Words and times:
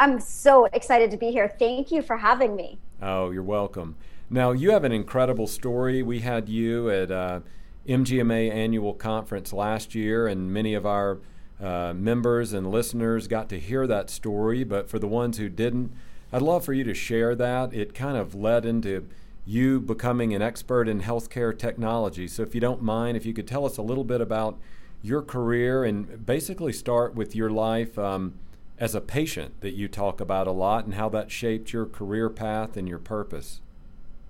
I'm 0.00 0.18
so 0.18 0.64
excited 0.66 1.12
to 1.12 1.16
be 1.16 1.30
here. 1.30 1.48
Thank 1.48 1.92
you 1.92 2.02
for 2.02 2.16
having 2.16 2.56
me. 2.56 2.80
Oh, 3.00 3.30
you're 3.30 3.44
welcome. 3.44 3.96
Now, 4.28 4.50
you 4.50 4.72
have 4.72 4.82
an 4.82 4.90
incredible 4.90 5.46
story. 5.46 6.02
We 6.02 6.20
had 6.20 6.48
you 6.48 6.90
at 6.90 7.12
uh, 7.12 7.40
MGMA 7.86 8.50
annual 8.50 8.92
conference 8.92 9.52
last 9.52 9.94
year, 9.94 10.26
and 10.26 10.52
many 10.52 10.74
of 10.74 10.84
our 10.84 11.18
uh, 11.62 11.94
members 11.94 12.52
and 12.52 12.68
listeners 12.68 13.28
got 13.28 13.48
to 13.50 13.60
hear 13.60 13.86
that 13.86 14.10
story. 14.10 14.64
But 14.64 14.90
for 14.90 14.98
the 14.98 15.06
ones 15.06 15.38
who 15.38 15.48
didn't, 15.48 15.92
I'd 16.32 16.42
love 16.42 16.64
for 16.64 16.72
you 16.72 16.82
to 16.82 16.94
share 16.94 17.36
that. 17.36 17.72
It 17.72 17.94
kind 17.94 18.16
of 18.16 18.34
led 18.34 18.66
into 18.66 19.08
you 19.44 19.80
becoming 19.80 20.34
an 20.34 20.42
expert 20.42 20.88
in 20.88 21.02
healthcare 21.02 21.56
technology. 21.56 22.26
So, 22.26 22.42
if 22.42 22.52
you 22.52 22.60
don't 22.60 22.82
mind, 22.82 23.16
if 23.16 23.24
you 23.24 23.32
could 23.32 23.46
tell 23.46 23.64
us 23.64 23.76
a 23.76 23.82
little 23.82 24.02
bit 24.02 24.20
about 24.20 24.58
your 25.02 25.22
career 25.22 25.84
and 25.84 26.26
basically 26.26 26.72
start 26.72 27.14
with 27.14 27.36
your 27.36 27.50
life 27.50 27.96
um, 27.96 28.34
as 28.76 28.96
a 28.96 29.00
patient 29.00 29.60
that 29.60 29.74
you 29.74 29.86
talk 29.86 30.20
about 30.20 30.48
a 30.48 30.52
lot 30.52 30.84
and 30.84 30.94
how 30.94 31.08
that 31.10 31.30
shaped 31.30 31.72
your 31.72 31.86
career 31.86 32.28
path 32.28 32.76
and 32.76 32.88
your 32.88 32.98
purpose. 32.98 33.60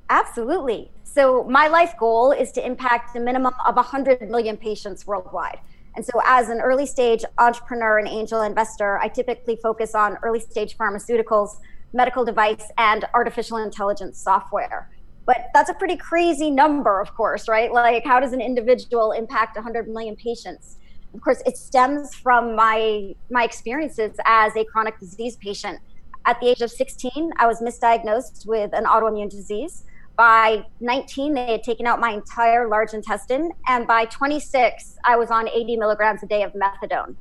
Absolutely. 0.08 0.90
So, 1.04 1.44
my 1.44 1.66
life 1.68 1.94
goal 1.98 2.32
is 2.32 2.52
to 2.52 2.64
impact 2.64 3.16
a 3.16 3.20
minimum 3.20 3.54
of 3.66 3.76
100 3.76 4.30
million 4.30 4.56
patients 4.56 5.06
worldwide. 5.06 5.58
And 5.96 6.04
so, 6.04 6.20
as 6.26 6.48
an 6.48 6.60
early 6.60 6.86
stage 6.86 7.24
entrepreneur 7.38 7.98
and 7.98 8.06
angel 8.06 8.42
investor, 8.42 8.98
I 8.98 9.08
typically 9.08 9.56
focus 9.56 9.94
on 9.94 10.18
early 10.22 10.40
stage 10.40 10.76
pharmaceuticals, 10.76 11.58
medical 11.92 12.24
device, 12.24 12.70
and 12.76 13.06
artificial 13.14 13.56
intelligence 13.56 14.18
software. 14.18 14.90
But 15.24 15.48
that's 15.54 15.70
a 15.70 15.74
pretty 15.74 15.96
crazy 15.96 16.50
number, 16.50 17.00
of 17.00 17.14
course, 17.14 17.48
right? 17.48 17.72
Like, 17.72 18.04
how 18.04 18.20
does 18.20 18.32
an 18.32 18.40
individual 18.40 19.12
impact 19.12 19.56
100 19.56 19.88
million 19.88 20.14
patients? 20.14 20.76
Of 21.14 21.22
course, 21.22 21.42
it 21.46 21.56
stems 21.56 22.14
from 22.14 22.54
my 22.54 23.14
my 23.30 23.42
experiences 23.42 24.16
as 24.26 24.54
a 24.54 24.64
chronic 24.64 25.00
disease 25.00 25.36
patient. 25.36 25.80
At 26.26 26.40
the 26.40 26.48
age 26.48 26.60
of 26.60 26.70
16, 26.70 27.32
I 27.38 27.46
was 27.46 27.60
misdiagnosed 27.60 28.46
with 28.46 28.70
an 28.74 28.84
autoimmune 28.84 29.30
disease 29.30 29.84
by 30.16 30.64
19, 30.80 31.34
they 31.34 31.52
had 31.52 31.62
taken 31.62 31.86
out 31.86 32.00
my 32.00 32.10
entire 32.10 32.68
large 32.68 32.94
intestine. 32.94 33.52
And 33.68 33.86
by 33.86 34.06
26, 34.06 34.96
I 35.04 35.16
was 35.16 35.30
on 35.30 35.48
80 35.48 35.76
milligrams 35.76 36.22
a 36.22 36.26
day 36.26 36.42
of 36.42 36.52
methadone. 36.52 37.16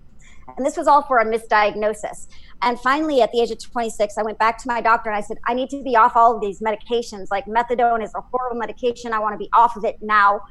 And 0.58 0.66
this 0.66 0.78
was 0.78 0.88
all 0.88 1.02
for 1.02 1.18
a 1.18 1.26
misdiagnosis. 1.26 2.28
And 2.62 2.80
finally, 2.80 3.22
at 3.22 3.32
the 3.32 3.42
age 3.42 3.52
of 3.52 3.60
26, 3.60 4.18
I 4.18 4.24
went 4.24 4.38
back 4.38 4.58
to 4.60 4.68
my 4.68 4.80
doctor 4.80 5.10
and 5.10 5.18
I 5.18 5.22
said, 5.22 5.38
I 5.46 5.54
need 5.54 5.70
to 5.72 5.84
be 5.84 5.96
off 5.96 6.16
all 6.16 6.36
of 6.36 6.42
these 6.42 6.62
medications. 6.62 7.28
Like 7.32 7.46
methadone 7.46 8.04
is 8.04 8.12
a 8.16 8.22
horrible 8.22 8.60
medication. 8.60 9.12
I 9.12 9.20
want 9.20 9.34
to 9.34 9.38
be 9.38 9.50
off 9.56 9.76
of 9.76 9.84
it 9.84 9.98
now 10.02 10.42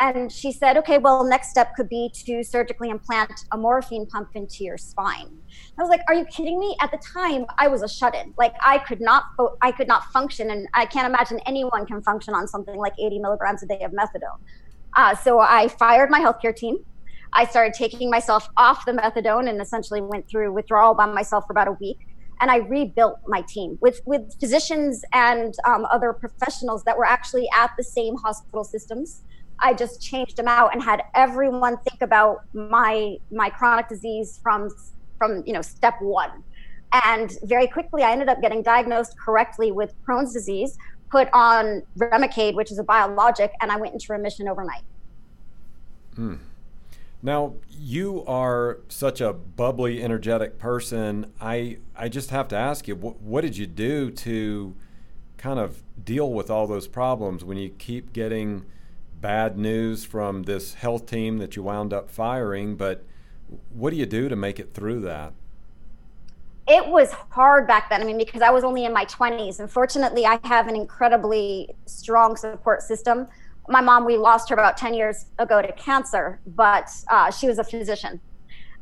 and 0.00 0.30
she 0.30 0.50
said, 0.50 0.76
okay, 0.78 0.98
well, 0.98 1.24
next 1.24 1.50
step 1.50 1.74
could 1.76 1.88
be 1.88 2.10
to 2.26 2.42
surgically 2.42 2.90
implant 2.90 3.32
a 3.52 3.56
morphine 3.56 4.06
pump 4.06 4.30
into 4.34 4.64
your 4.64 4.76
spine. 4.76 5.38
I 5.78 5.82
was 5.82 5.88
like, 5.88 6.00
are 6.08 6.14
you 6.14 6.24
kidding 6.24 6.58
me? 6.58 6.76
At 6.80 6.90
the 6.90 6.98
time, 6.98 7.46
I 7.58 7.68
was 7.68 7.82
a 7.82 7.88
shut-in. 7.88 8.34
Like 8.36 8.54
I 8.60 8.78
could 8.78 9.00
not, 9.00 9.24
I 9.62 9.70
could 9.70 9.86
not 9.86 10.04
function, 10.12 10.50
and 10.50 10.66
I 10.74 10.86
can't 10.86 11.06
imagine 11.06 11.38
anyone 11.46 11.86
can 11.86 12.02
function 12.02 12.34
on 12.34 12.48
something 12.48 12.76
like 12.76 12.94
80 12.98 13.20
milligrams 13.20 13.62
a 13.62 13.66
day 13.66 13.80
of 13.82 13.92
methadone. 13.92 14.40
Uh, 14.96 15.14
so 15.14 15.38
I 15.38 15.68
fired 15.68 16.10
my 16.10 16.20
healthcare 16.20 16.54
team. 16.54 16.78
I 17.32 17.46
started 17.46 17.74
taking 17.74 18.10
myself 18.10 18.48
off 18.56 18.84
the 18.84 18.92
methadone 18.92 19.48
and 19.48 19.60
essentially 19.60 20.00
went 20.00 20.28
through 20.28 20.52
withdrawal 20.52 20.94
by 20.94 21.06
myself 21.06 21.46
for 21.46 21.52
about 21.52 21.68
a 21.68 21.72
week. 21.72 21.98
And 22.40 22.50
I 22.50 22.58
rebuilt 22.58 23.20
my 23.26 23.42
team 23.42 23.78
with 23.80 24.00
with 24.06 24.38
physicians 24.40 25.04
and 25.12 25.54
um, 25.64 25.86
other 25.86 26.12
professionals 26.12 26.82
that 26.84 26.98
were 26.98 27.04
actually 27.04 27.48
at 27.56 27.70
the 27.76 27.84
same 27.84 28.16
hospital 28.16 28.64
systems 28.64 29.22
I 29.58 29.74
just 29.74 30.02
changed 30.02 30.36
them 30.36 30.48
out 30.48 30.74
and 30.74 30.82
had 30.82 31.02
everyone 31.14 31.78
think 31.78 32.02
about 32.02 32.44
my 32.52 33.16
my 33.30 33.50
chronic 33.50 33.88
disease 33.88 34.40
from 34.42 34.70
from 35.18 35.42
you 35.46 35.52
know 35.52 35.62
step 35.62 35.94
one. 36.00 36.42
And 37.04 37.36
very 37.42 37.66
quickly, 37.66 38.02
I 38.02 38.12
ended 38.12 38.28
up 38.28 38.40
getting 38.40 38.62
diagnosed 38.62 39.18
correctly 39.18 39.72
with 39.72 39.94
Crohn's 40.06 40.32
disease, 40.32 40.78
put 41.10 41.28
on 41.32 41.82
Remicade, 41.98 42.54
which 42.54 42.70
is 42.70 42.78
a 42.78 42.84
biologic, 42.84 43.52
and 43.60 43.72
I 43.72 43.76
went 43.76 43.94
into 43.94 44.12
remission 44.12 44.48
overnight. 44.48 44.82
Hmm. 46.14 46.36
Now, 47.20 47.54
you 47.70 48.22
are 48.26 48.80
such 48.88 49.20
a 49.20 49.32
bubbly, 49.32 50.02
energetic 50.02 50.58
person. 50.58 51.32
I 51.40 51.78
I 51.96 52.08
just 52.08 52.30
have 52.30 52.48
to 52.48 52.56
ask 52.56 52.86
you, 52.86 52.94
what, 52.96 53.20
what 53.20 53.40
did 53.40 53.56
you 53.56 53.66
do 53.66 54.10
to 54.10 54.76
kind 55.38 55.58
of 55.58 55.82
deal 56.04 56.32
with 56.32 56.50
all 56.50 56.66
those 56.66 56.86
problems 56.86 57.44
when 57.44 57.56
you 57.56 57.70
keep 57.70 58.12
getting 58.12 58.66
bad 59.24 59.56
news 59.56 60.04
from 60.04 60.42
this 60.42 60.74
health 60.74 61.06
team 61.06 61.38
that 61.38 61.56
you 61.56 61.62
wound 61.62 61.94
up 61.94 62.10
firing, 62.10 62.76
but 62.76 63.02
what 63.70 63.88
do 63.88 63.96
you 63.96 64.04
do 64.04 64.28
to 64.28 64.36
make 64.36 64.60
it 64.60 64.74
through 64.74 65.00
that? 65.00 65.32
It 66.68 66.86
was 66.88 67.10
hard 67.30 67.66
back 67.66 67.88
then. 67.88 68.02
I 68.02 68.04
mean, 68.04 68.18
because 68.18 68.42
I 68.42 68.50
was 68.50 68.64
only 68.64 68.84
in 68.84 68.92
my 68.92 69.06
20s. 69.06 69.60
And 69.60 69.70
fortunately, 69.70 70.26
I 70.26 70.38
have 70.44 70.68
an 70.68 70.76
incredibly 70.76 71.74
strong 71.86 72.36
support 72.36 72.82
system. 72.82 73.26
My 73.66 73.80
mom, 73.80 74.04
we 74.04 74.18
lost 74.18 74.50
her 74.50 74.56
about 74.56 74.76
10 74.76 74.92
years 74.92 75.24
ago 75.38 75.62
to 75.62 75.72
cancer, 75.72 76.38
but 76.48 76.90
uh, 77.08 77.30
she 77.30 77.48
was 77.48 77.58
a 77.58 77.64
physician. 77.64 78.20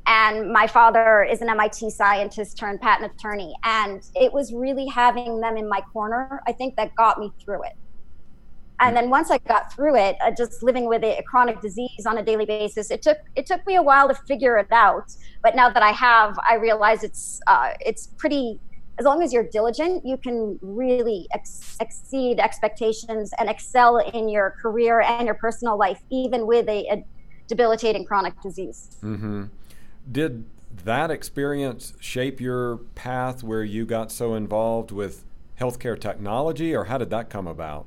And 0.06 0.52
my 0.52 0.66
father 0.66 1.22
is 1.22 1.40
an 1.40 1.50
MIT 1.50 1.90
scientist 1.90 2.58
turned 2.58 2.80
patent 2.80 3.12
attorney. 3.14 3.54
And 3.62 4.02
it 4.16 4.32
was 4.32 4.52
really 4.52 4.88
having 4.88 5.40
them 5.40 5.56
in 5.56 5.68
my 5.68 5.82
corner, 5.92 6.42
I 6.48 6.52
think, 6.52 6.74
that 6.74 6.96
got 6.96 7.20
me 7.20 7.32
through 7.44 7.62
it 7.62 7.74
and 8.82 8.96
then 8.96 9.10
once 9.10 9.30
I 9.30 9.38
got 9.38 9.72
through 9.72 9.96
it, 9.96 10.16
uh, 10.20 10.32
just 10.36 10.62
living 10.62 10.86
with 10.88 11.04
a, 11.04 11.18
a, 11.18 11.22
chronic 11.22 11.60
disease 11.60 12.04
on 12.04 12.18
a 12.18 12.22
daily 12.22 12.44
basis, 12.44 12.90
it 12.90 13.00
took 13.00 13.18
it 13.36 13.46
took 13.46 13.64
me 13.66 13.76
a 13.76 13.82
while 13.82 14.08
to 14.08 14.14
figure 14.14 14.58
it 14.58 14.70
out. 14.72 15.14
But 15.42 15.54
now 15.54 15.70
that 15.70 15.82
I 15.82 15.92
have, 15.92 16.38
I 16.48 16.54
realize 16.56 17.04
it's 17.04 17.40
uh, 17.46 17.70
it's 17.80 18.08
pretty. 18.18 18.60
As 18.98 19.06
long 19.06 19.22
as 19.22 19.32
you're 19.32 19.48
diligent, 19.48 20.04
you 20.04 20.18
can 20.18 20.58
really 20.60 21.26
ex- 21.32 21.78
exceed 21.80 22.38
expectations 22.38 23.32
and 23.38 23.48
excel 23.48 23.96
in 23.96 24.28
your 24.28 24.50
career 24.60 25.00
and 25.00 25.24
your 25.24 25.34
personal 25.34 25.78
life, 25.78 26.02
even 26.10 26.46
with 26.46 26.68
a, 26.68 26.86
a 26.88 27.04
debilitating 27.46 28.04
chronic 28.04 28.38
disease. 28.42 28.90
Mm-hmm. 29.02 29.44
Did 30.10 30.44
that 30.84 31.10
experience 31.10 31.94
shape 32.00 32.38
your 32.38 32.78
path 32.94 33.42
where 33.42 33.64
you 33.64 33.86
got 33.86 34.12
so 34.12 34.34
involved 34.34 34.90
with 34.90 35.24
healthcare 35.58 35.98
technology, 35.98 36.74
or 36.74 36.84
how 36.84 36.98
did 36.98 37.08
that 37.10 37.30
come 37.30 37.46
about? 37.46 37.86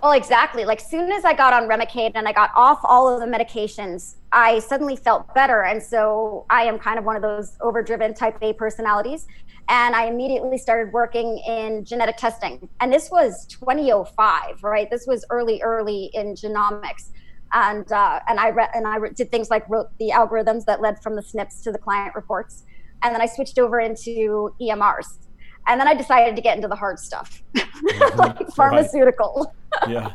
Well, 0.00 0.12
exactly. 0.12 0.64
Like 0.64 0.80
soon 0.80 1.10
as 1.12 1.24
I 1.24 1.34
got 1.34 1.52
on 1.52 1.68
Remicade 1.68 2.12
and 2.14 2.28
I 2.28 2.32
got 2.32 2.50
off 2.56 2.80
all 2.84 3.08
of 3.08 3.20
the 3.20 3.26
medications, 3.26 4.16
I 4.32 4.60
suddenly 4.60 4.96
felt 4.96 5.32
better. 5.34 5.64
And 5.64 5.82
so 5.82 6.46
I 6.50 6.62
am 6.64 6.78
kind 6.78 6.98
of 6.98 7.04
one 7.04 7.16
of 7.16 7.22
those 7.22 7.56
overdriven 7.60 8.14
type 8.14 8.36
A 8.42 8.52
personalities. 8.54 9.26
And 9.68 9.94
I 9.94 10.06
immediately 10.06 10.58
started 10.58 10.92
working 10.92 11.38
in 11.46 11.84
genetic 11.84 12.16
testing. 12.16 12.68
And 12.80 12.92
this 12.92 13.10
was 13.10 13.46
2005, 13.46 14.62
right? 14.62 14.88
This 14.90 15.06
was 15.06 15.24
early, 15.30 15.60
early 15.62 16.10
in 16.14 16.34
genomics. 16.34 17.10
and 17.52 17.90
uh, 17.92 18.20
and 18.28 18.40
I 18.40 18.48
re- 18.48 18.68
and 18.74 18.86
I 18.86 18.96
re- 18.96 19.10
did 19.14 19.30
things 19.30 19.50
like 19.50 19.68
wrote 19.68 19.88
the 19.98 20.10
algorithms 20.10 20.64
that 20.66 20.80
led 20.80 21.02
from 21.02 21.16
the 21.16 21.22
SNPs 21.22 21.62
to 21.64 21.72
the 21.72 21.78
client 21.78 22.14
reports, 22.14 22.64
and 23.02 23.14
then 23.14 23.20
I 23.20 23.26
switched 23.26 23.58
over 23.58 23.78
into 23.80 24.54
EMRs, 24.60 25.18
and 25.66 25.80
then 25.80 25.88
I 25.88 25.94
decided 25.94 26.36
to 26.36 26.42
get 26.42 26.56
into 26.56 26.68
the 26.68 26.76
hard 26.76 26.98
stuff, 26.98 27.42
mm-hmm. 27.54 28.18
like 28.18 28.48
pharmaceutical. 28.54 29.54
Yeah. 29.88 30.12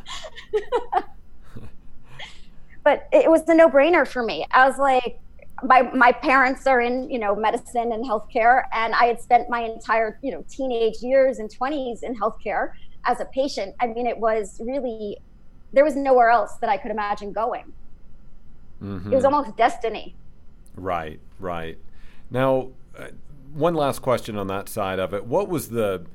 but 2.84 3.08
it 3.12 3.30
was 3.30 3.48
a 3.48 3.54
no-brainer 3.54 4.06
for 4.06 4.22
me. 4.22 4.46
I 4.50 4.68
was 4.68 4.78
like, 4.78 5.20
my 5.64 5.82
my 5.82 6.12
parents 6.12 6.66
are 6.66 6.80
in 6.80 7.10
you 7.10 7.18
know 7.18 7.34
medicine 7.34 7.92
and 7.92 8.04
healthcare, 8.04 8.62
and 8.72 8.94
I 8.94 9.06
had 9.06 9.20
spent 9.20 9.50
my 9.50 9.60
entire 9.62 10.18
you 10.22 10.30
know 10.30 10.44
teenage 10.48 11.02
years 11.02 11.38
and 11.38 11.50
twenties 11.50 12.02
in 12.02 12.14
healthcare 12.14 12.72
as 13.04 13.20
a 13.20 13.24
patient. 13.26 13.74
I 13.80 13.88
mean, 13.88 14.06
it 14.06 14.18
was 14.18 14.60
really 14.64 15.18
there 15.72 15.84
was 15.84 15.96
nowhere 15.96 16.30
else 16.30 16.54
that 16.60 16.70
I 16.70 16.76
could 16.76 16.90
imagine 16.90 17.32
going. 17.32 17.72
Mm-hmm. 18.82 19.12
It 19.12 19.16
was 19.16 19.24
almost 19.24 19.56
destiny. 19.56 20.14
Right, 20.76 21.18
right. 21.40 21.76
Now, 22.30 22.68
uh, 22.96 23.08
one 23.52 23.74
last 23.74 24.00
question 24.00 24.36
on 24.36 24.46
that 24.48 24.68
side 24.68 24.98
of 24.98 25.12
it. 25.14 25.26
What 25.26 25.48
was 25.48 25.70
the 25.70 26.06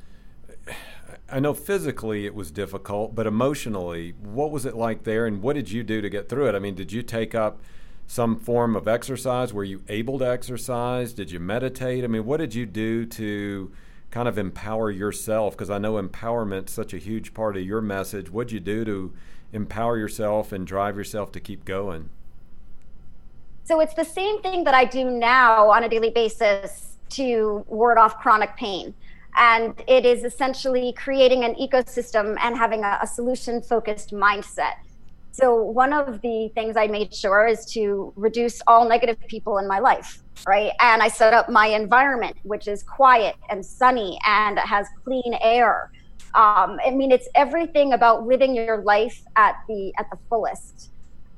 I 1.31 1.39
know 1.39 1.53
physically 1.53 2.25
it 2.25 2.35
was 2.35 2.51
difficult, 2.51 3.15
but 3.15 3.25
emotionally, 3.25 4.13
what 4.21 4.51
was 4.51 4.65
it 4.65 4.75
like 4.75 5.03
there 5.03 5.25
and 5.25 5.41
what 5.41 5.53
did 5.53 5.71
you 5.71 5.83
do 5.83 6.01
to 6.01 6.09
get 6.09 6.29
through 6.29 6.47
it? 6.49 6.55
I 6.55 6.59
mean, 6.59 6.75
did 6.75 6.91
you 6.91 7.01
take 7.01 7.33
up 7.33 7.59
some 8.05 8.37
form 8.37 8.75
of 8.75 8.87
exercise? 8.87 9.53
Were 9.53 9.63
you 9.63 9.81
able 9.87 10.19
to 10.19 10.29
exercise? 10.29 11.13
Did 11.13 11.31
you 11.31 11.39
meditate? 11.39 12.03
I 12.03 12.07
mean, 12.07 12.25
what 12.25 12.37
did 12.37 12.53
you 12.53 12.65
do 12.65 13.05
to 13.07 13.71
kind 14.11 14.27
of 14.27 14.37
empower 14.37 14.91
yourself? 14.91 15.53
Because 15.53 15.69
I 15.69 15.79
know 15.79 15.93
empowerment's 15.93 16.71
such 16.71 16.93
a 16.93 16.97
huge 16.97 17.33
part 17.33 17.57
of 17.57 17.63
your 17.63 17.81
message. 17.81 18.29
What'd 18.29 18.51
you 18.51 18.59
do 18.59 18.85
to 18.85 19.13
empower 19.51 19.97
yourself 19.97 20.51
and 20.51 20.67
drive 20.67 20.97
yourself 20.97 21.31
to 21.31 21.39
keep 21.39 21.65
going? 21.65 22.09
So 23.63 23.79
it's 23.79 23.93
the 23.95 24.03
same 24.03 24.41
thing 24.41 24.65
that 24.65 24.75
I 24.75 24.85
do 24.85 25.09
now 25.09 25.71
on 25.71 25.83
a 25.83 25.89
daily 25.89 26.09
basis 26.11 26.92
to 27.15 27.65
ward 27.67 27.97
off 27.97 28.19
chronic 28.19 28.55
pain. 28.57 28.93
And 29.35 29.81
it 29.87 30.05
is 30.05 30.23
essentially 30.23 30.93
creating 30.93 31.43
an 31.43 31.55
ecosystem 31.55 32.37
and 32.39 32.55
having 32.55 32.83
a, 32.83 32.99
a 33.01 33.07
solution 33.07 33.61
focused 33.61 34.11
mindset. 34.11 34.75
So, 35.33 35.55
one 35.55 35.93
of 35.93 36.21
the 36.21 36.51
things 36.53 36.77
I 36.77 36.85
made 36.85 37.11
sure 37.11 37.47
is 37.47 37.65
to 37.73 38.13
reduce 38.15 38.61
all 38.67 38.87
negative 38.87 39.17
people 39.27 39.57
in 39.57 39.67
my 39.67 39.79
life, 39.79 40.21
right? 40.47 40.73
And 40.79 41.01
I 41.01 41.07
set 41.07 41.33
up 41.33 41.49
my 41.49 41.65
environment, 41.65 42.37
which 42.43 42.67
is 42.67 42.83
quiet 42.83 43.35
and 43.49 43.65
sunny 43.65 44.19
and 44.27 44.59
has 44.59 44.85
clean 45.03 45.33
air. 45.41 45.91
Um, 46.35 46.79
I 46.85 46.91
mean, 46.91 47.11
it's 47.11 47.27
everything 47.33 47.93
about 47.93 48.27
living 48.27 48.53
your 48.53 48.83
life 48.83 49.23
at 49.35 49.55
the 49.67 49.91
at 49.97 50.07
the 50.11 50.17
fullest, 50.29 50.91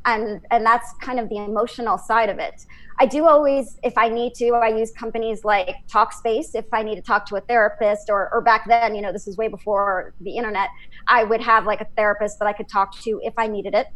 and 0.06 0.42
and 0.52 0.66
that's 0.66 0.94
kind 1.02 1.19
of 1.19 1.30
the 1.30 1.38
emotional 1.38 1.98
side 1.98 2.30
of 2.30 2.40
it. 2.40 2.66
I 2.98 3.06
do 3.06 3.25
always, 3.25 3.78
if 3.84 3.98
I 3.98 4.07
need 4.07 4.36
to, 4.36 4.52
I 4.52 4.69
use 4.69 4.92
companies 4.92 5.44
like 5.44 5.75
Talkspace 5.92 6.56
if 6.56 6.66
I 6.72 6.81
need 6.81 6.96
to 6.96 7.02
talk 7.02 7.25
to 7.28 7.36
a 7.36 7.42
therapist, 7.42 8.10
or, 8.10 8.34
or 8.34 8.40
back 8.40 8.68
then, 8.68 8.96
you 8.96 9.02
know, 9.02 9.12
this 9.12 9.28
is 9.28 9.36
way 9.36 9.50
before 9.50 10.13
the 10.22 10.38
internet, 10.38 10.69
I 11.07 11.25
would 11.25 11.42
have 11.42 11.66
like 11.66 11.81
a 11.81 11.88
therapist 11.98 12.40
that 12.40 12.46
I 12.46 12.54
could 12.54 12.69
talk 12.69 12.98
to 13.02 13.19
if 13.24 13.34
I 13.38 13.48
needed 13.48 13.75
it. 13.75 13.88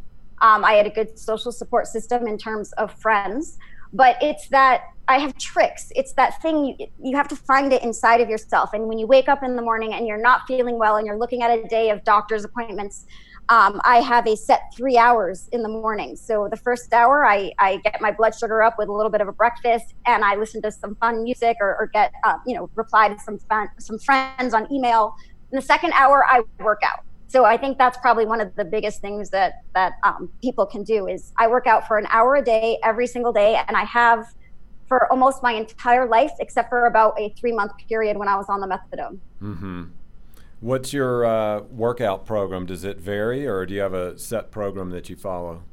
Um, 0.42 0.66
I 0.66 0.74
had 0.74 0.86
a 0.86 0.90
good 0.90 1.18
social 1.18 1.54
support 1.54 1.88
system 1.88 2.28
in 2.28 2.38
terms 2.38 2.74
of 2.74 2.94
friends, 3.00 3.58
but 3.94 4.18
it's 4.22 4.50
that 4.50 4.84
I 5.08 5.18
have 5.18 5.38
tricks. 5.38 5.92
It's 5.96 6.14
that 6.14 6.42
thing 6.42 6.66
you, 6.66 6.88
you 7.02 7.16
have 7.16 7.28
to 7.30 7.36
find 7.36 7.72
it 7.74 7.82
inside 7.84 8.22
of 8.22 8.30
yourself. 8.30 8.74
And 8.74 8.88
when 8.88 9.00
you 9.00 9.08
wake 9.08 9.30
up 9.30 9.44
in 9.44 9.56
the 9.56 9.62
morning 9.62 9.94
and 9.94 10.06
you're 10.08 10.22
not 10.22 10.42
feeling 10.46 10.78
well 10.78 10.98
and 10.98 11.08
you're 11.08 11.18
looking 11.18 11.42
at 11.42 11.52
a 11.52 11.64
day 11.68 11.90
of 11.90 12.04
doctor's 12.04 12.44
appointments, 12.44 13.06
um, 13.50 13.82
I 13.84 13.98
have 13.98 14.28
a 14.28 14.36
set 14.36 14.72
three 14.76 14.98
hours 14.98 15.50
in 15.52 15.64
the 15.64 15.70
morning. 15.70 16.16
So 16.16 16.48
the 16.50 16.58
first 16.58 16.94
hour, 16.94 17.26
I, 17.26 17.52
I 17.58 17.78
get 17.78 18.00
my 18.00 18.12
blood 18.12 18.36
sugar 18.36 18.62
up 18.62 18.76
with 18.78 18.90
a 18.90 18.94
little 18.94 19.12
bit 19.12 19.22
of 19.22 19.28
a 19.28 19.32
breakfast, 19.32 19.96
and 20.06 20.24
I 20.24 20.36
listen 20.36 20.62
to 20.62 20.72
some 20.72 20.96
fun 20.96 21.24
music 21.24 21.58
or, 21.60 21.76
or 21.80 21.90
get 21.92 22.14
uh, 22.24 22.36
you 22.46 22.56
know 22.56 22.70
reply 22.76 23.10
to 23.10 23.20
some 23.20 23.40
fun, 23.40 23.68
some 23.80 23.98
friends 23.98 24.54
on 24.54 24.72
email. 24.72 25.16
In 25.52 25.56
the 25.56 25.64
second 25.64 25.94
hour, 25.94 26.26
I 26.28 26.44
work 26.60 26.82
out. 26.84 27.00
So 27.28 27.44
I 27.44 27.58
think 27.58 27.80
that's 27.80 27.98
probably 27.98 28.26
one 28.26 28.40
of 28.40 28.56
the 28.56 28.66
biggest 28.66 29.02
things 29.02 29.32
that 29.32 29.64
that 29.74 29.94
um, 30.04 30.30
people 30.44 30.68
can 30.68 30.84
do 30.84 31.08
is 31.08 31.34
I 31.38 31.48
work 31.48 31.66
out 31.66 31.88
for 31.88 31.98
an 31.98 32.06
hour 32.12 32.36
a 32.36 32.44
day 32.44 32.78
every 32.84 33.08
single 33.08 33.34
day, 33.34 33.60
and 33.68 33.76
I 33.76 33.84
have 33.86 34.28
for 34.88 35.12
almost 35.12 35.42
my 35.42 35.54
entire 35.54 36.08
life, 36.08 36.32
except 36.40 36.70
for 36.70 36.86
about 36.86 37.20
a 37.20 37.30
three 37.30 37.52
month 37.52 37.72
period 37.88 38.16
when 38.16 38.28
I 38.28 38.36
was 38.36 38.46
on 38.48 38.60
the 38.60 38.68
methadone. 38.68 39.20
Mm-hmm. 39.42 39.86
What's 40.62 40.92
your 40.92 41.24
uh, 41.26 41.62
workout 41.72 42.26
program? 42.26 42.66
Does 42.66 42.84
it 42.84 43.00
vary, 43.00 43.48
or 43.48 43.66
do 43.66 43.74
you 43.74 43.80
have 43.80 43.94
a 43.94 44.20
set 44.20 44.52
program 44.52 44.90
that 44.90 45.10
you 45.10 45.16
follow? 45.16 45.64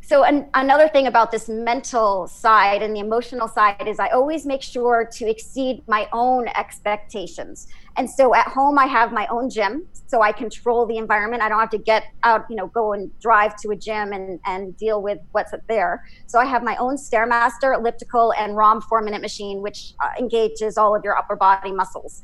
So, 0.00 0.22
an, 0.22 0.48
another 0.54 0.88
thing 0.88 1.08
about 1.08 1.32
this 1.32 1.48
mental 1.48 2.28
side 2.28 2.82
and 2.82 2.94
the 2.94 3.00
emotional 3.00 3.48
side 3.48 3.86
is 3.86 3.98
I 3.98 4.08
always 4.08 4.46
make 4.46 4.62
sure 4.62 5.08
to 5.12 5.28
exceed 5.28 5.82
my 5.88 6.08
own 6.12 6.46
expectations. 6.48 7.66
And 7.96 8.08
so, 8.08 8.32
at 8.34 8.46
home, 8.46 8.78
I 8.78 8.86
have 8.86 9.12
my 9.12 9.26
own 9.26 9.50
gym, 9.50 9.86
so 10.06 10.22
I 10.22 10.30
control 10.32 10.86
the 10.86 10.96
environment. 10.96 11.42
I 11.42 11.48
don't 11.48 11.58
have 11.58 11.70
to 11.70 11.78
get 11.78 12.04
out, 12.22 12.46
you 12.48 12.56
know, 12.56 12.68
go 12.68 12.92
and 12.92 13.10
drive 13.20 13.56
to 13.62 13.70
a 13.70 13.76
gym 13.76 14.12
and, 14.12 14.38
and 14.46 14.76
deal 14.76 15.02
with 15.02 15.18
what's 15.32 15.52
there. 15.68 16.04
So, 16.26 16.38
I 16.38 16.44
have 16.44 16.62
my 16.62 16.76
own 16.76 16.96
Stairmaster, 16.96 17.76
elliptical, 17.76 18.32
and 18.34 18.56
ROM 18.56 18.80
four 18.82 19.02
minute 19.02 19.20
machine, 19.20 19.62
which 19.62 19.94
uh, 20.00 20.10
engages 20.18 20.78
all 20.78 20.94
of 20.94 21.02
your 21.04 21.16
upper 21.16 21.34
body 21.34 21.72
muscles. 21.72 22.22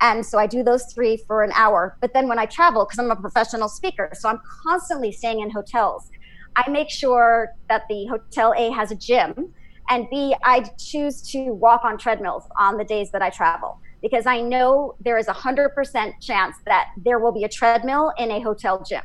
And 0.00 0.24
so 0.24 0.38
I 0.38 0.46
do 0.46 0.62
those 0.62 0.92
three 0.92 1.16
for 1.16 1.42
an 1.42 1.52
hour. 1.54 1.96
But 2.00 2.12
then 2.12 2.28
when 2.28 2.38
I 2.38 2.46
travel, 2.46 2.84
because 2.84 2.98
I'm 2.98 3.10
a 3.10 3.16
professional 3.16 3.68
speaker, 3.68 4.10
so 4.14 4.28
I'm 4.28 4.40
constantly 4.62 5.12
staying 5.12 5.40
in 5.40 5.50
hotels, 5.50 6.10
I 6.56 6.68
make 6.70 6.90
sure 6.90 7.54
that 7.68 7.82
the 7.88 8.06
hotel 8.06 8.54
A 8.56 8.70
has 8.70 8.90
a 8.90 8.96
gym. 8.96 9.52
And 9.88 10.08
B, 10.10 10.34
I 10.42 10.60
choose 10.78 11.22
to 11.30 11.52
walk 11.52 11.84
on 11.84 11.96
treadmills 11.96 12.44
on 12.58 12.76
the 12.76 12.84
days 12.84 13.10
that 13.12 13.22
I 13.22 13.30
travel 13.30 13.80
because 14.02 14.26
I 14.26 14.40
know 14.40 14.94
there 15.00 15.18
is 15.18 15.28
a 15.28 15.32
100% 15.32 16.20
chance 16.20 16.56
that 16.66 16.88
there 16.96 17.18
will 17.18 17.32
be 17.32 17.44
a 17.44 17.48
treadmill 17.48 18.12
in 18.18 18.30
a 18.30 18.40
hotel 18.40 18.82
gym. 18.82 19.00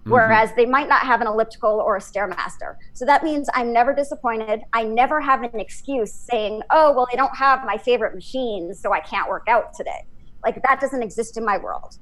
Mm-hmm. 0.00 0.12
Whereas 0.12 0.52
they 0.56 0.66
might 0.66 0.88
not 0.88 1.02
have 1.02 1.20
an 1.20 1.26
elliptical 1.26 1.70
or 1.70 1.96
a 1.96 2.00
Stairmaster. 2.00 2.76
So 2.94 3.04
that 3.04 3.22
means 3.22 3.48
I'm 3.54 3.72
never 3.72 3.94
disappointed. 3.94 4.62
I 4.72 4.84
never 4.84 5.20
have 5.20 5.42
an 5.42 5.60
excuse 5.60 6.12
saying, 6.12 6.62
oh, 6.70 6.92
well, 6.92 7.06
they 7.10 7.16
don't 7.16 7.36
have 7.36 7.64
my 7.64 7.76
favorite 7.76 8.14
machine, 8.14 8.74
so 8.74 8.92
I 8.92 9.00
can't 9.00 9.28
work 9.28 9.44
out 9.46 9.74
today. 9.74 10.04
Like 10.42 10.62
that 10.62 10.80
doesn't 10.80 11.02
exist 11.02 11.36
in 11.36 11.44
my 11.44 11.58
world. 11.58 11.98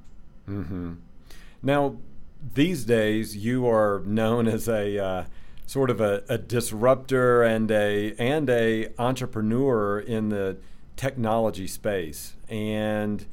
Mm-hmm. 0.48 0.94
Now, 1.62 1.96
these 2.54 2.84
days, 2.84 3.36
you 3.36 3.66
are 3.68 4.02
known 4.04 4.46
as 4.46 4.68
a 4.68 4.98
uh, 4.98 5.24
sort 5.66 5.90
of 5.90 6.00
a, 6.00 6.22
a, 6.28 6.38
disruptor 6.38 7.42
and 7.42 7.70
a 7.70 8.14
and 8.18 8.48
a 8.48 8.88
entrepreneur 8.98 9.98
in 9.98 10.28
the 10.28 10.56
technology 10.96 11.66
space. 11.66 12.34
And 12.48 13.26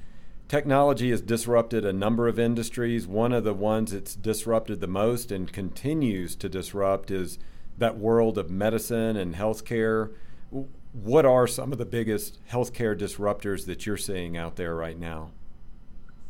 technology 0.48 1.12
has 1.12 1.22
disrupted 1.22 1.86
a 1.86 1.94
number 1.94 2.28
of 2.28 2.40
industries. 2.40 3.08
One 3.08 3.32
of 3.32 3.44
the 3.44 3.54
ones 3.54 3.94
it's 3.94 4.16
disrupted 4.16 4.82
the 4.82 4.88
most 4.88 5.32
and 5.32 5.52
continues 5.52 6.36
to 6.38 6.50
disrupt 6.50 7.12
is 7.12 7.40
that 7.78 7.98
world 7.98 8.38
of 8.38 8.50
medicine 8.50 9.16
and 9.18 9.36
healthcare 9.36 10.12
what 11.04 11.26
are 11.26 11.46
some 11.46 11.74
of 11.74 11.78
the 11.78 11.86
biggest 11.86 12.40
healthcare 12.50 12.98
disruptors 12.98 13.66
that 13.66 13.86
you're 13.86 13.98
seeing 13.98 14.38
out 14.38 14.56
there 14.56 14.76
right 14.76 14.98
now? 14.98 15.32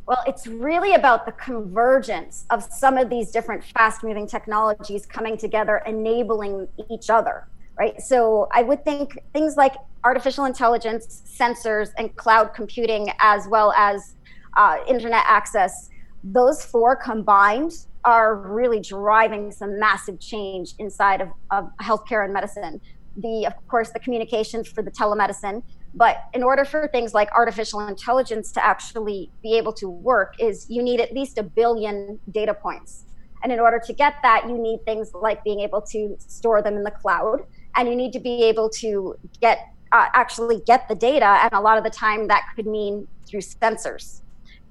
Well, 0.08 0.24
it's 0.26 0.48
really 0.48 0.94
about 0.94 1.26
the 1.26 1.32
convergence 1.34 2.46
of 2.50 2.64
some 2.64 2.98
of 2.98 3.10
these 3.10 3.32
different 3.32 3.64
fast 3.64 4.04
moving 4.04 4.28
technologies 4.28 5.06
coming 5.06 5.38
together, 5.38 5.84
enabling 5.86 6.68
each 6.90 7.10
other, 7.10 7.48
right? 7.78 8.00
So 8.02 8.48
I 8.52 8.64
would 8.64 8.84
think 8.84 9.20
things 9.34 9.56
like 9.56 9.76
artificial 10.04 10.46
intelligence, 10.46 11.24
sensors, 11.28 11.92
and 11.98 12.16
cloud 12.16 12.54
computing, 12.54 13.10
as 13.20 13.48
well 13.48 13.72
as 13.74 14.16
uh, 14.58 14.78
internet 14.88 15.24
access, 15.28 15.90
those 16.24 16.66
four 16.66 16.96
combined 16.96 17.86
are 18.04 18.36
really 18.36 18.80
driving 18.80 19.52
some 19.52 19.80
massive 19.80 20.20
change 20.20 20.74
inside 20.80 21.22
of, 21.22 21.30
of 21.52 21.72
healthcare 21.82 22.24
and 22.24 22.34
medicine 22.34 22.80
the 23.18 23.46
of 23.46 23.54
course 23.68 23.92
the 23.92 24.00
communications 24.00 24.68
for 24.68 24.82
the 24.82 24.92
telemedicine. 24.92 25.64
But 25.94 26.18
in 26.34 26.44
order 26.44 26.66
for 26.66 26.88
things 26.90 27.14
like 27.14 27.30
artificial 27.32 27.88
intelligence 27.88 28.52
to 28.54 28.66
actually 28.66 29.32
be 29.42 29.58
able 29.58 29.74
to 29.74 29.90
work 29.90 30.36
is 30.40 30.66
you 30.70 30.84
need 30.84 31.00
at 31.00 31.14
least 31.14 31.38
a 31.38 31.44
billion 31.44 32.20
data 32.32 32.54
points. 32.54 33.06
And 33.44 33.52
in 33.52 33.60
order 33.60 33.80
to 33.86 33.94
get 33.94 34.16
that 34.24 34.48
you 34.48 34.58
need 34.58 34.84
things 34.86 35.12
like 35.14 35.44
being 35.44 35.62
able 35.62 35.82
to 35.82 36.16
store 36.20 36.62
them 36.62 36.76
in 36.76 36.84
the 36.84 36.92
cloud. 36.92 37.46
And 37.76 37.88
you 37.88 37.96
need 37.96 38.14
to 38.14 38.20
be 38.20 38.44
able 38.44 38.70
to 38.82 39.16
get 39.40 39.60
uh, 39.92 40.08
actually 40.14 40.62
get 40.66 40.88
the 40.90 40.96
data. 40.96 41.40
And 41.44 41.54
a 41.54 41.62
lot 41.62 41.78
of 41.78 41.84
the 41.84 41.90
time 41.90 42.28
that 42.28 42.44
could 42.56 42.66
mean 42.66 43.08
through 43.26 43.42
sensors 43.42 44.22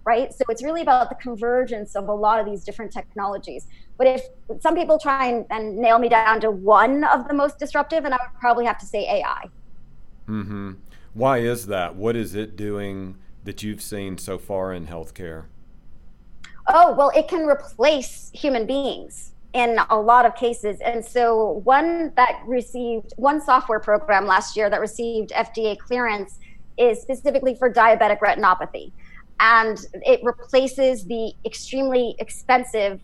right? 0.05 0.33
So 0.33 0.45
it's 0.49 0.63
really 0.63 0.83
about 0.83 1.09
the 1.09 1.15
convergence 1.17 1.97
of 1.97 2.09
a 2.09 2.13
lot 2.13 2.39
of 2.39 2.47
these 2.47 2.65
different 2.65 2.93
technologies 2.93 3.67
but 3.97 4.07
if 4.07 4.23
some 4.61 4.75
people 4.75 4.99
try 4.99 5.27
and, 5.27 5.47
and, 5.51 5.77
nail 5.77 5.99
me 5.99 6.09
down 6.09 6.41
to 6.41 6.51
one 6.51 7.05
of 7.05 7.29
the 7.29 7.35
most 7.35 7.59
disruptive, 7.59 8.05
and 8.05 8.13
I 8.13 8.17
would 8.17 8.41
probably 8.41 8.65
have 8.65 8.79
to 8.79 8.87
say 8.87 9.05
AI. 9.05 9.49
Mm-hmm. 10.29 10.73
Why 11.15 11.39
is 11.39 11.67
that? 11.67 11.95
What 11.95 12.17
is 12.17 12.35
it 12.35 12.57
doing 12.57 13.17
that 13.45 13.63
you've 13.63 13.83
seen 13.83 14.19
so 14.19 14.39
far 14.39 14.73
in 14.73 14.87
healthcare? 14.87 15.45
Oh, 16.67 16.95
well, 16.95 17.13
it 17.15 17.29
can 17.29 17.47
replace 17.47 18.31
human 18.35 18.67
beings. 18.67 19.31
in 19.53 19.79
a 19.89 19.97
lot 19.97 20.27
of 20.27 20.35
cases. 20.35 20.81
And 20.81 21.05
so, 21.05 21.61
one 21.63 22.13
that 22.17 22.43
received 22.45 23.13
one 23.17 23.41
software 23.41 23.79
program 23.79 24.27
last 24.27 24.57
year 24.57 24.69
that 24.69 24.81
received 24.81 25.31
FDA 25.31 25.79
clearance 25.79 26.41
is 26.77 27.01
specifically 27.01 27.55
for 27.55 27.73
diabetic 27.73 28.19
retinopathy. 28.19 28.91
And 29.39 29.79
it 30.03 30.21
replaces 30.25 31.05
the 31.05 31.33
extremely 31.45 32.17
expensive 32.19 33.01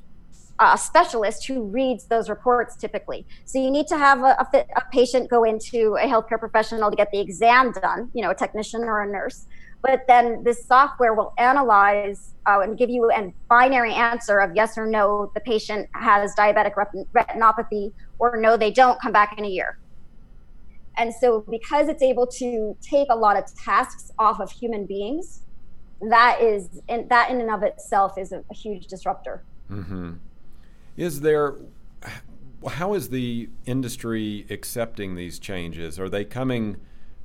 uh, 0.60 0.76
specialist 0.76 1.46
who 1.46 1.62
reads 1.64 2.04
those 2.04 2.28
reports 2.28 2.76
typically. 2.76 3.26
So 3.46 3.58
you 3.58 3.70
need 3.70 3.86
to 3.88 3.96
have 3.96 4.20
a, 4.20 4.36
a, 4.38 4.64
a, 4.76 4.82
patient 4.92 5.30
go 5.30 5.44
into 5.44 5.96
a 5.96 6.06
healthcare 6.06 6.38
professional 6.38 6.90
to 6.90 6.96
get 6.96 7.10
the 7.10 7.18
exam 7.18 7.72
done, 7.72 8.10
you 8.12 8.22
know, 8.22 8.30
a 8.30 8.34
technician 8.34 8.82
or 8.82 9.00
a 9.00 9.10
nurse. 9.10 9.46
But 9.82 10.06
then 10.06 10.44
this 10.44 10.66
software 10.66 11.14
will 11.14 11.32
analyze 11.38 12.34
uh, 12.46 12.60
and 12.60 12.76
give 12.76 12.90
you 12.90 13.10
a 13.10 13.32
binary 13.48 13.94
answer 13.94 14.38
of 14.38 14.54
yes 14.54 14.76
or 14.76 14.86
no, 14.86 15.32
the 15.32 15.40
patient 15.40 15.88
has 15.94 16.34
diabetic 16.34 16.74
retinopathy, 17.14 17.92
or 18.18 18.36
no, 18.36 18.58
they 18.58 18.70
don't, 18.70 19.00
come 19.00 19.12
back 19.12 19.38
in 19.38 19.46
a 19.46 19.48
year. 19.48 19.78
And 20.98 21.14
so, 21.14 21.46
because 21.48 21.88
it's 21.88 22.02
able 22.02 22.26
to 22.26 22.76
take 22.82 23.08
a 23.08 23.16
lot 23.16 23.38
of 23.38 23.44
tasks 23.54 24.12
off 24.18 24.40
of 24.40 24.50
human 24.50 24.84
beings, 24.84 25.40
that 26.02 26.42
is, 26.42 26.82
in, 26.88 27.08
that 27.08 27.30
in 27.30 27.40
and 27.40 27.50
of 27.50 27.62
itself 27.62 28.18
is 28.18 28.32
a, 28.32 28.44
a 28.50 28.54
huge 28.54 28.86
disruptor. 28.86 29.42
Mm-hmm. 29.70 30.12
Is 31.00 31.22
there, 31.22 31.54
how 32.72 32.92
is 32.92 33.08
the 33.08 33.48
industry 33.64 34.44
accepting 34.50 35.14
these 35.14 35.38
changes? 35.38 35.98
Are 35.98 36.10
they 36.10 36.26
coming 36.26 36.76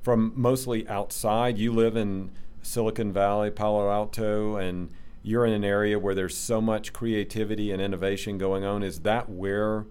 from 0.02 0.32
mostly 0.34 0.88
outside? 0.88 1.58
You 1.58 1.74
live 1.74 1.98
in 1.98 2.32
Silicon 2.62 3.12
Valley, 3.12 3.52
Palo 3.52 3.92
Alto, 3.92 4.56
and 4.56 4.92
you're 5.24 5.46
in 5.46 5.52
an 5.52 5.66
area 5.66 6.00
where 6.00 6.16
there's 6.16 6.38
so 6.38 6.62
much 6.62 6.94
creativity 6.94 7.70
and 7.70 7.82
innovation 7.82 8.38
going 8.38 8.64
on. 8.64 8.82
Is 8.82 9.02
that 9.02 9.30
where 9.30 9.86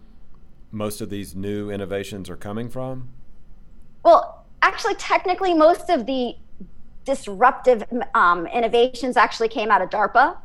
most 0.71 1.03
of 1.03 1.11
these 1.11 1.37
new 1.37 1.71
innovations 1.71 2.31
are 2.31 2.37
coming 2.37 2.71
from? 2.71 3.11
Well, 4.03 4.47
actually, 4.63 4.95
technically, 4.95 5.53
most 5.53 5.91
of 5.91 6.07
the 6.07 6.37
disruptive 7.05 7.85
um, 8.15 8.47
innovations 8.47 9.19
actually 9.19 9.49
came 9.49 9.71
out 9.71 9.83
of 9.83 9.91
DARPA 9.91 10.39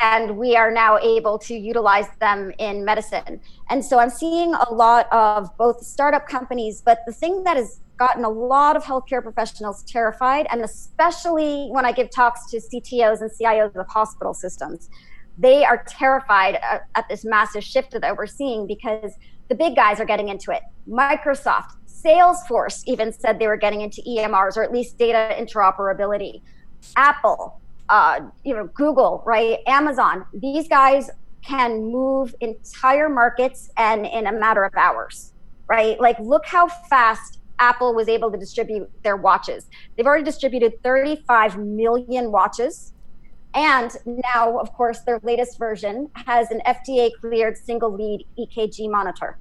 and 0.00 0.36
we 0.36 0.56
are 0.56 0.70
now 0.70 0.98
able 0.98 1.38
to 1.38 1.54
utilize 1.54 2.06
them 2.20 2.52
in 2.58 2.84
medicine. 2.84 3.40
And 3.68 3.84
so 3.84 3.98
I'm 3.98 4.10
seeing 4.10 4.54
a 4.54 4.72
lot 4.72 5.06
of 5.12 5.54
both 5.58 5.84
startup 5.84 6.26
companies, 6.26 6.80
but 6.80 7.00
the 7.06 7.12
thing 7.12 7.44
that 7.44 7.56
has 7.56 7.80
gotten 7.98 8.24
a 8.24 8.28
lot 8.28 8.76
of 8.76 8.84
healthcare 8.84 9.22
professionals 9.22 9.82
terrified, 9.84 10.46
and 10.50 10.62
especially 10.62 11.68
when 11.70 11.84
I 11.84 11.92
give 11.92 12.10
talks 12.10 12.50
to 12.50 12.56
CTOs 12.58 13.20
and 13.20 13.30
CIOs 13.30 13.76
of 13.76 13.86
hospital 13.88 14.34
systems, 14.34 14.88
they 15.38 15.64
are 15.64 15.84
terrified 15.86 16.56
at, 16.56 16.86
at 16.94 17.08
this 17.08 17.24
massive 17.24 17.62
shift 17.62 17.98
that 17.98 18.16
we're 18.16 18.26
seeing 18.26 18.66
because 18.66 19.12
the 19.48 19.54
big 19.54 19.76
guys 19.76 20.00
are 20.00 20.04
getting 20.04 20.28
into 20.28 20.50
it. 20.50 20.62
Microsoft, 20.88 21.76
Salesforce 21.86 22.82
even 22.86 23.12
said 23.12 23.38
they 23.38 23.46
were 23.46 23.56
getting 23.56 23.82
into 23.82 24.02
EMRs 24.02 24.56
or 24.56 24.62
at 24.62 24.72
least 24.72 24.98
data 24.98 25.34
interoperability. 25.38 26.42
Apple, 26.96 27.60
uh, 27.92 28.20
you 28.42 28.54
know, 28.54 28.66
Google, 28.68 29.22
right? 29.26 29.58
Amazon. 29.66 30.24
These 30.32 30.66
guys 30.66 31.10
can 31.42 31.92
move 31.92 32.34
entire 32.40 33.10
markets 33.10 33.68
and 33.76 34.06
in 34.06 34.26
a 34.28 34.32
matter 34.32 34.64
of 34.64 34.72
hours, 34.74 35.34
right? 35.66 36.00
Like, 36.00 36.18
look 36.18 36.46
how 36.46 36.68
fast 36.68 37.40
Apple 37.58 37.94
was 37.94 38.08
able 38.08 38.32
to 38.32 38.38
distribute 38.38 38.90
their 39.02 39.16
watches. 39.16 39.66
They've 39.94 40.06
already 40.06 40.24
distributed 40.24 40.82
35 40.82 41.58
million 41.58 42.32
watches. 42.32 42.94
And 43.52 43.94
now, 44.06 44.58
of 44.58 44.72
course, 44.72 45.00
their 45.00 45.20
latest 45.22 45.58
version 45.58 46.08
has 46.14 46.50
an 46.50 46.62
FDA 46.66 47.10
cleared 47.20 47.58
single 47.58 47.92
lead 47.92 48.24
EKG 48.38 48.90
monitor. 48.90 49.36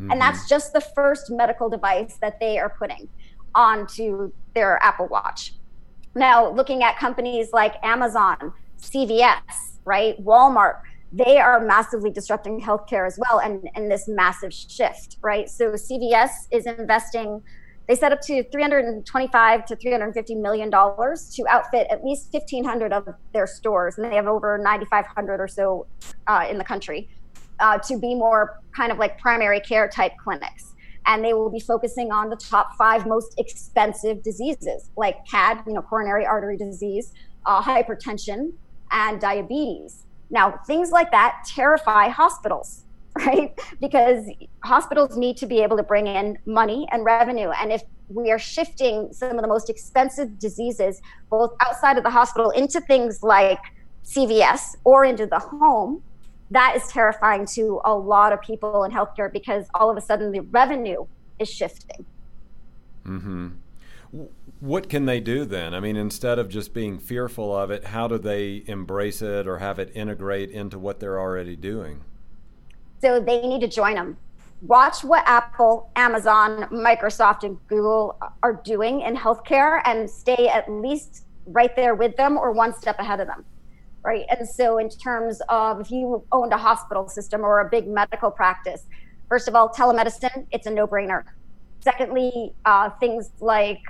Mm-hmm. 0.00 0.12
And 0.12 0.20
that's 0.20 0.48
just 0.48 0.72
the 0.72 0.80
first 0.80 1.30
medical 1.30 1.68
device 1.68 2.16
that 2.22 2.40
they 2.40 2.58
are 2.58 2.70
putting 2.70 3.06
onto 3.54 4.32
their 4.54 4.82
Apple 4.82 5.08
Watch. 5.08 5.52
Now, 6.14 6.50
looking 6.50 6.82
at 6.82 6.98
companies 6.98 7.48
like 7.52 7.74
Amazon, 7.82 8.52
CVS, 8.80 9.78
right, 9.84 10.22
Walmart, 10.24 10.80
they 11.12 11.38
are 11.38 11.60
massively 11.60 12.10
disrupting 12.10 12.60
healthcare 12.60 13.06
as 13.06 13.18
well 13.18 13.40
and, 13.40 13.68
and 13.74 13.90
this 13.90 14.08
massive 14.08 14.52
shift, 14.52 15.16
right? 15.22 15.48
So 15.48 15.72
CVS 15.72 16.30
is 16.50 16.66
investing, 16.66 17.42
they 17.86 17.94
set 17.94 18.12
up 18.12 18.20
to 18.22 18.42
325 18.44 19.66
to 19.66 19.76
350 19.76 20.34
million 20.36 20.70
dollars 20.70 21.30
to 21.34 21.46
outfit 21.48 21.86
at 21.90 22.04
least 22.04 22.32
1,500 22.32 22.92
of 22.92 23.08
their 23.32 23.46
stores, 23.46 23.98
and 23.98 24.10
they 24.10 24.16
have 24.16 24.26
over 24.26 24.58
9,500 24.58 25.40
or 25.40 25.48
so 25.48 25.86
uh, 26.26 26.46
in 26.48 26.58
the 26.58 26.64
country 26.64 27.08
uh, 27.60 27.78
to 27.78 27.98
be 27.98 28.14
more 28.14 28.60
kind 28.74 28.90
of 28.90 28.98
like 28.98 29.18
primary 29.18 29.60
care 29.60 29.88
type 29.88 30.12
clinics 30.22 30.73
and 31.06 31.24
they 31.24 31.34
will 31.34 31.50
be 31.50 31.60
focusing 31.60 32.10
on 32.10 32.30
the 32.30 32.36
top 32.36 32.74
five 32.76 33.06
most 33.06 33.38
expensive 33.38 34.22
diseases 34.22 34.90
like 34.96 35.24
CAD, 35.26 35.62
you 35.66 35.74
know, 35.74 35.82
coronary 35.82 36.26
artery 36.26 36.56
disease, 36.56 37.12
uh, 37.46 37.62
hypertension, 37.62 38.52
and 38.90 39.20
diabetes. 39.20 40.04
Now, 40.30 40.58
things 40.66 40.90
like 40.90 41.10
that 41.10 41.44
terrify 41.46 42.08
hospitals, 42.08 42.84
right? 43.26 43.58
Because 43.80 44.26
hospitals 44.64 45.16
need 45.16 45.36
to 45.38 45.46
be 45.46 45.62
able 45.62 45.76
to 45.76 45.82
bring 45.82 46.06
in 46.06 46.38
money 46.46 46.88
and 46.90 47.04
revenue. 47.04 47.50
And 47.50 47.72
if 47.72 47.82
we 48.08 48.30
are 48.30 48.38
shifting 48.38 49.12
some 49.12 49.32
of 49.32 49.42
the 49.42 49.48
most 49.48 49.70
expensive 49.70 50.38
diseases, 50.38 51.00
both 51.30 51.54
outside 51.60 51.96
of 51.96 52.04
the 52.04 52.10
hospital, 52.10 52.50
into 52.50 52.80
things 52.80 53.22
like 53.22 53.60
CVS 54.04 54.76
or 54.84 55.04
into 55.04 55.26
the 55.26 55.38
home, 55.38 56.02
that 56.50 56.76
is 56.76 56.86
terrifying 56.88 57.46
to 57.46 57.80
a 57.84 57.94
lot 57.94 58.32
of 58.32 58.40
people 58.40 58.84
in 58.84 58.92
healthcare 58.92 59.32
because 59.32 59.66
all 59.74 59.90
of 59.90 59.96
a 59.96 60.00
sudden 60.00 60.32
the 60.32 60.40
revenue 60.40 61.06
is 61.38 61.48
shifting. 61.48 62.04
Mm-hmm. 63.06 63.48
What 64.60 64.88
can 64.88 65.06
they 65.06 65.20
do 65.20 65.44
then? 65.44 65.74
I 65.74 65.80
mean, 65.80 65.96
instead 65.96 66.38
of 66.38 66.48
just 66.48 66.72
being 66.72 66.98
fearful 66.98 67.54
of 67.54 67.70
it, 67.70 67.86
how 67.86 68.06
do 68.08 68.18
they 68.18 68.62
embrace 68.66 69.20
it 69.20 69.46
or 69.46 69.58
have 69.58 69.78
it 69.78 69.90
integrate 69.94 70.50
into 70.50 70.78
what 70.78 71.00
they're 71.00 71.18
already 71.18 71.56
doing? 71.56 72.02
So 73.00 73.20
they 73.20 73.40
need 73.46 73.60
to 73.60 73.68
join 73.68 73.96
them. 73.96 74.16
Watch 74.62 75.04
what 75.04 75.24
Apple, 75.26 75.90
Amazon, 75.96 76.68
Microsoft, 76.70 77.42
and 77.42 77.58
Google 77.66 78.16
are 78.42 78.54
doing 78.64 79.02
in 79.02 79.16
healthcare 79.16 79.82
and 79.84 80.08
stay 80.08 80.48
at 80.48 80.70
least 80.70 81.24
right 81.46 81.74
there 81.76 81.94
with 81.94 82.16
them 82.16 82.38
or 82.38 82.52
one 82.52 82.72
step 82.72 82.98
ahead 82.98 83.20
of 83.20 83.26
them 83.26 83.44
right? 84.04 84.26
And 84.28 84.48
so, 84.48 84.78
in 84.78 84.88
terms 84.90 85.40
of 85.48 85.80
if 85.80 85.90
you 85.90 86.24
owned 86.30 86.52
a 86.52 86.58
hospital 86.58 87.08
system 87.08 87.42
or 87.42 87.60
a 87.60 87.68
big 87.68 87.88
medical 87.88 88.30
practice, 88.30 88.84
first 89.28 89.48
of 89.48 89.54
all, 89.54 89.68
telemedicine, 89.68 90.46
it's 90.52 90.66
a 90.66 90.70
no 90.70 90.86
brainer. 90.86 91.24
Secondly, 91.80 92.52
uh, 92.64 92.90
things 93.00 93.30
like 93.40 93.80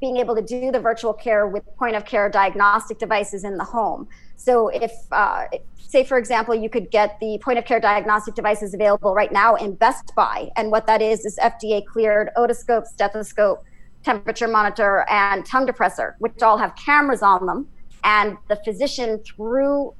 being 0.00 0.16
able 0.16 0.34
to 0.34 0.42
do 0.42 0.72
the 0.72 0.80
virtual 0.80 1.12
care 1.12 1.46
with 1.46 1.64
point 1.76 1.94
of 1.94 2.06
care 2.06 2.30
diagnostic 2.30 2.98
devices 2.98 3.44
in 3.44 3.58
the 3.58 3.64
home. 3.64 4.08
So, 4.36 4.68
if, 4.68 4.92
uh, 5.12 5.44
say, 5.76 6.02
for 6.02 6.16
example, 6.16 6.54
you 6.54 6.70
could 6.70 6.90
get 6.90 7.20
the 7.20 7.38
point 7.42 7.58
of 7.58 7.66
care 7.66 7.80
diagnostic 7.80 8.34
devices 8.34 8.72
available 8.72 9.14
right 9.14 9.30
now 9.30 9.54
in 9.54 9.74
Best 9.74 10.14
Buy, 10.16 10.48
and 10.56 10.70
what 10.70 10.86
that 10.86 11.02
is 11.02 11.26
is 11.26 11.38
FDA 11.38 11.84
cleared 11.84 12.30
otoscope, 12.38 12.86
stethoscope, 12.86 13.64
temperature 14.02 14.48
monitor, 14.48 15.04
and 15.10 15.44
tongue 15.44 15.66
depressor, 15.66 16.14
which 16.20 16.42
all 16.42 16.56
have 16.56 16.74
cameras 16.74 17.22
on 17.22 17.44
them 17.44 17.68
and 18.04 18.36
the 18.48 18.56
physician 18.64 19.18
through 19.24 19.94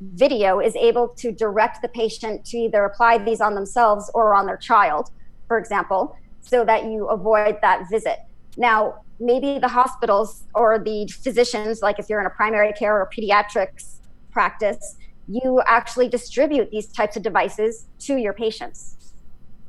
video 0.00 0.60
is 0.60 0.74
able 0.76 1.08
to 1.08 1.32
direct 1.32 1.82
the 1.82 1.88
patient 1.88 2.44
to 2.46 2.56
either 2.56 2.84
apply 2.84 3.18
these 3.18 3.40
on 3.40 3.54
themselves 3.54 4.10
or 4.14 4.34
on 4.34 4.46
their 4.46 4.56
child 4.56 5.10
for 5.48 5.58
example 5.58 6.16
so 6.40 6.64
that 6.64 6.84
you 6.84 7.06
avoid 7.08 7.58
that 7.62 7.88
visit. 7.90 8.18
Now 8.56 9.02
maybe 9.18 9.58
the 9.58 9.68
hospitals 9.68 10.44
or 10.54 10.78
the 10.78 11.08
physicians 11.08 11.82
like 11.82 11.98
if 11.98 12.08
you're 12.08 12.20
in 12.20 12.26
a 12.26 12.30
primary 12.30 12.72
care 12.72 12.94
or 12.94 13.08
pediatrics 13.16 13.96
practice 14.30 14.96
you 15.28 15.60
actually 15.66 16.08
distribute 16.08 16.70
these 16.70 16.86
types 16.86 17.16
of 17.16 17.22
devices 17.22 17.86
to 17.98 18.16
your 18.16 18.32
patients. 18.32 19.12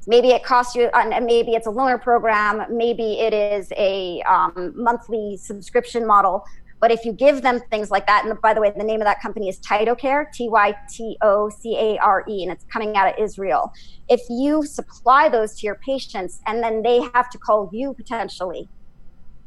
Maybe 0.05 0.29
it 0.29 0.43
costs 0.43 0.75
you 0.75 0.89
and 0.93 1.25
maybe 1.25 1.53
it's 1.53 1.67
a 1.67 1.71
loaner 1.71 2.01
program 2.01 2.65
maybe 2.69 3.19
it 3.19 3.33
is 3.33 3.71
a 3.75 4.21
um, 4.23 4.73
monthly 4.75 5.37
subscription 5.37 6.05
model 6.05 6.45
but 6.79 6.91
if 6.91 7.05
you 7.05 7.11
give 7.11 7.41
them 7.41 7.59
things 7.71 7.89
like 7.89 8.05
that, 8.07 8.25
and 8.25 8.39
by 8.41 8.53
the 8.53 8.61
way, 8.61 8.71
the 8.75 8.83
name 8.83 9.01
of 9.01 9.05
that 9.05 9.21
company 9.21 9.49
is 9.49 9.59
TytoCare, 9.59 10.31
T 10.31 10.47
Y 10.49 10.75
T 10.89 11.17
O 11.21 11.49
C 11.49 11.75
A 11.77 11.97
R 11.97 12.23
E, 12.27 12.43
and 12.43 12.51
it's 12.51 12.65
coming 12.65 12.95
out 12.95 13.07
of 13.07 13.15
Israel. 13.19 13.73
If 14.09 14.21
you 14.29 14.63
supply 14.63 15.29
those 15.29 15.55
to 15.59 15.65
your 15.65 15.75
patients 15.75 16.41
and 16.45 16.61
then 16.63 16.83
they 16.83 17.01
have 17.13 17.29
to 17.31 17.37
call 17.37 17.69
you 17.73 17.93
potentially, 17.93 18.69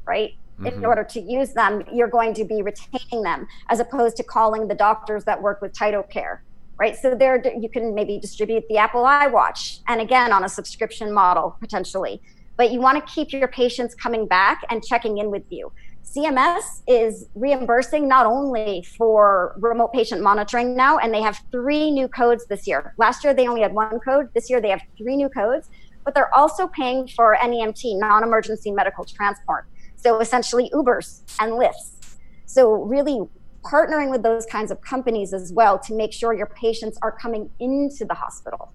right? 0.05 0.35
Mm-hmm. 0.59 0.79
In 0.79 0.85
order 0.85 1.05
to 1.05 1.21
use 1.21 1.53
them, 1.53 1.85
you're 1.93 2.09
going 2.09 2.35
to 2.35 2.45
be 2.45 2.63
retaining 2.63 3.23
them 3.23 3.47
as 3.69 3.81
opposed 3.81 4.17
to 4.17 4.25
calling 4.25 4.69
the 4.69 4.75
doctors 4.75 5.25
that 5.25 5.41
work 5.41 5.63
with 5.63 5.73
TytoCare 5.73 6.41
right? 6.81 6.97
So 6.97 7.15
there 7.15 7.43
you 7.61 7.69
can 7.69 7.95
maybe 7.95 8.19
distribute 8.19 8.65
the 8.71 8.79
Apple 8.79 9.03
iWatch 9.05 9.81
and 9.87 10.01
again 10.01 10.33
on 10.33 10.45
a 10.45 10.49
subscription 10.49 11.13
model 11.13 11.55
potentially. 11.61 12.23
But 12.57 12.73
you 12.73 12.81
want 12.81 13.07
to 13.07 13.13
keep 13.13 13.33
your 13.33 13.49
patients 13.49 13.95
coming 13.95 14.27
back 14.27 14.63
and 14.71 14.83
checking 14.83 15.19
in 15.19 15.31
with 15.31 15.45
you 15.51 15.71
CMS 16.11 16.83
is 16.88 17.26
reimbursing 17.37 18.09
not 18.09 18.26
only 18.26 18.83
for 18.99 19.55
remote 19.59 19.93
patient 19.93 20.21
monitoring 20.23 20.75
now, 20.75 20.99
and 20.99 21.14
they 21.14 21.23
have 21.23 21.38
three 21.52 21.90
new 21.93 22.09
codes 22.09 22.47
this 22.47 22.67
year. 22.67 22.95
Last 22.97 23.23
year, 23.23 23.33
they 23.33 23.47
only 23.47 23.61
had 23.61 23.73
one 23.73 24.00
code. 24.00 24.29
This 24.35 24.50
year, 24.50 24.61
they 24.61 24.71
have 24.71 24.83
three 24.99 25.14
new 25.14 25.29
codes, 25.29 25.71
but 26.05 26.14
they're 26.14 26.35
also 26.35 26.67
paying 26.67 27.07
for 27.07 27.37
NEMT, 27.40 28.00
non 28.00 28.25
emergency 28.25 28.73
medical 28.73 29.05
transport. 29.05 29.67
So 29.95 30.19
essentially, 30.19 30.69
Ubers 30.75 31.21
and 31.38 31.52
Lyfts. 31.52 32.17
So, 32.47 32.73
really 32.73 33.21
partnering 33.62 34.11
with 34.11 34.25
those 34.25 34.47
kinds 34.47 34.73
of 34.73 34.81
companies 34.81 35.33
as 35.33 35.52
well 35.52 35.79
to 35.79 35.95
make 35.95 36.12
sure 36.12 36.33
your 36.33 36.47
patients 36.47 36.99
are 37.02 37.12
coming 37.12 37.50
into 37.61 38.05
the 38.05 38.14
hospital. 38.14 38.73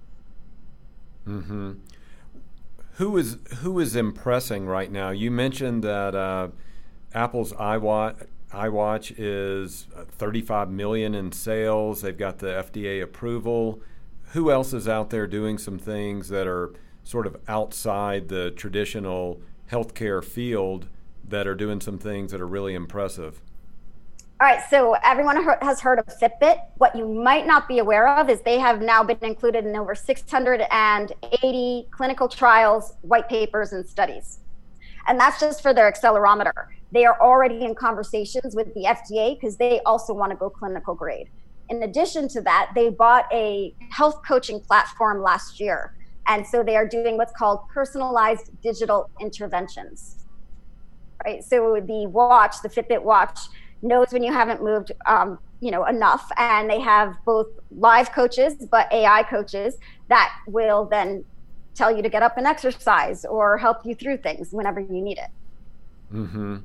Mm-hmm. 1.27 1.73
Who 2.93 3.17
is 3.17 3.39
who 3.57 3.77
is 3.79 3.97
impressing 3.97 4.67
right 4.67 4.89
now? 4.89 5.09
You 5.09 5.31
mentioned 5.31 5.83
that 5.83 6.15
uh, 6.15 6.49
Apple's 7.15 7.53
iWatch, 7.53 8.27
iWatch 8.51 9.15
is 9.17 9.87
uh, 9.95 10.03
35 10.03 10.69
million 10.69 11.15
in 11.15 11.31
sales. 11.31 12.01
They've 12.01 12.17
got 12.17 12.39
the 12.39 12.47
FDA 12.47 13.01
approval. 13.01 13.81
Who 14.33 14.51
else 14.51 14.73
is 14.73 14.87
out 14.87 15.11
there 15.11 15.25
doing 15.25 15.57
some 15.57 15.79
things 15.79 16.27
that 16.27 16.45
are 16.45 16.73
sort 17.03 17.25
of 17.25 17.37
outside 17.47 18.27
the 18.27 18.51
traditional 18.51 19.39
healthcare 19.71 20.21
field 20.23 20.87
that 21.27 21.47
are 21.47 21.55
doing 21.55 21.79
some 21.79 21.97
things 21.97 22.33
that 22.33 22.41
are 22.41 22.47
really 22.47 22.73
impressive? 22.73 23.41
All 24.41 24.47
right, 24.47 24.61
so 24.69 24.97
everyone 25.01 25.41
has 25.61 25.79
heard 25.79 25.97
of 25.97 26.07
Fitbit. 26.07 26.59
What 26.77 26.97
you 26.97 27.07
might 27.07 27.47
not 27.47 27.69
be 27.69 27.79
aware 27.79 28.09
of 28.09 28.29
is 28.29 28.41
they 28.41 28.59
have 28.59 28.81
now 28.81 29.01
been 29.01 29.17
included 29.21 29.65
in 29.65 29.73
over 29.77 29.95
680 29.95 31.87
clinical 31.91 32.27
trials, 32.27 32.95
white 33.01 33.29
papers, 33.29 33.71
and 33.71 33.87
studies. 33.87 34.39
And 35.07 35.17
that's 35.17 35.39
just 35.39 35.61
for 35.61 35.73
their 35.73 35.89
accelerometer. 35.89 36.74
They 36.91 37.05
are 37.05 37.19
already 37.19 37.63
in 37.63 37.75
conversations 37.75 38.55
with 38.55 38.73
the 38.73 38.83
FDA 38.83 39.35
because 39.35 39.57
they 39.57 39.81
also 39.85 40.13
want 40.13 40.31
to 40.31 40.35
go 40.35 40.49
clinical 40.49 40.95
grade. 40.95 41.29
In 41.69 41.83
addition 41.83 42.27
to 42.29 42.41
that, 42.41 42.71
they 42.75 42.89
bought 42.89 43.25
a 43.33 43.73
health 43.91 44.21
coaching 44.25 44.59
platform 44.59 45.21
last 45.21 45.59
year. 45.59 45.95
And 46.27 46.45
so 46.45 46.63
they 46.63 46.75
are 46.75 46.87
doing 46.87 47.17
what's 47.17 47.33
called 47.33 47.67
personalized 47.69 48.51
digital 48.61 49.09
interventions. 49.19 50.25
Right? 51.23 51.43
So 51.43 51.81
the 51.85 52.07
watch, 52.07 52.55
the 52.61 52.69
Fitbit 52.69 53.01
watch, 53.01 53.39
knows 53.81 54.07
when 54.11 54.23
you 54.23 54.31
haven't 54.31 54.63
moved 54.63 54.91
um, 55.05 55.39
you 55.61 55.71
know 55.71 55.85
enough 55.85 56.29
and 56.37 56.69
they 56.69 56.79
have 56.79 57.17
both 57.25 57.47
live 57.71 58.11
coaches 58.11 58.53
but 58.69 58.91
ai 58.91 59.23
coaches 59.23 59.77
that 60.09 60.33
will 60.47 60.85
then 60.85 61.23
tell 61.73 61.95
you 61.95 62.01
to 62.01 62.09
get 62.09 62.23
up 62.23 62.37
and 62.37 62.45
exercise 62.47 63.25
or 63.25 63.57
help 63.57 63.85
you 63.85 63.95
through 63.95 64.17
things 64.17 64.51
whenever 64.51 64.79
you 64.79 65.01
need 65.01 65.17
it 65.17 65.29
mm-hmm. 66.13 66.57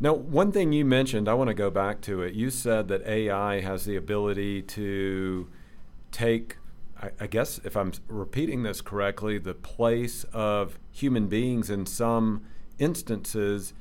Now 0.00 0.12
one 0.12 0.50
thing 0.50 0.72
you 0.72 0.84
mentioned 0.84 1.28
i 1.28 1.34
want 1.34 1.48
to 1.48 1.54
go 1.54 1.70
back 1.70 2.00
to 2.00 2.22
it 2.22 2.34
you 2.34 2.50
said 2.50 2.88
that 2.88 3.06
ai 3.06 3.60
has 3.60 3.84
the 3.84 3.96
ability 3.96 4.62
to 4.62 5.48
take 6.10 6.56
I, 7.00 7.10
I 7.20 7.26
guess 7.26 7.60
if 7.64 7.76
i'm 7.76 7.92
repeating 8.08 8.62
this 8.62 8.80
correctly 8.80 9.38
the 9.38 9.54
place 9.54 10.24
of 10.32 10.78
human 10.90 11.28
beings 11.28 11.70
in 11.70 11.86
some 11.86 12.44
instances 12.78 13.74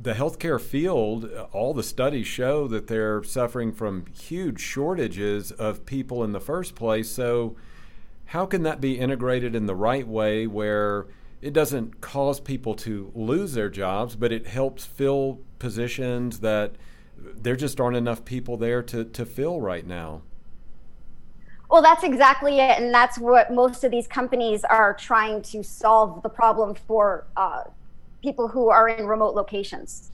the 0.00 0.14
healthcare 0.14 0.60
field, 0.60 1.28
all 1.52 1.74
the 1.74 1.82
studies 1.82 2.26
show 2.26 2.68
that 2.68 2.86
they're 2.86 3.22
suffering 3.24 3.72
from 3.72 4.06
huge 4.06 4.60
shortages 4.60 5.50
of 5.50 5.84
people 5.86 6.22
in 6.22 6.32
the 6.32 6.40
first 6.40 6.74
place. 6.76 7.10
So, 7.10 7.56
how 8.26 8.46
can 8.46 8.62
that 8.62 8.80
be 8.80 8.98
integrated 8.98 9.56
in 9.56 9.66
the 9.66 9.74
right 9.74 10.06
way 10.06 10.46
where 10.46 11.06
it 11.40 11.52
doesn't 11.52 12.00
cause 12.00 12.40
people 12.40 12.74
to 12.74 13.12
lose 13.14 13.52
their 13.52 13.70
jobs, 13.70 14.16
but 14.16 14.32
it 14.32 14.46
helps 14.46 14.84
fill 14.84 15.40
positions 15.58 16.40
that 16.40 16.72
there 17.16 17.56
just 17.56 17.80
aren't 17.80 17.96
enough 17.96 18.24
people 18.24 18.56
there 18.56 18.82
to, 18.82 19.04
to 19.04 19.24
fill 19.24 19.60
right 19.60 19.86
now? 19.86 20.22
Well, 21.70 21.82
that's 21.82 22.02
exactly 22.02 22.60
it. 22.60 22.78
And 22.78 22.92
that's 22.92 23.18
what 23.18 23.52
most 23.52 23.84
of 23.84 23.90
these 23.90 24.06
companies 24.06 24.64
are 24.64 24.94
trying 24.94 25.42
to 25.42 25.62
solve 25.62 26.22
the 26.22 26.28
problem 26.28 26.74
for 26.74 27.26
uh, 27.36 27.64
people 28.22 28.48
who 28.48 28.70
are 28.70 28.88
in 28.88 29.06
remote 29.06 29.34
locations, 29.34 30.10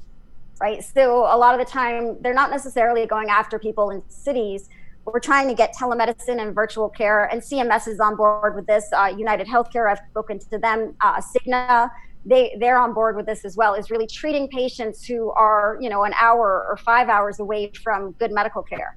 right? 0.60 0.82
So 0.82 1.20
a 1.20 1.36
lot 1.36 1.58
of 1.58 1.64
the 1.64 1.70
time, 1.70 2.20
they're 2.20 2.34
not 2.34 2.50
necessarily 2.50 3.06
going 3.06 3.28
after 3.28 3.58
people 3.58 3.90
in 3.90 4.02
cities. 4.08 4.68
We're 5.06 5.20
trying 5.20 5.48
to 5.48 5.54
get 5.54 5.74
telemedicine 5.74 6.40
and 6.40 6.54
virtual 6.54 6.88
care, 6.88 7.26
and 7.26 7.42
CMS 7.42 7.86
is 7.88 8.00
on 8.00 8.16
board 8.16 8.54
with 8.54 8.66
this. 8.66 8.88
Uh, 8.92 9.12
United 9.16 9.46
Healthcare, 9.46 9.90
I've 9.90 10.00
spoken 10.10 10.38
to 10.38 10.58
them. 10.58 10.94
Uh, 11.02 11.20
Cigna, 11.20 11.90
they 12.24 12.56
they're 12.58 12.78
on 12.78 12.94
board 12.94 13.14
with 13.16 13.26
this 13.26 13.44
as 13.44 13.56
well. 13.56 13.74
Is 13.74 13.90
really 13.90 14.06
treating 14.06 14.48
patients 14.48 15.04
who 15.04 15.30
are 15.32 15.76
you 15.80 15.90
know 15.90 16.04
an 16.04 16.14
hour 16.18 16.66
or 16.68 16.78
five 16.78 17.08
hours 17.08 17.38
away 17.38 17.70
from 17.82 18.12
good 18.12 18.32
medical 18.32 18.62
care. 18.62 18.96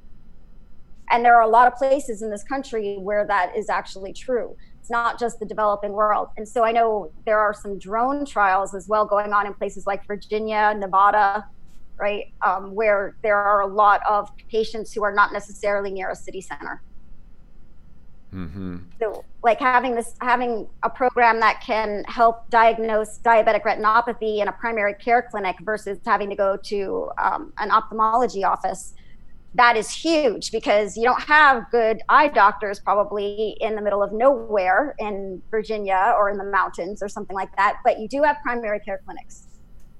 And 1.10 1.24
there 1.24 1.36
are 1.36 1.42
a 1.42 1.48
lot 1.48 1.68
of 1.68 1.76
places 1.76 2.22
in 2.22 2.30
this 2.30 2.44
country 2.44 2.98
where 3.00 3.26
that 3.28 3.56
is 3.56 3.70
actually 3.70 4.14
true. 4.14 4.56
It's 4.80 4.90
not 4.90 5.20
just 5.20 5.40
the 5.40 5.46
developing 5.46 5.92
world. 5.92 6.30
And 6.38 6.48
so 6.48 6.64
I 6.64 6.72
know 6.72 7.12
there 7.26 7.40
are 7.40 7.54
some 7.54 7.78
drone 7.78 8.26
trials 8.26 8.74
as 8.74 8.88
well 8.88 9.06
going 9.06 9.34
on 9.34 9.46
in 9.46 9.54
places 9.54 9.86
like 9.88 10.06
Virginia, 10.06 10.74
Nevada, 10.78 11.46
right, 12.00 12.32
um, 12.46 12.74
where 12.76 13.16
there 13.24 13.38
are 13.38 13.62
a 13.62 13.68
lot 13.68 14.02
of 14.08 14.30
patients 14.50 14.94
who 14.94 15.04
are 15.04 15.14
not 15.14 15.34
necessarily 15.34 15.92
near 15.92 16.10
a 16.10 16.16
city 16.16 16.42
center. 16.42 16.82
Mm-hmm. 18.34 18.78
So, 19.00 19.24
like 19.42 19.60
having 19.60 19.96
this, 19.96 20.16
having 20.20 20.68
a 20.84 20.90
program 20.90 21.40
that 21.40 21.62
can 21.62 22.04
help 22.08 22.50
diagnose 22.50 23.20
diabetic 23.20 23.64
retinopathy 23.64 24.42
in 24.42 24.50
a 24.50 24.52
primary 24.52 24.94
care 24.96 25.28
clinic 25.32 25.56
versus 25.62 25.98
having 26.06 26.30
to 26.30 26.36
go 26.36 26.58
to 26.58 27.10
um, 27.18 27.54
an 27.58 27.72
ophthalmology 27.72 28.44
office 28.44 28.94
that 29.58 29.76
is 29.76 29.90
huge 29.90 30.52
because 30.52 30.96
you 30.96 31.04
don't 31.04 31.22
have 31.22 31.70
good 31.72 32.02
eye 32.10 32.28
doctors 32.28 32.80
probably 32.80 33.58
in 33.60 33.76
the 33.76 33.82
middle 33.82 34.04
of 34.04 34.14
nowhere 34.14 34.96
in 35.00 35.42
Virginia 35.50 36.14
or 36.16 36.30
in 36.30 36.38
the 36.38 36.44
mountains 36.44 37.02
or 37.02 37.10
something 37.10 37.36
like 37.36 37.54
that, 37.58 37.78
but 37.84 38.00
you 38.00 38.08
do 38.08 38.22
have 38.22 38.38
primary 38.44 38.80
care 38.80 39.02
clinics. 39.04 39.48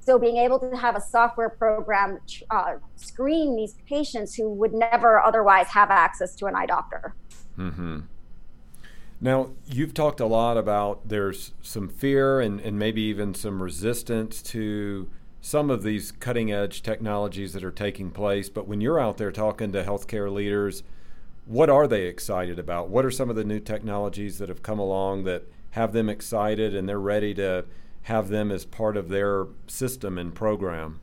So 0.08 0.18
being 0.18 0.38
able 0.38 0.58
to 0.60 0.74
have 0.74 0.96
a 0.96 1.02
software 1.02 1.50
program 1.50 2.20
uh, 2.50 2.76
screen 2.96 3.58
these 3.58 3.76
patients 3.86 4.36
who 4.36 4.50
would 4.54 4.74
never 4.74 5.20
otherwise 5.20 5.68
have 5.68 5.92
access 5.92 6.34
to 6.36 6.46
an 6.46 6.56
eye 6.56 6.66
doctor. 6.66 7.14
Mm-hmm. 7.60 8.00
Now, 9.20 9.50
you've 9.66 9.94
talked 9.94 10.22
a 10.22 10.26
lot 10.26 10.56
about 10.56 11.10
there's 11.10 11.52
some 11.62 11.90
fear 11.90 12.40
and, 12.40 12.62
and 12.62 12.80
maybe 12.80 13.02
even 13.02 13.34
some 13.34 13.62
resistance 13.62 14.42
to 14.44 15.10
some 15.42 15.70
of 15.70 15.84
these 15.84 16.14
cutting 16.14 16.54
edge 16.54 16.84
technologies 16.84 17.52
that 17.52 17.66
are 17.66 17.70
taking 17.70 18.10
place. 18.10 18.48
But 18.48 18.66
when 18.66 18.80
you're 18.80 19.02
out 19.02 19.18
there 19.18 19.34
talking 19.34 19.74
to 19.74 19.84
healthcare 19.84 20.32
leaders, 20.32 20.84
what 21.46 21.70
are 21.70 21.86
they 21.86 22.04
excited 22.04 22.60
about? 22.60 22.88
What 22.88 23.04
are 23.04 23.12
some 23.12 23.30
of 23.30 23.36
the 23.36 23.44
new 23.44 23.60
technologies 23.60 24.38
that 24.38 24.48
have 24.48 24.64
come 24.64 24.80
along 24.80 25.26
that 25.26 25.44
have 25.72 25.92
them 25.92 26.08
excited 26.08 26.74
and 26.74 26.88
they're 26.88 26.98
ready 26.98 27.34
to 27.34 27.66
have 28.08 28.30
them 28.30 28.52
as 28.52 28.64
part 28.64 28.96
of 28.96 29.10
their 29.10 29.48
system 29.68 30.18
and 30.18 30.34
program? 30.34 31.02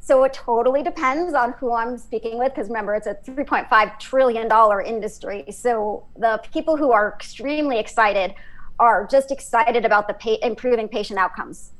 So 0.00 0.24
it 0.24 0.32
totally 0.32 0.82
depends 0.82 1.34
on 1.34 1.52
who 1.52 1.72
I'm 1.72 1.96
speaking 1.96 2.36
with, 2.36 2.52
because 2.52 2.66
remember, 2.66 2.96
it's 2.96 3.06
a 3.06 3.14
$3.5 3.14 4.00
trillion 4.00 4.50
industry. 4.84 5.44
So 5.52 6.04
the 6.18 6.42
people 6.52 6.76
who 6.76 6.90
are 6.90 7.14
extremely 7.14 7.78
excited 7.78 8.34
are 8.80 9.06
just 9.08 9.30
excited 9.30 9.84
about 9.84 10.08
the 10.08 10.14
pa- 10.14 10.44
improving 10.44 10.88
patient 10.88 11.20
outcomes. 11.20 11.70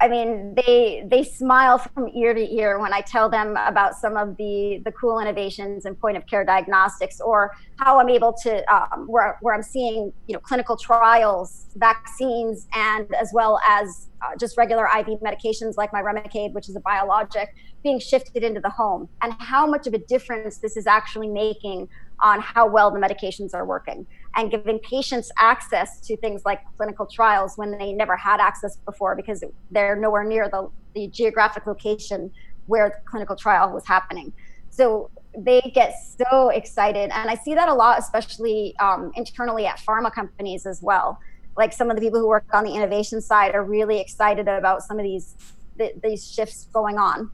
I 0.00 0.08
mean, 0.08 0.54
they 0.54 1.04
they 1.10 1.22
smile 1.22 1.76
from 1.76 2.08
ear 2.08 2.32
to 2.32 2.54
ear 2.54 2.78
when 2.78 2.92
I 2.92 3.02
tell 3.02 3.28
them 3.28 3.56
about 3.58 3.94
some 3.94 4.16
of 4.16 4.36
the 4.38 4.80
the 4.84 4.92
cool 4.92 5.20
innovations 5.20 5.84
in 5.84 5.94
point 5.94 6.16
of 6.16 6.26
care 6.26 6.42
diagnostics, 6.42 7.20
or 7.20 7.54
how 7.76 8.00
I'm 8.00 8.08
able 8.08 8.32
to 8.42 8.74
um, 8.74 9.06
where 9.06 9.36
where 9.42 9.54
I'm 9.54 9.62
seeing 9.62 10.10
you 10.26 10.32
know 10.32 10.40
clinical 10.40 10.76
trials, 10.76 11.66
vaccines, 11.76 12.66
and 12.72 13.14
as 13.14 13.30
well 13.34 13.60
as 13.68 14.08
uh, 14.22 14.36
just 14.38 14.56
regular 14.56 14.86
IV 14.86 15.20
medications 15.20 15.76
like 15.76 15.92
my 15.92 16.00
Remicade, 16.00 16.54
which 16.54 16.70
is 16.70 16.76
a 16.76 16.80
biologic, 16.80 17.54
being 17.82 17.98
shifted 18.00 18.42
into 18.42 18.60
the 18.60 18.70
home, 18.70 19.06
and 19.20 19.34
how 19.38 19.66
much 19.66 19.86
of 19.86 19.92
a 19.92 19.98
difference 19.98 20.58
this 20.58 20.78
is 20.78 20.86
actually 20.86 21.28
making 21.28 21.88
on 22.20 22.40
how 22.40 22.66
well 22.66 22.90
the 22.90 22.98
medications 22.98 23.52
are 23.54 23.66
working 23.66 24.06
and 24.36 24.50
giving 24.50 24.78
patients 24.78 25.30
access 25.38 26.00
to 26.00 26.16
things 26.16 26.42
like 26.44 26.60
clinical 26.76 27.06
trials 27.06 27.56
when 27.56 27.76
they 27.76 27.92
never 27.92 28.16
had 28.16 28.40
access 28.40 28.76
before 28.76 29.16
because 29.16 29.42
they're 29.70 29.96
nowhere 29.96 30.24
near 30.24 30.48
the, 30.48 30.70
the 30.94 31.08
geographic 31.08 31.66
location 31.66 32.30
where 32.66 32.88
the 32.90 33.10
clinical 33.10 33.34
trial 33.34 33.72
was 33.72 33.86
happening. 33.86 34.32
So 34.70 35.10
they 35.36 35.60
get 35.74 35.94
so 36.18 36.50
excited. 36.50 37.10
And 37.12 37.28
I 37.28 37.34
see 37.34 37.54
that 37.54 37.68
a 37.68 37.74
lot, 37.74 37.98
especially 37.98 38.74
um, 38.78 39.12
internally 39.16 39.66
at 39.66 39.78
pharma 39.78 40.12
companies 40.12 40.66
as 40.66 40.80
well. 40.80 41.18
Like 41.56 41.72
some 41.72 41.90
of 41.90 41.96
the 41.96 42.02
people 42.02 42.20
who 42.20 42.28
work 42.28 42.46
on 42.52 42.64
the 42.64 42.72
innovation 42.74 43.20
side 43.20 43.54
are 43.54 43.64
really 43.64 44.00
excited 44.00 44.48
about 44.48 44.82
some 44.82 44.98
of 44.98 45.04
these 45.04 45.34
th- 45.78 45.94
these 46.02 46.30
shifts 46.30 46.68
going 46.72 46.96
on, 46.96 47.30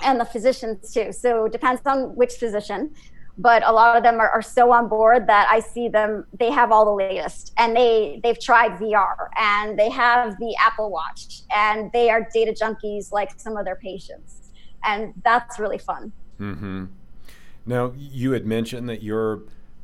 and 0.00 0.18
the 0.18 0.24
physicians 0.24 0.92
too. 0.92 1.12
So 1.12 1.44
it 1.44 1.52
depends 1.52 1.82
on 1.84 2.16
which 2.16 2.34
physician 2.34 2.94
but 3.38 3.66
a 3.66 3.72
lot 3.72 3.96
of 3.96 4.02
them 4.02 4.20
are, 4.20 4.28
are, 4.28 4.42
so 4.42 4.72
on 4.72 4.88
board 4.88 5.26
that 5.26 5.48
I 5.50 5.60
see 5.60 5.88
them. 5.88 6.26
They 6.38 6.50
have 6.50 6.70
all 6.70 6.84
the 6.84 6.92
latest, 6.92 7.52
and 7.56 7.74
they 7.74 8.20
they've 8.22 8.38
tried 8.38 8.72
VR, 8.72 9.28
and 9.36 9.78
they 9.78 9.90
have 9.90 10.38
the 10.38 10.54
Apple 10.60 10.90
Watch, 10.90 11.42
and 11.54 11.90
they 11.92 12.10
are 12.10 12.28
data 12.32 12.52
junkies 12.52 13.12
like 13.12 13.38
some 13.40 13.56
of 13.56 13.64
their 13.64 13.76
patients, 13.76 14.50
and 14.84 15.14
that's 15.24 15.58
really 15.58 15.78
fun. 15.78 16.12
Mm-hmm. 16.38 16.86
Now 17.64 17.92
you 17.96 18.32
had 18.32 18.46
mentioned 18.46 18.88
that 18.88 19.02
you're 19.02 19.42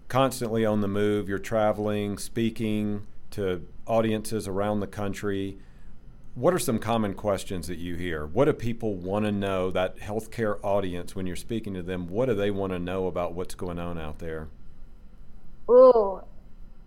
constantly 0.09 0.65
on 0.65 0.81
the 0.81 0.89
move. 0.89 1.29
You're 1.29 1.39
traveling, 1.39 2.19
speaking 2.19 3.07
to 3.31 3.67
audiences 3.87 4.47
around 4.47 4.81
the 4.81 4.87
country. 4.87 5.59
What 6.39 6.55
are 6.55 6.61
some 6.61 6.79
common 6.79 7.15
questions 7.15 7.67
that 7.67 7.79
you 7.79 7.97
hear? 7.97 8.25
What 8.25 8.45
do 8.45 8.53
people 8.53 8.95
want 8.95 9.25
to 9.25 9.33
know, 9.33 9.73
that 9.73 9.99
healthcare 9.99 10.61
audience, 10.63 11.17
when 11.17 11.27
you're 11.27 11.35
speaking 11.35 11.75
to 11.75 11.83
them, 11.83 12.07
what 12.07 12.27
do 12.27 12.35
they 12.37 12.53
want 12.53 12.73
to 12.73 12.79
know 12.79 13.09
about 13.09 13.35
what's 13.35 13.57
going 13.57 13.81
on 13.81 13.99
out 13.99 14.21
there? 14.21 14.47
Ooh, 15.69 16.21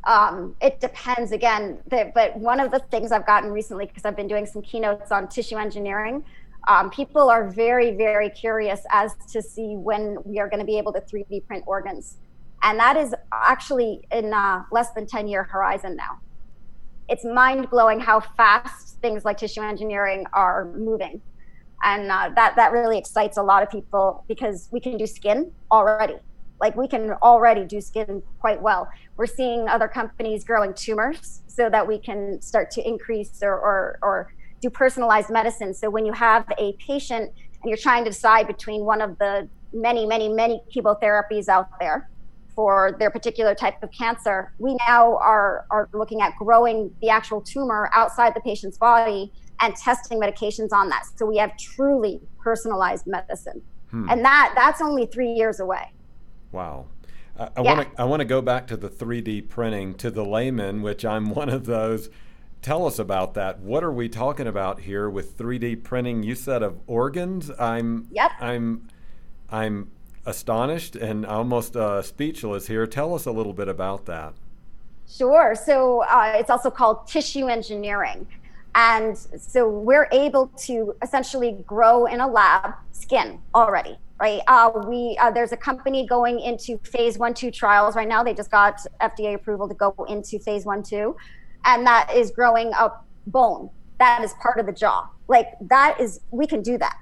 um, 0.06 0.56
it 0.62 0.80
depends 0.80 1.34
again. 1.34 1.80
But 1.90 2.38
one 2.38 2.62
of 2.62 2.72
the 2.72 2.80
things 2.80 3.12
I've 3.12 3.26
gotten 3.26 3.52
recently, 3.52 3.88
because 3.88 4.06
I've 4.06 4.16
been 4.16 4.30
doing 4.30 4.46
some 4.46 4.62
keynotes 4.62 5.12
on 5.12 5.28
tissue 5.28 5.58
engineering, 5.58 6.24
um, 6.70 6.90
people 6.90 7.30
are 7.30 7.50
very, 7.50 7.92
very 7.92 8.30
curious 8.30 8.80
as 8.90 9.16
to 9.34 9.42
see 9.42 9.76
when 9.76 10.16
we 10.24 10.40
are 10.40 10.48
going 10.48 10.62
to 10.62 10.66
be 10.66 10.78
able 10.78 10.94
to 10.94 11.02
3D 11.02 11.46
print 11.46 11.66
organs. 11.68 12.16
And 12.64 12.80
that 12.80 12.96
is 12.96 13.14
actually 13.34 14.08
in 14.14 14.32
a 14.32 14.66
less 14.72 14.92
than 14.92 15.08
10 15.08 15.28
year 15.28 15.44
horizon 15.44 15.98
now 15.98 16.22
it's 17.12 17.26
mind 17.26 17.70
blowing 17.70 18.00
how 18.00 18.22
fast 18.22 19.00
things 19.02 19.26
like 19.26 19.38
tissue 19.38 19.62
engineering 19.62 20.26
are 20.32 20.72
moving. 20.78 21.22
And 21.84 22.10
uh, 22.10 22.30
that, 22.36 22.56
that 22.56 22.72
really 22.72 22.98
excites 22.98 23.38
a 23.38 23.44
lot 23.44 23.64
of 23.64 23.70
people 23.70 24.24
because 24.30 24.70
we 24.72 24.80
can 24.80 24.96
do 24.98 25.06
skin 25.06 25.52
already. 25.72 26.16
Like 26.62 26.78
we 26.78 26.88
can 26.88 27.12
already 27.22 27.66
do 27.66 27.82
skin 27.82 28.24
quite 28.40 28.62
well. 28.62 28.88
We're 29.18 29.26
seeing 29.26 29.68
other 29.68 29.90
companies 29.90 30.46
growing 30.46 30.74
tumors 30.74 31.42
so 31.48 31.70
that 31.70 31.86
we 31.86 31.98
can 32.00 32.42
start 32.42 32.72
to 32.72 32.88
increase 32.88 33.44
or, 33.44 33.54
or, 33.54 34.00
or 34.02 34.34
do 34.62 34.70
personalized 34.70 35.32
medicine. 35.32 35.74
So 35.74 35.90
when 35.90 36.06
you 36.06 36.14
have 36.14 36.46
a 36.60 36.74
patient 36.74 37.34
and 37.62 37.70
you're 37.70 37.78
trying 37.78 38.06
to 38.06 38.12
decide 38.12 38.48
between 38.48 38.86
one 38.86 39.02
of 39.02 39.18
the 39.18 39.50
many, 39.74 40.06
many, 40.06 40.30
many 40.30 40.62
chemotherapies 40.74 41.50
out 41.50 41.68
there, 41.80 42.10
for 42.56 42.96
their 43.00 43.10
particular 43.10 43.56
type 43.56 43.82
of 43.84 43.92
cancer, 43.92 44.54
we 44.60 44.76
now 44.88 45.18
are, 45.18 45.66
are 45.72 45.90
looking 45.94 46.22
at 46.22 46.36
growing 46.38 46.94
the 47.02 47.10
actual 47.10 47.42
tumor 47.42 47.90
outside 47.94 48.34
the 48.36 48.42
patient's 48.42 48.78
body 48.78 49.32
and 49.62 49.76
testing 49.76 50.20
medications 50.20 50.72
on 50.72 50.90
that. 50.90 51.04
So 51.16 51.26
we 51.26 51.38
have 51.38 51.58
truly 51.58 52.20
personalized 52.40 53.08
medicine. 53.08 53.62
Hmm. 53.90 54.10
And 54.10 54.26
that 54.26 54.54
that's 54.56 54.82
only 54.82 55.06
three 55.06 55.32
years 55.32 55.60
away. 55.60 55.92
Wow. 56.52 56.88
I, 57.38 57.44
I 57.44 57.50
yeah. 57.58 57.74
want 57.74 57.96
to 57.96 58.02
I 58.02 58.04
want 58.06 58.20
to 58.22 58.26
go 58.26 58.42
back 58.42 58.68
to 58.68 58.78
the 58.78 58.90
3D 58.90 59.50
printing 59.50 59.94
to 59.96 60.10
the 60.10 60.26
layman, 60.26 60.82
which 60.82 61.06
I'm 61.06 61.30
one 61.30 61.50
of 61.50 61.66
those. 61.66 62.10
Tell 62.62 62.86
us 62.86 63.00
about 63.00 63.34
that. 63.36 63.60
What 63.60 63.84
are 63.84 63.92
we 63.92 64.08
talking 64.08 64.46
about 64.46 64.82
here 64.82 65.10
with 65.10 65.38
3D 65.38 65.84
printing? 65.84 66.24
You 66.24 66.36
said 66.36 66.62
of 66.62 66.80
organs. 66.88 67.52
I'm 67.60 68.08
yep. 68.12 68.32
I'm 68.40 68.88
I'm 69.50 69.92
astonished 70.26 70.96
and 70.96 71.26
almost 71.26 71.76
uh, 71.76 72.02
speechless 72.02 72.68
here. 72.68 72.86
Tell 72.86 73.14
us 73.14 73.26
a 73.26 73.32
little 73.32 73.54
bit 73.54 73.68
about 73.68 74.06
that. 74.06 74.34
Sure. 75.10 75.56
So 75.56 76.04
uh, 76.04 76.34
it's 76.36 76.50
also 76.50 76.70
called 76.70 77.08
tissue 77.08 77.48
engineering. 77.48 78.28
And 78.76 79.18
so 79.18 79.68
we're 79.68 80.08
able 80.12 80.48
to 80.60 80.96
essentially 81.02 81.58
grow 81.66 82.06
in 82.06 82.22
a 82.22 82.28
lab 82.28 82.74
skin 82.94 83.40
already, 83.54 83.98
right? 84.20 84.42
Uh, 84.48 84.72
we 84.88 85.18
uh, 85.20 85.30
there's 85.30 85.52
a 85.52 85.58
company 85.58 86.08
going 86.08 86.40
into 86.40 86.78
phase 86.80 87.18
one 87.18 87.34
two 87.34 87.52
trials 87.52 87.98
right 87.98 88.08
now. 88.08 88.24
They 88.24 88.34
just 88.34 88.50
got 88.50 88.80
FDA 89.02 89.34
approval 89.34 89.68
to 89.68 89.74
go 89.74 89.94
into 90.08 90.40
phase 90.40 90.66
one 90.66 90.84
two, 90.84 91.18
and 91.66 91.86
that 91.86 92.14
is 92.16 92.32
growing 92.32 92.72
up 92.74 93.06
bone. 93.28 93.70
That 94.00 94.24
is 94.24 94.34
part 94.42 94.58
of 94.58 94.66
the 94.66 94.72
jaw. 94.72 95.10
Like 95.28 95.48
that 95.68 96.00
is 96.00 96.22
we 96.32 96.48
can 96.48 96.62
do 96.62 96.78
that 96.78 96.96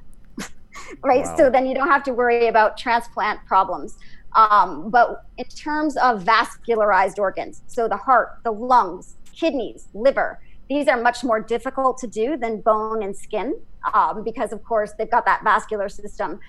right? 1.04 1.26
Wow. 1.26 1.36
So 1.38 1.50
then 1.50 1.66
you 1.66 1.76
don't 1.76 1.90
have 1.90 2.04
to 2.04 2.14
worry 2.14 2.48
about 2.48 2.78
transplant 2.78 3.46
problems. 3.46 3.98
Um, 4.36 4.90
but 4.90 5.26
in 5.38 5.46
terms 5.46 5.98
of 5.98 6.24
vascularized 6.24 7.18
organs, 7.18 7.64
so 7.68 7.88
the 7.88 7.98
heart, 7.98 8.40
the 8.44 8.52
lungs, 8.52 9.16
kidneys, 9.34 9.88
liver, 9.94 10.40
these 10.70 10.88
are 10.88 11.02
much 11.02 11.24
more 11.24 11.40
difficult 11.40 11.98
to 12.00 12.08
do 12.08 12.38
than 12.38 12.62
bone 12.62 13.02
and 13.02 13.16
skin 13.16 13.60
um, 13.94 14.24
because, 14.24 14.54
of 14.54 14.64
course, 14.64 14.94
they've 14.98 15.10
got 15.10 15.26
that 15.26 15.44
vascular 15.44 15.90
system. 15.90 16.40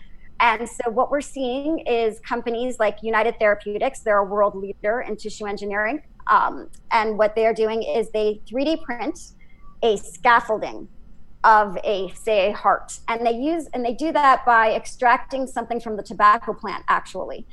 And 0.41 0.69
so, 0.69 0.91
what 0.91 1.11
we're 1.11 1.23
seeing 1.23 1.81
is 1.81 2.21
companies 2.21 2.79
like 2.79 2.99
United 3.03 3.39
Therapeutics, 3.39 4.01
they're 4.01 4.19
a 4.19 4.25
world 4.25 4.55
leader 4.55 5.01
in 5.01 5.17
tissue 5.17 5.47
engineering. 5.47 6.03
Um, 6.31 6.71
and 6.91 7.19
what 7.19 7.35
they're 7.35 7.55
doing 7.55 7.83
is 7.83 8.11
they 8.11 8.41
3D 8.47 8.83
print 8.83 9.19
a 9.83 9.97
scaffolding 9.97 10.89
of 11.45 11.79
a 11.85 12.13
say 12.15 12.51
a 12.51 12.53
heart. 12.53 12.99
And 13.09 13.27
they 13.27 13.33
use 13.33 13.69
and 13.73 13.85
they 13.85 13.95
do 13.95 14.13
that 14.13 14.45
by 14.45 14.73
extracting 14.73 15.47
something 15.47 15.81
from 15.81 15.97
the 15.97 16.03
tobacco 16.03 16.53
plant 16.53 16.85
actually. 16.89 17.47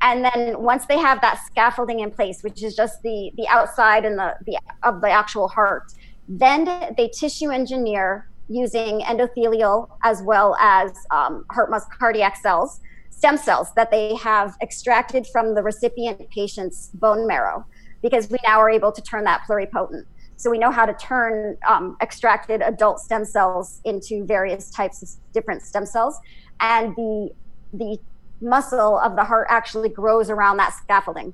And 0.00 0.24
then 0.24 0.60
once 0.60 0.86
they 0.86 0.98
have 0.98 1.20
that 1.20 1.40
scaffolding 1.46 2.00
in 2.00 2.10
place 2.10 2.42
which 2.42 2.62
is 2.62 2.74
just 2.74 3.02
the 3.02 3.32
the 3.36 3.46
outside 3.48 4.04
and 4.04 4.18
the, 4.18 4.36
the 4.46 4.58
of 4.82 5.00
the 5.00 5.10
actual 5.10 5.48
heart 5.48 5.92
then 6.28 6.64
they 6.96 7.08
tissue 7.08 7.50
engineer 7.50 8.28
using 8.48 9.00
endothelial 9.00 9.88
as 10.04 10.22
well 10.22 10.56
as 10.60 10.92
um, 11.10 11.44
heart 11.50 11.70
muscle 11.70 11.90
cardiac 11.98 12.36
cells 12.36 12.80
stem 13.10 13.36
cells 13.36 13.72
that 13.74 13.90
they 13.90 14.14
have 14.16 14.56
extracted 14.62 15.26
from 15.26 15.54
the 15.54 15.62
recipient 15.62 16.28
patient's 16.30 16.88
bone 16.94 17.26
marrow 17.26 17.64
because 18.02 18.28
we 18.30 18.38
now 18.44 18.58
are 18.58 18.70
able 18.70 18.90
to 18.90 19.00
turn 19.02 19.24
that 19.24 19.42
pluripotent 19.48 20.04
so 20.42 20.50
we 20.50 20.58
know 20.58 20.72
how 20.72 20.84
to 20.84 20.92
turn 20.94 21.56
um, 21.68 21.96
extracted 22.02 22.62
adult 22.62 22.98
stem 22.98 23.24
cells 23.24 23.80
into 23.84 24.24
various 24.24 24.70
types 24.70 25.00
of 25.02 25.08
different 25.32 25.62
stem 25.62 25.86
cells, 25.86 26.18
and 26.58 26.96
the 26.96 27.30
the 27.72 27.98
muscle 28.40 28.98
of 28.98 29.14
the 29.14 29.22
heart 29.22 29.46
actually 29.48 29.88
grows 29.88 30.30
around 30.30 30.56
that 30.56 30.74
scaffolding. 30.74 31.32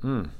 Mm. 0.00 0.30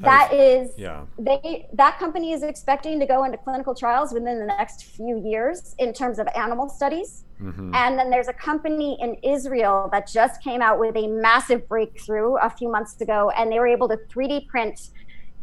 That 0.00 0.32
is, 0.32 0.70
yeah. 0.76 1.06
They 1.18 1.66
that 1.72 1.98
company 1.98 2.32
is 2.32 2.44
expecting 2.44 3.00
to 3.00 3.06
go 3.06 3.24
into 3.24 3.36
clinical 3.38 3.74
trials 3.74 4.12
within 4.12 4.38
the 4.38 4.46
next 4.46 4.84
few 4.84 5.20
years 5.20 5.74
in 5.78 5.92
terms 5.92 6.20
of 6.20 6.28
animal 6.36 6.68
studies. 6.68 7.24
Mm-hmm. 7.42 7.74
And 7.74 7.98
then 7.98 8.08
there's 8.08 8.28
a 8.28 8.32
company 8.32 8.96
in 9.00 9.16
Israel 9.24 9.88
that 9.90 10.06
just 10.06 10.42
came 10.44 10.62
out 10.62 10.78
with 10.78 10.96
a 10.96 11.08
massive 11.08 11.68
breakthrough 11.68 12.36
a 12.36 12.48
few 12.48 12.70
months 12.70 13.00
ago, 13.00 13.32
and 13.36 13.50
they 13.50 13.58
were 13.58 13.66
able 13.66 13.88
to 13.88 13.96
3D 13.96 14.46
print 14.46 14.90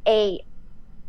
a 0.08 0.40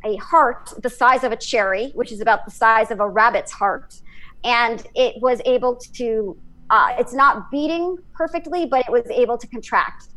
a 0.07 0.17
heart 0.17 0.73
the 0.83 0.91
size 0.91 1.25
of 1.25 1.33
a 1.33 1.37
cherry, 1.37 1.91
which 1.95 2.13
is 2.13 2.21
about 2.21 2.45
the 2.45 2.51
size 2.51 2.91
of 2.91 3.01
a 3.01 3.09
rabbit's 3.09 3.53
heart. 3.53 4.01
And 4.45 4.87
it 4.95 5.21
was 5.21 5.41
able 5.45 5.77
to, 5.77 6.37
uh, 6.71 6.95
it's 6.99 7.13
not 7.13 7.51
beating 7.51 7.99
perfectly, 8.15 8.67
but 8.67 8.81
it 8.87 8.93
was 8.93 9.07
able 9.11 9.37
to 9.37 9.47
contract. 9.49 10.09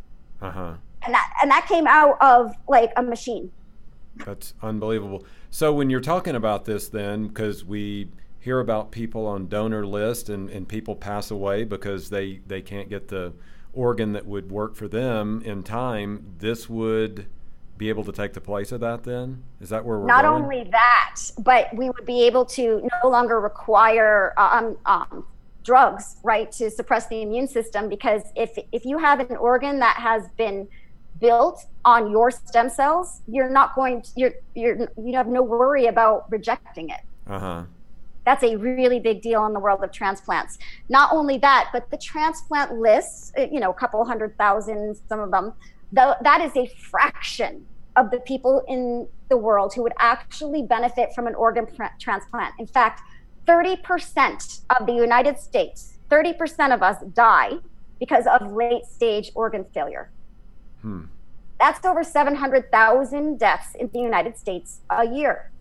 Uh-huh. 0.42 0.74
And 1.02 1.14
that, 1.14 1.34
and 1.42 1.50
that 1.50 1.66
came 1.68 1.88
out 1.88 2.18
of 2.22 2.54
like 2.68 2.92
a 2.98 3.02
machine. 3.02 3.52
That's 4.26 4.54
unbelievable. 4.62 5.26
So 5.50 5.74
when 5.74 5.90
you're 5.90 6.02
talking 6.02 6.36
about 6.36 6.66
this, 6.66 6.90
then, 6.90 7.28
because 7.28 7.66
we 7.66 8.10
hear 8.40 8.60
about 8.60 8.92
people 8.92 9.26
on 9.26 9.48
donor 9.48 9.86
list 9.86 10.30
and, 10.30 10.50
and 10.50 10.68
people 10.68 10.96
pass 10.96 11.32
away 11.32 11.64
because 11.64 12.10
they, 12.10 12.42
they 12.46 12.62
can't 12.62 12.90
get 12.90 13.08
the 13.08 13.34
organ 13.74 14.14
that 14.14 14.26
would 14.26 14.52
work 14.52 14.76
for 14.76 14.88
them 14.88 15.42
in 15.44 15.64
time, 15.64 16.36
this 16.38 16.70
would 16.70 17.28
be 17.80 17.90
able 17.90 18.04
to 18.04 18.12
take 18.12 18.34
the 18.34 18.42
place 18.42 18.72
of 18.72 18.82
that 18.82 19.04
then? 19.04 19.42
Is 19.62 19.70
that 19.70 19.84
where 19.84 19.98
we're 19.98 20.06
Not 20.06 20.24
going? 20.24 20.44
only 20.44 20.70
that, 20.70 21.16
but 21.40 21.74
we 21.74 21.90
would 21.90 22.06
be 22.06 22.24
able 22.28 22.46
to 22.46 22.88
no 23.02 23.10
longer 23.10 23.40
require 23.40 24.34
um, 24.38 24.78
um, 24.86 25.26
drugs, 25.64 26.18
right, 26.22 26.52
to 26.52 26.70
suppress 26.70 27.08
the 27.08 27.22
immune 27.22 27.48
system 27.48 27.90
because 27.90 28.24
if 28.36 28.60
if 28.72 28.86
you 28.86 29.00
have 29.00 29.20
an 29.22 29.38
organ 29.38 29.80
that 29.80 29.96
has 29.96 30.28
been 30.38 30.68
built 31.22 31.66
on 31.86 32.12
your 32.12 32.30
stem 32.30 32.70
cells, 32.70 33.22
you're 33.28 33.50
not 33.50 33.74
going 33.76 34.02
to, 34.02 34.10
you're 34.16 34.34
you're 34.56 34.92
you 34.98 35.14
have 35.16 35.28
no 35.28 35.42
worry 35.42 35.88
about 35.88 36.30
rejecting 36.30 36.90
it. 36.90 37.02
Uh-huh. 37.28 37.64
That's 38.26 38.44
a 38.44 38.58
really 38.58 39.00
big 39.00 39.22
deal 39.22 39.46
in 39.46 39.54
the 39.54 39.60
world 39.60 39.82
of 39.84 39.92
transplants. 39.94 40.60
Not 40.90 41.14
only 41.14 41.38
that, 41.38 41.70
but 41.72 41.90
the 41.90 41.98
transplant 41.98 42.74
lists, 42.74 43.32
you 43.38 43.62
know, 43.62 43.72
a 43.72 43.74
couple 43.74 44.04
hundred 44.04 44.38
thousand, 44.38 45.00
some 45.08 45.22
of 45.22 45.32
them, 45.32 45.54
the, 45.92 46.18
that 46.22 46.42
is 46.42 46.56
a 46.56 46.68
fraction 46.68 47.66
of 47.96 48.12
the 48.12 48.20
people 48.20 48.64
in 48.68 49.08
the 49.30 49.38
world 49.38 49.74
who 49.74 49.84
would 49.84 49.94
actually 50.00 50.64
benefit 50.64 51.14
from 51.14 51.28
an 51.28 51.36
organ 51.36 51.68
transplant. 52.00 52.54
In 52.60 52.68
fact, 52.68 53.02
30% 53.48 54.62
of 54.80 54.86
the 54.86 54.94
United 54.94 55.40
States, 55.40 55.98
30% 56.10 56.74
of 56.74 56.84
us 56.84 56.98
die 57.14 57.54
because 58.00 58.26
of 58.28 58.54
late 58.54 58.86
stage 58.86 59.32
organ 59.36 59.66
failure. 59.74 60.12
Hmm. 60.82 61.06
That's 61.60 61.84
over 61.86 62.04
700,000 62.04 63.38
deaths 63.38 63.76
in 63.76 63.90
the 63.92 64.00
United 64.00 64.38
States 64.38 64.82
a 64.90 65.06
year. 65.06 65.52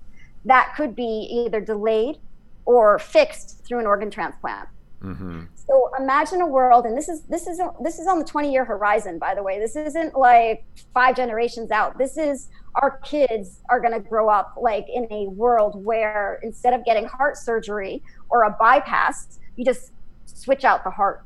That 0.44 0.74
could 0.76 0.94
be 0.94 1.28
either 1.44 1.60
delayed 1.60 2.18
or 2.64 2.98
fixed 2.98 3.64
through 3.64 3.80
an 3.80 3.86
organ 3.86 4.10
transplant. 4.10 4.68
Mm-hmm. 5.02 5.44
So 5.68 5.90
imagine 5.98 6.40
a 6.40 6.46
world, 6.46 6.86
and 6.86 6.96
this 6.96 7.10
is 7.10 7.22
this 7.22 7.46
is 7.46 7.60
this 7.82 7.98
is 7.98 8.06
on 8.06 8.18
the 8.18 8.24
20 8.24 8.50
year 8.50 8.64
horizon. 8.64 9.18
By 9.18 9.34
the 9.34 9.42
way, 9.42 9.58
this 9.58 9.76
isn't 9.76 10.16
like 10.16 10.64
five 10.94 11.14
generations 11.14 11.70
out. 11.70 11.98
This 11.98 12.16
is 12.16 12.48
our 12.76 12.98
kids 12.98 13.60
are 13.68 13.78
going 13.78 13.92
to 13.92 14.00
grow 14.00 14.30
up 14.30 14.54
like 14.58 14.86
in 14.92 15.06
a 15.10 15.28
world 15.28 15.84
where 15.84 16.40
instead 16.42 16.72
of 16.72 16.84
getting 16.86 17.04
heart 17.04 17.36
surgery 17.36 18.02
or 18.30 18.44
a 18.44 18.56
bypass, 18.58 19.38
you 19.56 19.64
just 19.64 19.92
switch 20.24 20.64
out 20.64 20.84
the 20.84 20.90
heart. 20.90 21.24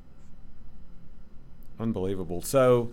Unbelievable. 1.78 2.42
So, 2.42 2.92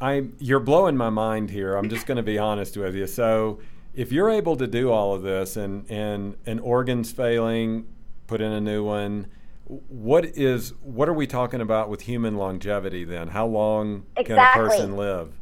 I 0.00 0.26
you're 0.40 0.58
blowing 0.60 0.96
my 0.96 1.10
mind 1.10 1.50
here. 1.50 1.76
I'm 1.76 1.88
just 1.88 2.06
going 2.06 2.16
to 2.16 2.24
be 2.24 2.38
honest 2.38 2.76
with 2.76 2.96
you. 2.96 3.06
So, 3.06 3.60
if 3.94 4.10
you're 4.10 4.30
able 4.30 4.56
to 4.56 4.66
do 4.66 4.90
all 4.90 5.14
of 5.14 5.22
this 5.22 5.56
and 5.56 5.88
and 5.88 6.36
an 6.44 6.58
organ's 6.58 7.12
failing, 7.12 7.86
put 8.26 8.40
in 8.40 8.50
a 8.50 8.60
new 8.60 8.82
one, 8.82 9.28
what 9.68 10.24
is 10.24 10.72
what 10.82 11.08
are 11.08 11.14
we 11.14 11.26
talking 11.26 11.60
about 11.60 11.88
with 11.88 12.02
human 12.02 12.36
longevity 12.36 13.04
then? 13.04 13.28
How 13.28 13.46
long 13.46 14.04
exactly. 14.16 14.34
can 14.34 14.38
a 14.38 14.68
person 14.68 14.96
live? 14.96 15.38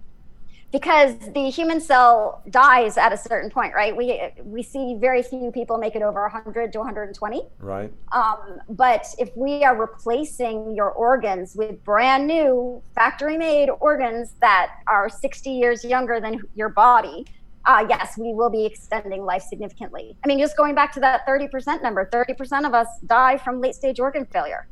because 0.73 1.17
the 1.33 1.49
human 1.49 1.81
cell 1.81 2.43
dies 2.51 2.99
at 2.99 3.13
a 3.13 3.17
certain 3.17 3.51
point, 3.51 3.73
right? 3.75 3.97
We 3.97 4.21
we 4.45 4.63
see 4.63 4.97
very 5.01 5.23
few 5.23 5.51
people 5.51 5.79
make 5.79 5.95
it 5.95 6.03
over 6.03 6.21
100 6.23 6.73
to 6.73 6.79
120. 6.79 7.43
Right. 7.61 7.93
Um, 8.13 8.61
but 8.69 9.07
if 9.19 9.35
we 9.37 9.65
are 9.65 9.77
replacing 9.77 10.75
your 10.75 10.91
organs 10.91 11.55
with 11.57 11.83
brand 11.85 12.27
new 12.27 12.83
factory 12.95 13.39
made 13.39 13.71
organs 13.81 14.35
that 14.41 14.73
are 14.87 15.09
60 15.09 15.51
years 15.51 15.85
younger 15.85 16.21
than 16.21 16.43
your 16.55 16.69
body, 16.69 17.25
uh, 17.67 17.85
yes, 17.89 18.17
we 18.17 18.33
will 18.33 18.49
be 18.49 18.65
extending 18.65 19.25
life 19.25 19.43
significantly. 19.43 20.17
I 20.25 20.29
mean, 20.29 20.39
just 20.39 20.57
going 20.57 20.75
back 20.75 20.93
to 20.93 21.01
that 21.01 21.27
30% 21.27 21.83
number, 21.83 22.09
30% 22.13 22.67
of 22.67 22.75
us 22.75 22.87
die 23.05 23.37
from 23.39 23.61
late 23.61 23.75
stage 23.75 23.99
organ 23.99 24.25
failure. 24.27 24.69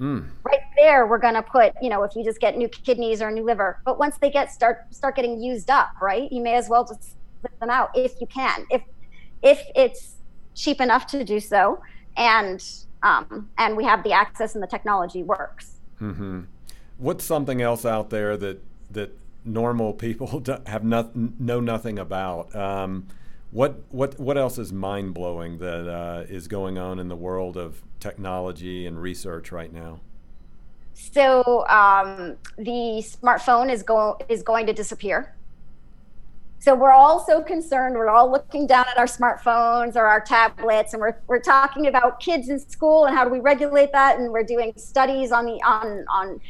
Mm. 0.00 0.28
Right 0.44 0.60
there, 0.76 1.08
we're 1.08 1.18
going 1.18 1.34
to 1.34 1.42
put, 1.42 1.72
you 1.82 1.88
know, 1.90 2.04
if 2.04 2.14
you 2.14 2.22
just 2.24 2.40
get 2.40 2.56
new 2.56 2.68
kidneys 2.68 3.20
or 3.20 3.32
new 3.32 3.42
liver. 3.42 3.80
But 3.84 3.98
once 3.98 4.16
they 4.18 4.30
get 4.30 4.52
start 4.52 4.86
start 4.94 5.16
getting 5.16 5.42
used 5.42 5.70
up, 5.70 5.90
right, 6.00 6.30
you 6.30 6.40
may 6.40 6.54
as 6.54 6.68
well 6.68 6.84
just 6.84 7.16
flip 7.40 7.58
them 7.58 7.68
out 7.68 7.90
if 7.96 8.20
you 8.20 8.28
can, 8.28 8.64
if 8.70 8.82
if 9.42 9.60
it's 9.74 10.14
cheap 10.54 10.80
enough 10.80 11.06
to 11.08 11.24
do 11.24 11.40
so, 11.40 11.82
and 12.16 12.64
um, 13.02 13.50
and 13.58 13.76
we 13.76 13.82
have 13.84 14.04
the 14.04 14.12
access 14.12 14.54
and 14.54 14.62
the 14.62 14.68
technology 14.68 15.24
works. 15.24 15.80
Mm-hmm. 16.00 16.42
What's 16.98 17.24
something 17.24 17.60
else 17.60 17.84
out 17.84 18.10
there 18.10 18.36
that 18.36 18.62
that 18.92 19.18
normal 19.48 19.92
people 19.92 20.42
have 20.66 20.84
not, 20.84 21.16
know 21.16 21.60
nothing 21.60 21.98
about? 21.98 22.54
Um, 22.54 23.08
what 23.50 23.80
what 23.88 24.18
what 24.20 24.36
else 24.36 24.58
is 24.58 24.72
mind 24.72 25.14
blowing 25.14 25.58
that 25.58 25.88
uh, 25.88 26.24
is 26.28 26.48
going 26.48 26.76
on 26.76 26.98
in 26.98 27.08
the 27.08 27.16
world 27.16 27.56
of 27.56 27.82
technology 27.98 28.86
and 28.86 29.00
research 29.00 29.50
right 29.50 29.72
now? 29.72 30.00
So 30.92 31.66
um, 31.68 32.36
the 32.58 33.02
smartphone 33.02 33.72
is 33.72 33.82
going 33.82 34.16
is 34.28 34.42
going 34.42 34.66
to 34.66 34.72
disappear. 34.72 35.34
So 36.60 36.74
we're 36.74 36.92
all 36.92 37.24
so 37.24 37.40
concerned. 37.40 37.94
We're 37.94 38.08
all 38.08 38.30
looking 38.30 38.66
down 38.66 38.84
at 38.90 38.98
our 38.98 39.06
smartphones 39.06 39.94
or 39.94 40.04
our 40.06 40.20
tablets, 40.20 40.92
and 40.92 41.00
we're 41.00 41.16
we're 41.28 41.40
talking 41.40 41.86
about 41.86 42.20
kids 42.20 42.48
in 42.48 42.58
school 42.58 43.06
and 43.06 43.16
how 43.16 43.24
do 43.24 43.30
we 43.30 43.40
regulate 43.40 43.92
that. 43.92 44.18
And 44.18 44.30
we're 44.30 44.42
doing 44.42 44.72
studies 44.76 45.30
on 45.30 45.46
the 45.46 45.62
on 45.62 46.04
on 46.12 46.40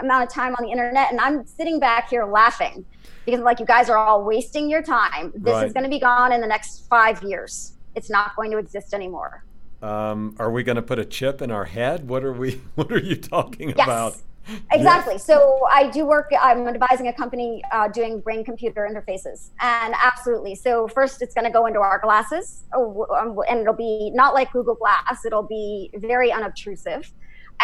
amount 0.00 0.24
of 0.24 0.32
time 0.32 0.54
on 0.58 0.64
the 0.64 0.70
internet. 0.70 1.10
And 1.10 1.20
I'm 1.20 1.46
sitting 1.46 1.80
back 1.80 2.10
here 2.10 2.24
laughing 2.24 2.84
because 3.24 3.40
like 3.40 3.60
you 3.60 3.66
guys 3.66 3.88
are 3.88 3.98
all 3.98 4.24
wasting 4.24 4.70
your 4.70 4.82
time. 4.82 5.32
This 5.34 5.52
right. 5.52 5.66
is 5.66 5.72
going 5.72 5.84
to 5.84 5.90
be 5.90 6.00
gone 6.00 6.32
in 6.32 6.40
the 6.40 6.46
next 6.46 6.86
five 6.88 7.22
years. 7.22 7.72
It's 7.94 8.10
not 8.10 8.34
going 8.36 8.50
to 8.52 8.58
exist 8.58 8.94
anymore. 8.94 9.44
Um, 9.82 10.34
are 10.38 10.50
we 10.50 10.62
going 10.62 10.76
to 10.76 10.82
put 10.82 10.98
a 10.98 11.04
chip 11.04 11.40
in 11.40 11.50
our 11.50 11.64
head? 11.64 12.08
What 12.08 12.24
are 12.24 12.32
we? 12.32 12.60
What 12.74 12.90
are 12.92 12.98
you 12.98 13.16
talking 13.16 13.70
yes. 13.70 13.86
about? 13.86 14.16
Exactly. 14.72 15.14
Yes. 15.14 15.24
So 15.24 15.66
I 15.70 15.90
do 15.90 16.06
work. 16.06 16.30
I'm 16.40 16.66
advising 16.66 17.08
a 17.08 17.12
company 17.12 17.62
uh, 17.70 17.88
doing 17.88 18.20
brain 18.20 18.44
computer 18.44 18.88
interfaces, 18.90 19.50
and 19.60 19.94
absolutely. 20.02 20.54
So 20.54 20.88
first, 20.88 21.20
it's 21.22 21.34
going 21.34 21.44
to 21.44 21.50
go 21.50 21.66
into 21.66 21.80
our 21.80 21.98
glasses, 21.98 22.64
oh, 22.72 23.06
um, 23.16 23.38
and 23.48 23.60
it'll 23.60 23.74
be 23.74 24.10
not 24.14 24.32
like 24.34 24.50
Google 24.52 24.74
Glass. 24.74 25.24
It'll 25.26 25.42
be 25.42 25.90
very 25.94 26.32
unobtrusive 26.32 27.12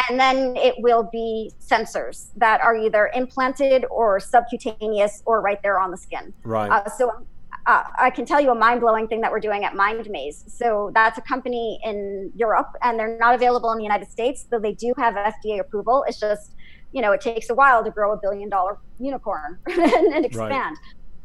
and 0.08 0.18
then 0.18 0.56
it 0.56 0.74
will 0.78 1.08
be 1.12 1.52
sensors 1.60 2.30
that 2.36 2.60
are 2.60 2.76
either 2.76 3.10
implanted 3.14 3.84
or 3.90 4.18
subcutaneous 4.18 5.22
or 5.24 5.40
right 5.40 5.62
there 5.62 5.78
on 5.78 5.90
the 5.90 5.96
skin. 5.96 6.32
Right. 6.42 6.70
Uh, 6.70 6.88
so 6.90 7.26
uh, 7.66 7.84
I 7.98 8.10
can 8.10 8.26
tell 8.26 8.40
you 8.40 8.50
a 8.50 8.54
mind 8.54 8.80
blowing 8.80 9.08
thing 9.08 9.20
that 9.22 9.30
we're 9.30 9.40
doing 9.40 9.64
at 9.64 9.72
MindMaze. 9.72 10.50
So 10.50 10.90
that's 10.94 11.16
a 11.16 11.22
company 11.22 11.80
in 11.84 12.30
Europe, 12.34 12.70
and 12.82 12.98
they're 12.98 13.16
not 13.18 13.34
available 13.34 13.70
in 13.72 13.78
the 13.78 13.84
United 13.84 14.10
States, 14.10 14.46
though 14.50 14.58
they 14.58 14.74
do 14.74 14.92
have 14.98 15.14
FDA 15.14 15.60
approval. 15.60 16.04
It's 16.06 16.20
just, 16.20 16.52
you 16.92 17.00
know, 17.00 17.12
it 17.12 17.20
takes 17.20 17.48
a 17.50 17.54
while 17.54 17.82
to 17.84 17.90
grow 17.90 18.12
a 18.12 18.16
billion 18.16 18.48
dollar 18.48 18.78
unicorn 18.98 19.58
and, 19.66 20.24
expand. 20.26 20.50
Right. 20.50 20.76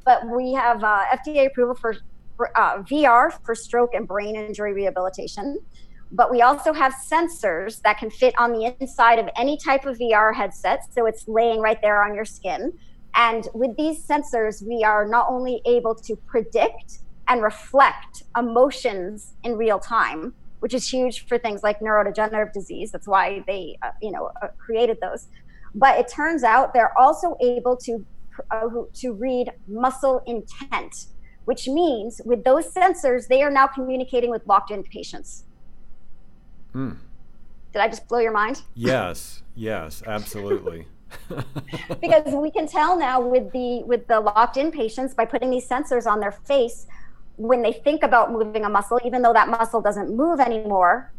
But 0.06 0.28
we 0.28 0.54
have 0.54 0.84
uh, 0.84 1.04
FDA 1.14 1.48
approval 1.48 1.76
for, 1.76 1.98
for 2.38 2.58
uh, 2.58 2.84
VR 2.84 3.38
for 3.44 3.54
stroke 3.54 3.94
and 3.94 4.08
brain 4.08 4.36
injury 4.36 4.74
rehabilitation 4.74 5.60
but 6.12 6.32
we 6.32 6.42
also 6.42 6.74
have 6.74 6.94
sensors 6.94 7.82
that 7.82 7.98
can 7.98 8.10
fit 8.10 8.34
on 8.38 8.52
the 8.52 8.76
inside 8.80 9.20
of 9.20 9.30
any 9.38 9.58
type 9.58 9.86
of 9.86 9.98
VR 9.98 10.34
headset. 10.34 10.82
So 10.94 11.06
it's 11.06 11.28
laying 11.28 11.60
right 11.60 11.80
there 11.82 12.04
on 12.04 12.16
your 12.16 12.26
skin. 12.26 12.74
And 13.16 13.48
with 13.54 13.76
these 13.78 14.06
sensors, 14.06 14.66
we 14.66 14.84
are 14.84 15.08
not 15.08 15.28
only 15.30 15.62
able 15.66 15.96
to 15.96 16.16
predict 16.16 17.00
and 17.28 17.44
reflect 17.44 18.24
emotions 18.36 19.34
in 19.44 19.56
real 19.56 19.80
time, 19.80 20.34
which 20.62 20.74
is 20.74 20.92
huge 20.92 21.28
for 21.28 21.38
things 21.38 21.62
like 21.62 21.80
neurodegenerative 21.80 22.54
disease. 22.54 22.92
That's 22.92 23.08
why 23.08 23.44
they, 23.46 23.78
uh, 23.84 23.92
you 24.02 24.12
know, 24.12 24.32
uh, 24.42 24.48
created 24.58 24.98
those. 25.02 25.28
But 25.76 26.00
it 26.00 26.08
turns 26.08 26.44
out 26.44 26.74
they're 26.74 26.98
also 26.98 27.38
able 27.42 27.78
to 27.78 28.06
uh, 28.52 28.68
to 28.94 29.14
read 29.14 29.52
muscle 29.68 30.24
intent, 30.26 31.08
which 31.46 31.68
means 31.68 32.22
with 32.26 32.44
those 32.44 32.74
sensors, 32.74 33.28
they 33.28 33.44
are 33.44 33.52
now 33.52 33.68
communicating 33.68 34.30
with 34.30 34.42
locked-in 34.48 34.82
patients. 34.84 35.44
Mm. 36.74 36.98
Did 37.74 37.80
I 37.80 37.88
just 37.88 38.08
blow 38.08 38.20
your 38.20 38.32
mind? 38.32 38.62
Yes, 38.76 39.44
yes, 39.56 40.04
absolutely. 40.08 40.88
because 42.02 42.34
we 42.34 42.52
can 42.52 42.68
tell 42.68 42.98
now 42.98 43.20
with 43.20 43.52
the 43.52 43.84
with 43.84 44.08
the 44.08 44.20
locked 44.20 44.58
in 44.58 44.72
patients 44.72 45.14
by 45.14 45.26
putting 45.26 45.50
these 45.50 45.68
sensors 45.68 46.06
on 46.06 46.20
their 46.20 46.32
face 46.32 46.86
when 47.38 47.62
they 47.62 47.74
think 47.74 48.04
about 48.04 48.32
moving 48.32 48.64
a 48.64 48.70
muscle 48.70 49.00
even 49.04 49.24
though 49.24 49.34
that 49.34 49.50
muscle 49.50 49.82
doesn't 49.82 50.16
move 50.16 50.40
anymore 50.40 51.12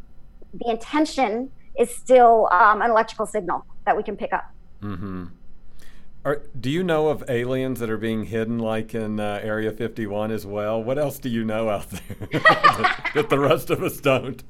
the 0.55 0.71
intention 0.71 1.51
is 1.77 1.93
still 1.93 2.49
um, 2.53 2.83
an 2.83 2.91
electrical 2.91 3.27
signal 3.27 3.67
that 3.85 3.97
we 3.97 4.03
can 4.05 4.17
pick 4.17 4.33
up 4.33 4.55
mm-hmm. 4.81 5.27
Are, 6.23 6.43
do 6.59 6.69
you 6.69 6.83
know 6.83 7.09
of 7.09 7.25
aliens 7.31 7.81
that 7.81 7.89
are 7.89 7.97
being 7.97 8.25
hidden 8.25 8.59
like 8.59 8.95
in 8.95 9.19
uh, 9.19 9.41
Area 9.43 9.73
51 9.73 10.31
as 10.31 10.45
well? 10.45 10.83
What 10.83 10.99
else 10.99 11.19
do 11.19 11.31
you 11.31 11.45
know 11.45 11.71
out 11.71 11.89
there 11.89 12.03
that, 13.15 13.27
the 13.31 13.39
rest 13.39 13.71
of 13.71 13.83
us 13.83 13.99
don't? 14.01 14.43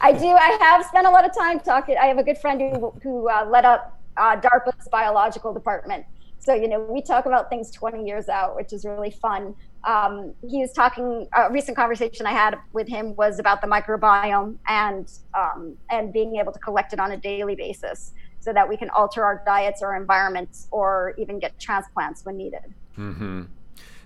I 0.00 0.12
do. 0.12 0.28
I 0.28 0.56
have 0.60 0.86
spent 0.86 1.08
a 1.08 1.10
lot 1.10 1.28
of 1.28 1.36
time 1.36 1.58
talking. 1.58 1.96
I 2.00 2.06
have 2.06 2.18
a 2.18 2.22
good 2.22 2.38
friend 2.38 2.60
who, 2.60 2.94
who 3.02 3.28
uh, 3.28 3.46
led 3.50 3.64
up 3.64 4.00
uh, 4.16 4.36
DARPA's 4.40 4.86
biological 4.92 5.52
department. 5.52 6.06
So, 6.38 6.54
you 6.54 6.68
know, 6.68 6.78
we 6.78 7.02
talk 7.02 7.26
about 7.26 7.50
things 7.50 7.72
20 7.72 8.06
years 8.06 8.28
out, 8.28 8.54
which 8.54 8.72
is 8.72 8.84
really 8.84 9.10
fun. 9.10 9.56
Um, 9.84 10.34
he 10.48 10.60
was 10.60 10.72
talking, 10.72 11.26
a 11.36 11.50
recent 11.50 11.76
conversation 11.76 12.26
I 12.26 12.32
had 12.32 12.56
with 12.72 12.86
him 12.86 13.16
was 13.16 13.40
about 13.40 13.60
the 13.60 13.66
microbiome 13.66 14.58
and, 14.68 15.10
um, 15.36 15.76
and 15.90 16.12
being 16.12 16.36
able 16.36 16.52
to 16.52 16.60
collect 16.60 16.92
it 16.92 17.00
on 17.00 17.10
a 17.10 17.16
daily 17.16 17.56
basis 17.56 18.12
so 18.44 18.52
that 18.52 18.68
we 18.68 18.76
can 18.76 18.90
alter 18.90 19.24
our 19.24 19.42
diets 19.46 19.80
or 19.82 19.96
environments 19.96 20.68
or 20.70 21.14
even 21.16 21.38
get 21.38 21.58
transplants 21.58 22.26
when 22.26 22.36
needed. 22.36 22.74
Mm-hmm. 22.98 23.44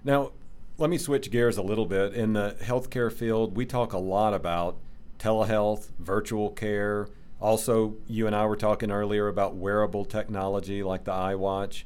Now, 0.05 0.31
let 0.79 0.91
me 0.91 0.97
switch 0.97 1.29
gears 1.33 1.57
a 1.57 1.63
little 1.63 1.87
bit. 1.87 2.15
In 2.15 2.35
the 2.35 2.57
healthcare 2.63 3.13
field, 3.13 3.57
we 3.57 3.67
talk 3.67 3.93
a 3.93 3.99
lot 3.99 4.35
about 4.35 4.77
telehealth, 5.19 5.89
virtual 5.99 6.51
care. 6.51 7.09
Also, 7.41 7.97
you 8.07 8.29
and 8.29 8.37
I 8.37 8.47
were 8.47 8.55
talking 8.55 8.93
earlier 8.93 9.27
about 9.27 9.57
wearable 9.57 10.05
technology 10.05 10.85
like 10.85 11.03
the 11.03 11.13
iWatch. 11.13 11.83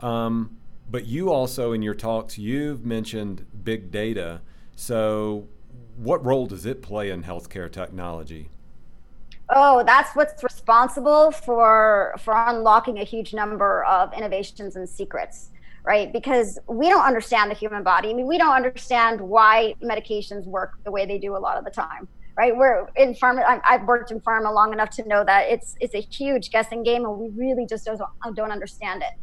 Um, 0.00 0.58
but 0.88 1.06
you 1.06 1.32
also, 1.32 1.72
in 1.72 1.82
your 1.82 1.94
talks, 1.94 2.38
you've 2.38 2.86
mentioned 2.86 3.46
big 3.64 3.90
data. 3.90 4.42
So, 4.76 5.48
what 5.96 6.24
role 6.24 6.46
does 6.46 6.66
it 6.66 6.82
play 6.82 7.10
in 7.10 7.24
healthcare 7.24 7.70
technology? 7.70 8.50
Oh 9.50 9.82
that's 9.84 10.14
what's 10.16 10.42
responsible 10.42 11.30
for 11.30 12.14
for 12.18 12.34
unlocking 12.48 12.98
a 12.98 13.04
huge 13.04 13.32
number 13.32 13.84
of 13.84 14.12
innovations 14.14 14.76
and 14.76 14.88
secrets 14.88 15.50
right? 15.86 16.12
Because 16.12 16.58
we 16.66 16.88
don't 16.88 17.04
understand 17.04 17.48
the 17.48 17.54
human 17.54 17.84
body. 17.84 18.10
I 18.10 18.12
mean 18.12 18.26
we 18.26 18.38
don't 18.38 18.54
understand 18.54 19.20
why 19.20 19.74
medications 19.82 20.44
work 20.44 20.78
the 20.84 20.90
way 20.90 21.06
they 21.06 21.16
do 21.18 21.36
a 21.36 21.38
lot 21.38 21.56
of 21.56 21.64
the 21.64 21.70
time 21.70 22.08
right? 22.36 22.54
We're 22.54 22.86
in 22.96 23.14
pharma 23.14 23.60
i've 23.64 23.84
worked 23.84 24.10
in 24.10 24.20
pharma 24.20 24.52
long 24.52 24.72
enough 24.72 24.90
to 24.90 25.08
know 25.08 25.24
that 25.24 25.48
it's 25.48 25.74
it's 25.80 25.94
a 25.94 26.00
huge 26.00 26.50
guessing 26.50 26.82
game 26.82 27.04
and 27.04 27.18
we 27.18 27.30
really 27.30 27.66
just 27.66 27.86
don't, 27.86 28.00
don't 28.34 28.50
understand 28.50 29.02
it. 29.02 29.14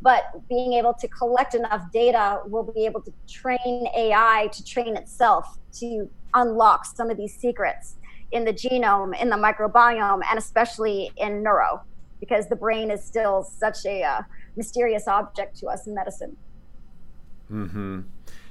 But 0.00 0.48
being 0.48 0.72
able 0.72 0.94
to 0.94 1.08
collect 1.08 1.54
enough 1.54 1.90
data 1.92 2.40
we'll 2.46 2.62
be 2.62 2.86
able 2.86 3.02
to 3.02 3.12
train 3.28 3.88
ai 3.96 4.48
to 4.52 4.64
train 4.64 4.96
itself 4.96 5.58
to 5.80 6.08
unlock 6.34 6.86
some 6.86 7.10
of 7.10 7.16
these 7.16 7.34
secrets 7.34 7.96
in 8.32 8.44
the 8.44 8.52
genome, 8.52 9.20
in 9.20 9.28
the 9.28 9.36
microbiome, 9.36 10.20
and 10.28 10.38
especially 10.38 11.10
in 11.16 11.42
neuro, 11.42 11.82
because 12.20 12.48
the 12.48 12.56
brain 12.56 12.90
is 12.90 13.04
still 13.04 13.42
such 13.42 13.84
a 13.86 14.02
uh, 14.02 14.22
mysterious 14.56 15.06
object 15.06 15.56
to 15.58 15.66
us 15.66 15.86
in 15.86 15.94
medicine. 15.94 16.36
Hmm. 17.48 18.00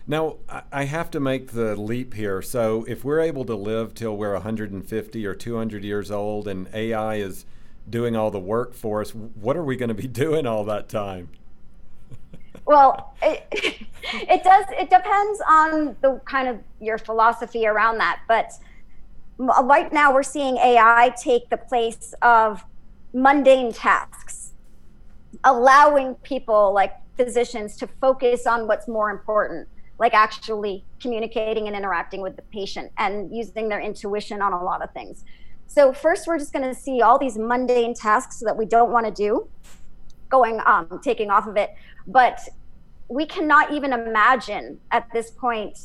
Now, 0.08 0.38
I 0.72 0.86
have 0.86 1.12
to 1.12 1.20
make 1.20 1.52
the 1.52 1.76
leap 1.76 2.14
here. 2.14 2.42
So, 2.42 2.86
if 2.88 3.04
we're 3.04 3.20
able 3.20 3.46
to 3.46 3.56
live 3.56 3.94
till 3.94 4.18
we're 4.18 4.34
150 4.34 5.26
or 5.26 5.36
200 5.36 5.84
years 5.84 6.12
old 6.12 6.48
and 6.48 6.68
AI 6.74 7.16
is 7.16 7.46
doing 7.90 8.16
all 8.16 8.32
the 8.32 8.40
work 8.40 8.74
for 8.74 9.02
us, 9.02 9.12
what 9.12 9.56
are 9.56 9.64
we 9.64 9.76
going 9.76 9.90
to 9.90 9.96
be 9.96 10.08
doing 10.24 10.46
all 10.46 10.64
that 10.66 10.90
time? 10.90 11.30
well, 12.66 13.16
it, 13.22 13.48
it 14.04 14.44
does, 14.44 14.66
it 14.72 14.90
depends 14.90 15.42
on 15.48 15.96
the 16.02 16.20
kind 16.26 16.48
of 16.48 16.60
your 16.80 16.98
philosophy 16.98 17.68
around 17.68 17.98
that. 17.98 18.22
But 18.28 18.52
right 19.42 19.92
now, 19.92 20.14
we're 20.14 20.24
seeing 20.24 20.58
AI 20.58 21.14
take 21.22 21.50
the 21.50 21.58
place 21.58 22.14
of 22.22 22.64
mundane 23.14 23.74
tasks, 23.74 24.54
allowing 25.44 26.16
people 26.16 26.74
like 26.74 26.94
physicians 27.18 27.76
to 27.78 27.88
focus 28.00 28.48
on 28.48 28.68
what's 28.68 28.88
more 28.88 29.10
important 29.10 29.68
like 30.02 30.16
actually 30.16 30.84
communicating 31.00 31.68
and 31.68 31.76
interacting 31.76 32.22
with 32.22 32.36
the 32.36 32.42
patient 32.52 32.92
and 32.98 33.32
using 33.32 33.70
their 33.70 33.80
intuition 33.80 34.42
on 34.42 34.52
a 34.52 34.64
lot 34.64 34.82
of 34.82 34.92
things. 34.94 35.24
So 35.68 35.94
first, 35.94 36.26
we're 36.26 36.40
just 36.40 36.52
going 36.52 36.68
to 36.68 36.74
see 36.74 37.04
all 37.04 37.20
these 37.20 37.38
mundane 37.38 37.94
tasks 37.94 38.40
that 38.40 38.58
we 38.58 38.66
don't 38.66 38.92
want 38.92 39.06
to 39.06 39.12
do 39.12 39.48
going 40.30 40.60
um, 40.66 41.00
taking 41.04 41.30
off 41.30 41.46
of 41.46 41.56
it, 41.56 41.76
but 42.08 42.40
we 43.10 43.28
cannot 43.28 43.72
even 43.72 43.94
imagine 43.94 44.80
at 44.90 45.08
this 45.14 45.30
point 45.30 45.78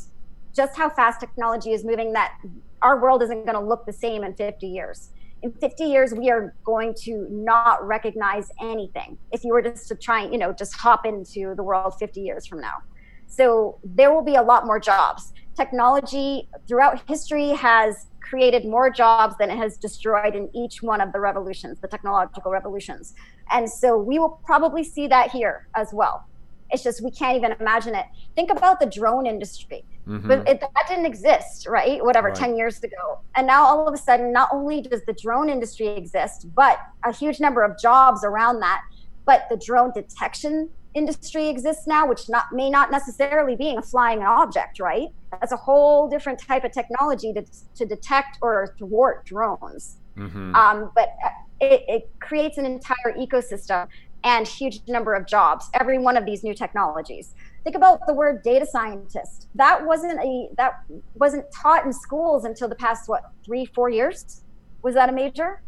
just 0.55 0.79
how 0.79 0.89
fast 0.89 1.21
technology 1.21 1.73
is 1.73 1.85
moving 1.85 2.15
that 2.15 2.39
our 2.83 3.01
world 3.01 3.23
isn't 3.23 3.45
going 3.45 3.59
to 3.59 3.65
look 3.65 3.87
the 3.87 3.93
same 3.93 4.25
in 4.25 4.35
50 4.35 4.67
years. 4.67 5.11
In 5.43 5.53
50 5.53 5.85
years, 5.85 6.15
we 6.15 6.31
are 6.31 6.55
going 6.65 6.95
to 7.03 7.27
not 7.31 7.87
recognize 7.87 8.51
anything. 8.61 9.19
If 9.33 9.45
you 9.45 9.53
were 9.53 9.63
just 9.63 9.89
to 9.89 9.95
try, 9.95 10.27
you 10.27 10.39
know, 10.39 10.53
just 10.53 10.75
hop 10.75 11.05
into 11.07 11.55
the 11.55 11.63
world 11.63 11.95
50 11.99 12.21
years 12.21 12.47
from 12.47 12.61
now. 12.61 12.79
So 13.27 13.79
there 13.85 14.13
will 14.13 14.25
be 14.25 14.37
a 14.37 14.43
lot 14.43 14.67
more 14.67 14.81
jobs. 14.81 15.33
Technology 15.55 16.49
throughout 16.67 17.03
history 17.09 17.51
has 17.51 18.07
created 18.21 18.65
more 18.65 18.91
jobs 18.91 19.37
than 19.39 19.51
it 19.51 19.57
has 19.57 19.77
destroyed 19.77 20.35
in 20.35 20.51
each 20.55 20.83
one 20.83 21.01
of 21.01 21.13
the 21.13 21.21
revolutions, 21.21 21.79
the 21.81 21.89
technological 21.89 22.51
revolutions. 22.51 23.15
And 23.51 23.71
so 23.71 23.97
we 23.97 24.19
will 24.19 24.41
probably 24.45 24.83
see 24.83 25.07
that 25.09 25.31
here 25.31 25.69
as 25.77 25.91
well. 25.93 26.25
It's 26.71 26.83
just 26.83 27.03
we 27.03 27.11
can't 27.11 27.37
even 27.37 27.53
imagine 27.61 27.95
it. 27.95 28.07
Think 28.35 28.51
about 28.51 28.81
the 28.81 28.87
drone 28.87 29.27
industry. 29.27 29.85
Mm-hmm. 30.07 30.29
But 30.29 30.49
it, 30.49 30.61
that 30.61 30.89
didn't 30.89 31.07
exist, 31.07 31.67
right? 31.67 32.05
Whatever, 32.05 32.29
right. 32.29 32.37
10 32.37 32.57
years 32.57 32.83
ago. 32.83 33.21
And 33.35 33.47
now 33.47 33.65
all 33.65 33.89
of 33.89 33.95
a 33.95 33.97
sudden, 33.97 34.33
not 34.33 34.49
only 34.53 34.83
does 34.83 35.03
the 35.05 35.13
drone 35.13 35.51
industry 35.51 35.89
exist, 35.89 36.47
but 36.55 36.79
a 37.05 37.13
huge 37.13 37.41
number 37.41 37.63
of 37.63 37.79
jobs 37.79 38.25
around 38.25 38.61
that. 38.61 38.83
But 39.25 39.47
the 39.51 39.57
drone 39.57 39.93
detection 39.93 40.71
industry 40.95 41.49
exists 41.49 41.87
now, 41.87 42.07
which 42.09 42.29
not 42.29 42.47
may 42.53 42.71
not 42.71 42.91
necessarily 42.91 43.57
being 43.57 43.79
a 43.79 43.83
flying 43.83 44.23
object, 44.23 44.81
right? 44.81 45.09
That's 45.33 45.53
a 45.53 45.57
whole 45.57 46.09
different 46.09 46.41
type 46.41 46.65
of 46.65 46.73
technology 46.73 47.33
to, 47.35 47.45
to 47.77 47.85
detect 47.85 48.39
or 48.41 48.75
thwart 48.79 49.27
drones. 49.27 49.99
Mm-hmm. 50.17 50.55
Um, 50.55 50.91
but 50.95 51.11
it, 51.61 51.85
it 51.89 52.11
creates 52.21 52.59
an 52.59 52.67
entire 52.67 53.15
ecosystem 53.19 53.89
and 54.25 54.47
huge 54.47 54.81
number 54.89 55.15
of 55.15 55.27
jobs. 55.27 55.71
Every 55.75 55.99
one 55.99 56.17
of 56.17 56.27
these 56.27 56.43
new 56.43 56.55
technologies. 56.55 57.35
Think 57.65 57.77
about 57.77 58.07
the 58.07 58.15
word 58.15 58.43
data 58.43 58.67
scientist. 58.67 59.49
That 59.55 59.85
wasn't 59.85 60.21
a 60.21 60.49
that 60.57 60.85
wasn't 61.15 61.47
taught 61.53 61.85
in 61.85 61.93
schools 61.93 62.45
until 62.45 62.69
the 62.69 62.75
past 62.75 63.09
what 63.09 63.31
three 63.45 63.65
four 63.67 63.89
years. 63.89 64.43
Was 64.83 64.95
that 64.95 65.09
a 65.09 65.13
major? 65.13 65.63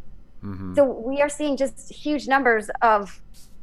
Mm-hmm. 0.44 0.74
So 0.74 0.84
we 0.84 1.20
are 1.20 1.28
seeing 1.28 1.56
just 1.56 1.92
huge 1.92 2.28
numbers 2.28 2.70
of 2.82 3.20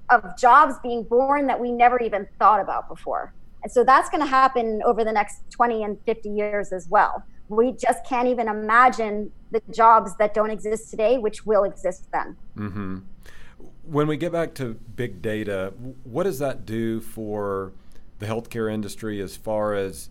of 0.10 0.38
jobs 0.38 0.76
being 0.84 1.04
born 1.04 1.48
that 1.48 1.60
we 1.60 1.72
never 1.72 2.00
even 2.00 2.28
thought 2.40 2.60
about 2.60 2.88
before. 2.88 3.34
And 3.64 3.72
so 3.72 3.84
that's 3.84 4.10
going 4.10 4.22
to 4.22 4.30
happen 4.30 4.82
over 4.86 5.04
the 5.04 5.12
next 5.12 5.42
20 5.50 5.84
and 5.84 5.98
50 6.06 6.30
years 6.30 6.72
as 6.72 6.88
well. 6.88 7.24
We 7.48 7.72
just 7.74 8.06
can't 8.06 8.28
even 8.28 8.48
imagine 8.48 9.32
the 9.52 9.62
jobs 9.72 10.16
that 10.18 10.34
don't 10.34 10.50
exist 10.50 10.90
today, 10.90 11.18
which 11.18 11.46
will 11.46 11.64
exist 11.64 12.08
then. 12.12 12.36
Mm-hmm. 12.58 12.98
When 13.84 14.08
we 14.08 14.18
get 14.18 14.32
back 14.32 14.56
to 14.56 14.74
big 14.96 15.22
data, 15.22 15.74
what 16.04 16.24
does 16.24 16.40
that 16.40 16.66
do 16.66 17.00
for 17.00 17.72
the 18.20 18.26
healthcare 18.26 18.72
industry 18.72 19.22
as 19.22 19.38
far 19.38 19.76
as 19.76 20.10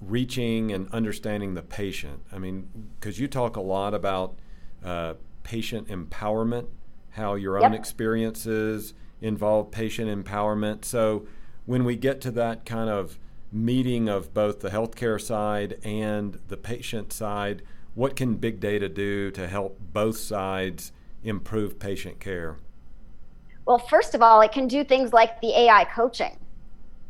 reaching 0.00 0.72
and 0.72 0.92
understanding 0.92 1.54
the 1.54 1.62
patient? 1.62 2.22
I 2.32 2.38
mean, 2.38 2.68
because 2.98 3.20
you 3.20 3.28
talk 3.28 3.56
a 3.56 3.60
lot 3.60 3.94
about 3.94 4.34
uh, 4.84 5.14
patient 5.44 5.88
empowerment 5.88 6.66
how 7.12 7.34
your 7.34 7.58
yep. 7.58 7.70
own 7.70 7.74
experiences 7.74 8.94
involve 9.20 9.70
patient 9.70 10.08
empowerment. 10.10 10.84
So 10.84 11.26
when 11.66 11.84
we 11.84 11.96
get 11.96 12.20
to 12.22 12.30
that 12.32 12.64
kind 12.64 12.90
of 12.90 13.18
meeting 13.52 14.08
of 14.08 14.32
both 14.32 14.60
the 14.60 14.70
healthcare 14.70 15.20
side 15.20 15.78
and 15.84 16.38
the 16.48 16.56
patient 16.56 17.12
side, 17.12 17.62
what 17.94 18.16
can 18.16 18.36
big 18.36 18.58
data 18.60 18.88
do 18.88 19.30
to 19.32 19.46
help 19.46 19.78
both 19.92 20.16
sides 20.16 20.92
improve 21.22 21.78
patient 21.78 22.18
care? 22.18 22.56
Well, 23.66 23.78
first 23.78 24.14
of 24.14 24.22
all, 24.22 24.40
it 24.40 24.52
can 24.52 24.66
do 24.66 24.82
things 24.82 25.12
like 25.12 25.40
the 25.40 25.56
AI 25.56 25.84
coaching, 25.84 26.38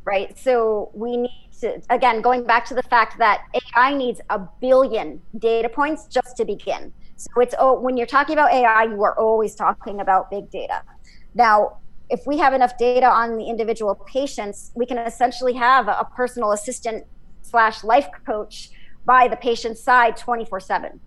right? 0.04 0.36
So 0.38 0.90
we 0.92 1.16
need 1.16 1.48
to, 1.60 1.80
again, 1.88 2.20
going 2.20 2.44
back 2.44 2.64
to 2.66 2.74
the 2.74 2.82
fact 2.82 3.18
that 3.18 3.44
AI 3.76 3.94
needs 3.94 4.20
a 4.28 4.40
billion 4.60 5.22
data 5.38 5.68
points 5.68 6.06
just 6.06 6.36
to 6.36 6.44
begin. 6.44 6.92
So 7.16 7.40
it's 7.40 7.54
oh, 7.58 7.78
when 7.78 7.96
you're 7.96 8.06
talking 8.06 8.34
about 8.34 8.52
AI, 8.52 8.84
you 8.84 9.02
are 9.04 9.16
always 9.18 9.54
talking 9.54 10.00
about 10.00 10.30
big 10.30 10.50
data. 10.50 10.82
Now, 11.34 11.78
if 12.12 12.26
we 12.26 12.36
have 12.36 12.52
enough 12.52 12.76
data 12.76 13.06
on 13.06 13.38
the 13.38 13.48
individual 13.48 13.94
patients, 13.94 14.70
we 14.74 14.84
can 14.84 14.98
essentially 14.98 15.54
have 15.54 15.88
a 15.88 16.06
personal 16.14 16.52
assistant 16.52 17.06
slash 17.40 17.82
life 17.82 18.06
coach 18.26 18.70
by 19.06 19.26
the 19.26 19.36
patient's 19.36 19.82
side 19.82 20.14
24 20.18 20.60
7. 20.60 21.00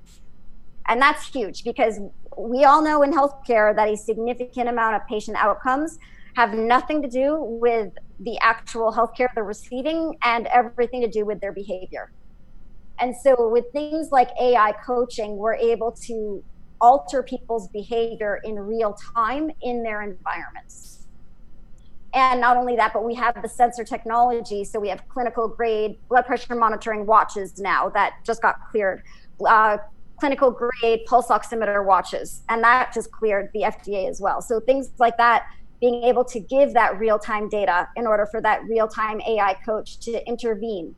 And 0.88 1.00
that's 1.00 1.28
huge 1.28 1.64
because 1.64 2.00
we 2.38 2.64
all 2.64 2.82
know 2.82 3.04
in 3.04 3.14
healthcare 3.14 3.76
that 3.76 3.88
a 3.88 3.96
significant 3.96 4.68
amount 4.68 4.96
of 4.96 5.08
patient 5.08 5.38
outcomes 5.38 6.00
have 6.36 6.54
nothing 6.56 7.04
to 7.04 7.08
do 7.08 7.38
with 7.40 7.94
the 8.20 8.38
actual 8.40 8.92
healthcare 8.92 9.28
they're 9.36 9.44
receiving 9.44 10.18
and 10.24 10.48
everything 10.48 11.02
to 11.02 11.08
do 11.08 11.24
with 11.24 11.40
their 11.40 11.54
behavior. 11.54 12.12
And 13.00 13.16
so 13.16 13.48
with 13.50 13.66
things 13.74 14.12
like 14.12 14.30
AI 14.42 14.74
coaching, 14.84 15.38
we're 15.38 15.54
able 15.54 15.92
to 16.08 16.44
alter 16.82 17.22
people's 17.22 17.68
behavior 17.68 18.42
in 18.44 18.56
real 18.56 18.98
time 19.16 19.52
in 19.62 19.84
their 19.84 20.02
environments. 20.02 20.95
And 22.16 22.40
not 22.40 22.56
only 22.56 22.78
that, 22.78 22.94
but 22.94 23.04
we 23.04 23.14
have 23.16 23.42
the 23.42 23.50
sensor 23.50 23.84
technology. 23.84 24.64
So 24.64 24.80
we 24.80 24.88
have 24.88 25.08
clinical 25.10 25.50
grade 25.50 25.98
blood 26.08 26.26
pressure 26.26 26.56
monitoring 26.56 27.06
watches 27.06 27.60
now 27.60 27.90
that 27.90 28.14
just 28.24 28.42
got 28.42 28.56
cleared, 28.72 29.04
uh, 29.46 29.78
clinical 30.18 30.50
grade 30.50 31.02
pulse 31.08 31.28
oximeter 31.28 31.86
watches, 31.86 32.44
and 32.48 32.64
that 32.64 32.94
just 32.94 33.12
cleared 33.12 33.50
the 33.54 33.64
FDA 33.64 34.10
as 34.10 34.22
well. 34.22 34.42
So 34.42 34.62
things 34.62 34.92
like 34.98 35.18
that, 35.18 35.46
being 35.82 36.04
able 36.04 36.24
to 36.24 36.40
give 36.40 36.74
that 36.74 36.98
real 36.98 37.20
time 37.20 37.50
data 37.50 37.90
in 37.98 38.08
order 38.08 38.26
for 38.26 38.40
that 38.40 38.64
real 38.64 38.88
time 38.88 39.20
AI 39.28 39.54
coach 39.66 40.00
to 40.00 40.26
intervene 40.26 40.96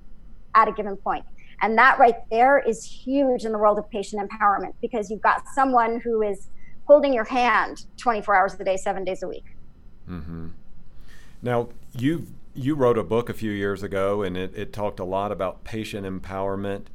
at 0.54 0.68
a 0.68 0.72
given 0.72 0.96
point. 0.98 1.26
And 1.64 1.76
that 1.80 1.98
right 1.98 2.18
there 2.30 2.60
is 2.60 2.84
huge 2.84 3.44
in 3.44 3.52
the 3.52 3.58
world 3.58 3.80
of 3.80 3.90
patient 3.90 4.22
empowerment 4.22 4.74
because 4.84 5.10
you've 5.10 5.22
got 5.22 5.48
someone 5.56 6.00
who 6.00 6.22
is 6.22 6.50
holding 6.86 7.12
your 7.12 7.24
hand 7.24 7.88
24 7.98 8.36
hours 8.36 8.54
a 8.60 8.64
day, 8.64 8.78
seven 8.78 9.04
days 9.04 9.24
a 9.24 9.28
week. 9.28 9.46
Mm-hmm. 10.08 10.50
Now, 11.42 11.70
you 11.98 12.28
you 12.58 12.74
wrote 12.76 12.98
a 12.98 13.04
book 13.04 13.30
a 13.30 13.34
few 13.34 13.52
years 13.52 13.84
ago, 13.84 14.24
and 14.24 14.36
it, 14.36 14.56
it 14.56 14.74
talked 14.74 15.00
a 15.00 15.04
lot 15.04 15.32
about 15.32 15.64
patient 15.64 16.06
empowerment. 16.08 16.86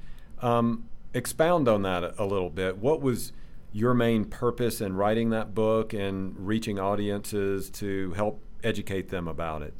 Um, 0.40 0.88
expound 1.14 1.68
on 1.68 1.82
that 1.82 2.14
a, 2.18 2.24
little 2.24 2.50
bit. 2.50 2.78
What 2.78 3.00
was 3.00 3.32
your 3.72 3.94
main 3.94 4.24
purpose 4.24 4.80
in 4.80 4.96
writing 4.96 5.30
that 5.30 5.54
book 5.54 5.92
and 5.92 6.34
reaching 6.36 6.80
audiences 6.80 7.70
to 7.70 8.10
help 8.12 8.40
educate 8.64 9.08
them 9.08 9.28
about 9.28 9.62
it? 9.62 9.72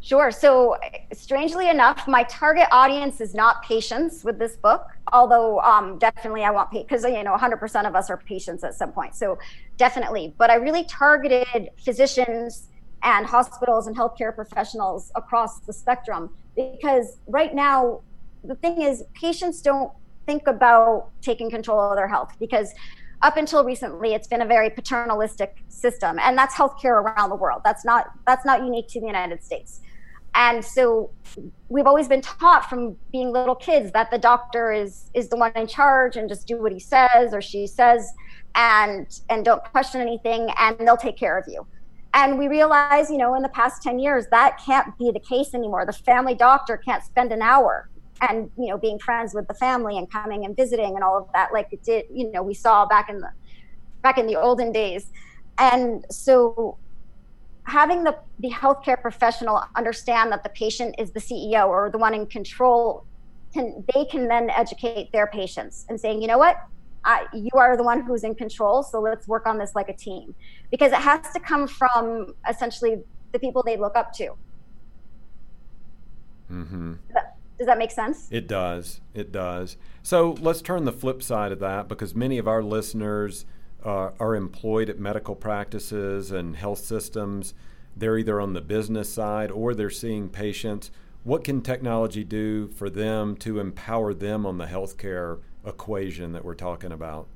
Sure. 0.00 0.30
So, 0.30 0.76
strangely 1.12 1.68
enough, 1.68 2.06
my 2.06 2.22
target 2.24 2.68
audience 2.70 3.20
is 3.20 3.34
not 3.34 3.62
patients 3.62 4.24
with 4.24 4.38
this 4.38 4.56
book, 4.56 4.86
although 5.12 5.60
um, 5.60 5.98
definitely 5.98 6.44
I 6.44 6.50
want 6.50 6.70
because 6.70 7.04
you 7.04 7.22
know 7.22 7.36
100% 7.36 7.86
of 7.86 7.94
us 7.94 8.08
are 8.08 8.16
patients 8.16 8.62
at 8.64 8.74
some 8.74 8.92
point. 8.92 9.14
So, 9.14 9.38
definitely. 9.76 10.32
But 10.38 10.50
I 10.50 10.54
really 10.54 10.84
targeted 10.84 11.70
physicians 11.76 12.68
and 13.06 13.24
hospitals 13.24 13.86
and 13.86 13.96
healthcare 13.96 14.34
professionals 14.34 15.12
across 15.14 15.60
the 15.60 15.72
spectrum. 15.72 16.28
Because 16.56 17.18
right 17.28 17.54
now 17.54 18.02
the 18.42 18.56
thing 18.56 18.82
is 18.82 19.04
patients 19.14 19.62
don't 19.62 19.92
think 20.26 20.48
about 20.48 21.10
taking 21.22 21.48
control 21.48 21.78
of 21.80 21.96
their 21.96 22.08
health 22.08 22.34
because 22.40 22.74
up 23.22 23.36
until 23.36 23.64
recently 23.64 24.12
it's 24.12 24.26
been 24.26 24.42
a 24.42 24.46
very 24.46 24.68
paternalistic 24.68 25.56
system 25.68 26.18
and 26.18 26.36
that's 26.36 26.54
healthcare 26.54 27.00
around 27.00 27.30
the 27.30 27.36
world. 27.36 27.62
That's 27.64 27.84
not 27.84 28.10
that's 28.26 28.44
not 28.44 28.64
unique 28.64 28.88
to 28.88 29.00
the 29.00 29.06
united 29.06 29.42
states. 29.42 29.80
And 30.34 30.62
so 30.62 31.10
we've 31.68 31.86
always 31.86 32.08
been 32.08 32.20
taught 32.20 32.68
from 32.68 32.96
being 33.12 33.30
little 33.30 33.54
kids 33.54 33.92
that 33.92 34.10
the 34.10 34.18
doctor 34.18 34.72
is 34.72 35.10
is 35.14 35.28
the 35.28 35.36
one 35.36 35.52
in 35.54 35.68
charge 35.68 36.16
and 36.16 36.28
just 36.28 36.48
do 36.48 36.60
what 36.60 36.72
he 36.72 36.80
says 36.80 37.32
or 37.32 37.40
she 37.40 37.68
says 37.68 38.12
and 38.56 39.20
and 39.30 39.44
don't 39.44 39.62
question 39.64 40.00
anything 40.00 40.50
and 40.58 40.76
they'll 40.80 40.96
take 40.96 41.16
care 41.16 41.38
of 41.38 41.44
you. 41.46 41.64
And 42.16 42.38
we 42.38 42.48
realize, 42.48 43.10
you 43.10 43.18
know, 43.18 43.34
in 43.34 43.42
the 43.42 43.48
past 43.50 43.82
10 43.82 43.98
years 43.98 44.26
that 44.30 44.58
can't 44.64 44.96
be 44.98 45.12
the 45.12 45.20
case 45.20 45.52
anymore. 45.52 45.84
The 45.84 45.92
family 45.92 46.34
doctor 46.34 46.78
can't 46.78 47.04
spend 47.04 47.30
an 47.30 47.42
hour 47.42 47.90
and 48.22 48.50
you 48.56 48.68
know 48.68 48.78
being 48.78 48.98
friends 48.98 49.34
with 49.34 49.46
the 49.46 49.54
family 49.54 49.98
and 49.98 50.10
coming 50.10 50.44
and 50.44 50.56
visiting 50.56 50.94
and 50.94 51.04
all 51.04 51.18
of 51.18 51.28
that 51.34 51.52
like 51.52 51.68
it 51.70 51.82
did 51.82 52.06
you 52.10 52.30
know 52.32 52.42
we 52.42 52.54
saw 52.54 52.86
back 52.86 53.10
in 53.10 53.20
the 53.20 53.30
back 54.02 54.16
in 54.18 54.26
the 54.26 54.36
olden 54.36 54.72
days 54.72 55.12
and 55.58 56.04
so 56.10 56.78
having 57.64 58.04
the, 58.04 58.16
the 58.38 58.50
healthcare 58.50 59.00
professional 59.00 59.62
understand 59.74 60.32
that 60.32 60.42
the 60.42 60.48
patient 60.50 60.94
is 60.98 61.10
the 61.10 61.20
ceo 61.20 61.68
or 61.68 61.90
the 61.90 61.98
one 61.98 62.14
in 62.14 62.26
control 62.26 63.04
can 63.52 63.84
they 63.94 64.04
can 64.06 64.28
then 64.28 64.48
educate 64.50 65.12
their 65.12 65.26
patients 65.26 65.84
and 65.88 66.00
saying 66.00 66.22
you 66.22 66.28
know 66.28 66.38
what 66.38 66.56
I, 67.06 67.26
you 67.32 67.50
are 67.54 67.76
the 67.76 67.82
one 67.82 68.02
who's 68.02 68.24
in 68.24 68.34
control 68.34 68.82
so 68.82 69.00
let's 69.00 69.26
work 69.26 69.46
on 69.46 69.58
this 69.58 69.74
like 69.74 69.88
a 69.88 69.96
team 69.96 70.34
because 70.70 70.92
it 70.92 70.98
has 70.98 71.32
to 71.32 71.40
come 71.40 71.66
from 71.66 72.34
essentially 72.48 73.02
the 73.32 73.38
people 73.38 73.62
they 73.62 73.76
look 73.76 73.96
up 73.96 74.12
to 74.14 74.32
mm-hmm. 76.50 76.94
Does 77.58 77.66
that 77.66 77.78
make 77.78 77.90
sense? 77.90 78.28
It 78.30 78.46
does. 78.46 79.00
It 79.14 79.32
does. 79.32 79.76
So 80.02 80.36
let's 80.40 80.60
turn 80.60 80.84
the 80.84 80.92
flip 80.92 81.22
side 81.22 81.52
of 81.52 81.60
that 81.60 81.88
because 81.88 82.14
many 82.14 82.38
of 82.38 82.46
our 82.46 82.62
listeners 82.62 83.46
uh, 83.84 84.10
are 84.20 84.34
employed 84.34 84.90
at 84.90 84.98
medical 84.98 85.34
practices 85.34 86.30
and 86.30 86.56
health 86.56 86.80
systems. 86.80 87.54
They're 87.96 88.18
either 88.18 88.40
on 88.40 88.52
the 88.52 88.60
business 88.60 89.10
side 89.10 89.50
or 89.50 89.74
they're 89.74 89.88
seeing 89.88 90.28
patients. 90.28 90.90
What 91.24 91.44
can 91.44 91.62
technology 91.62 92.24
do 92.24 92.68
for 92.68 92.90
them 92.90 93.36
to 93.38 93.58
empower 93.58 94.12
them 94.12 94.44
on 94.44 94.58
the 94.58 94.66
healthcare 94.66 95.40
equation 95.66 96.32
that 96.32 96.44
we're 96.44 96.54
talking 96.54 96.92
about? 96.92 97.26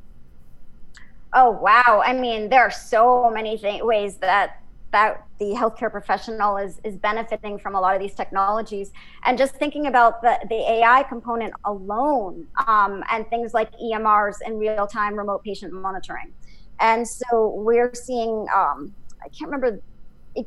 Oh, 1.33 1.51
wow. 1.51 2.03
I 2.05 2.13
mean, 2.13 2.49
there 2.49 2.63
are 2.63 2.71
so 2.71 3.31
many 3.31 3.57
th- 3.59 3.83
ways 3.83 4.17
that 4.17 4.61
that 4.93 5.25
the 5.39 5.47
healthcare 5.47 5.91
professional 5.91 6.57
is 6.57 6.81
is 6.85 6.97
benefiting 6.97 7.59
from 7.59 7.75
a 7.75 7.81
lot 7.81 7.95
of 7.95 8.01
these 8.01 8.15
technologies 8.15 8.91
and 9.25 9.39
just 9.39 9.55
thinking 9.55 9.87
about 9.87 10.21
the, 10.21 10.37
the 10.49 10.57
ai 10.57 11.05
component 11.05 11.55
alone 11.65 12.47
um, 12.67 13.05
and 13.11 13.29
things 13.31 13.55
like 13.55 13.71
emrs 13.79 14.37
and 14.45 14.59
real-time 14.59 15.15
remote 15.15 15.45
patient 15.45 15.73
monitoring 15.73 16.33
and 16.81 17.07
so 17.07 17.55
we're 17.57 17.95
seeing 17.95 18.47
um, 18.53 18.93
i 19.23 19.29
can't 19.29 19.51
remember 19.51 19.81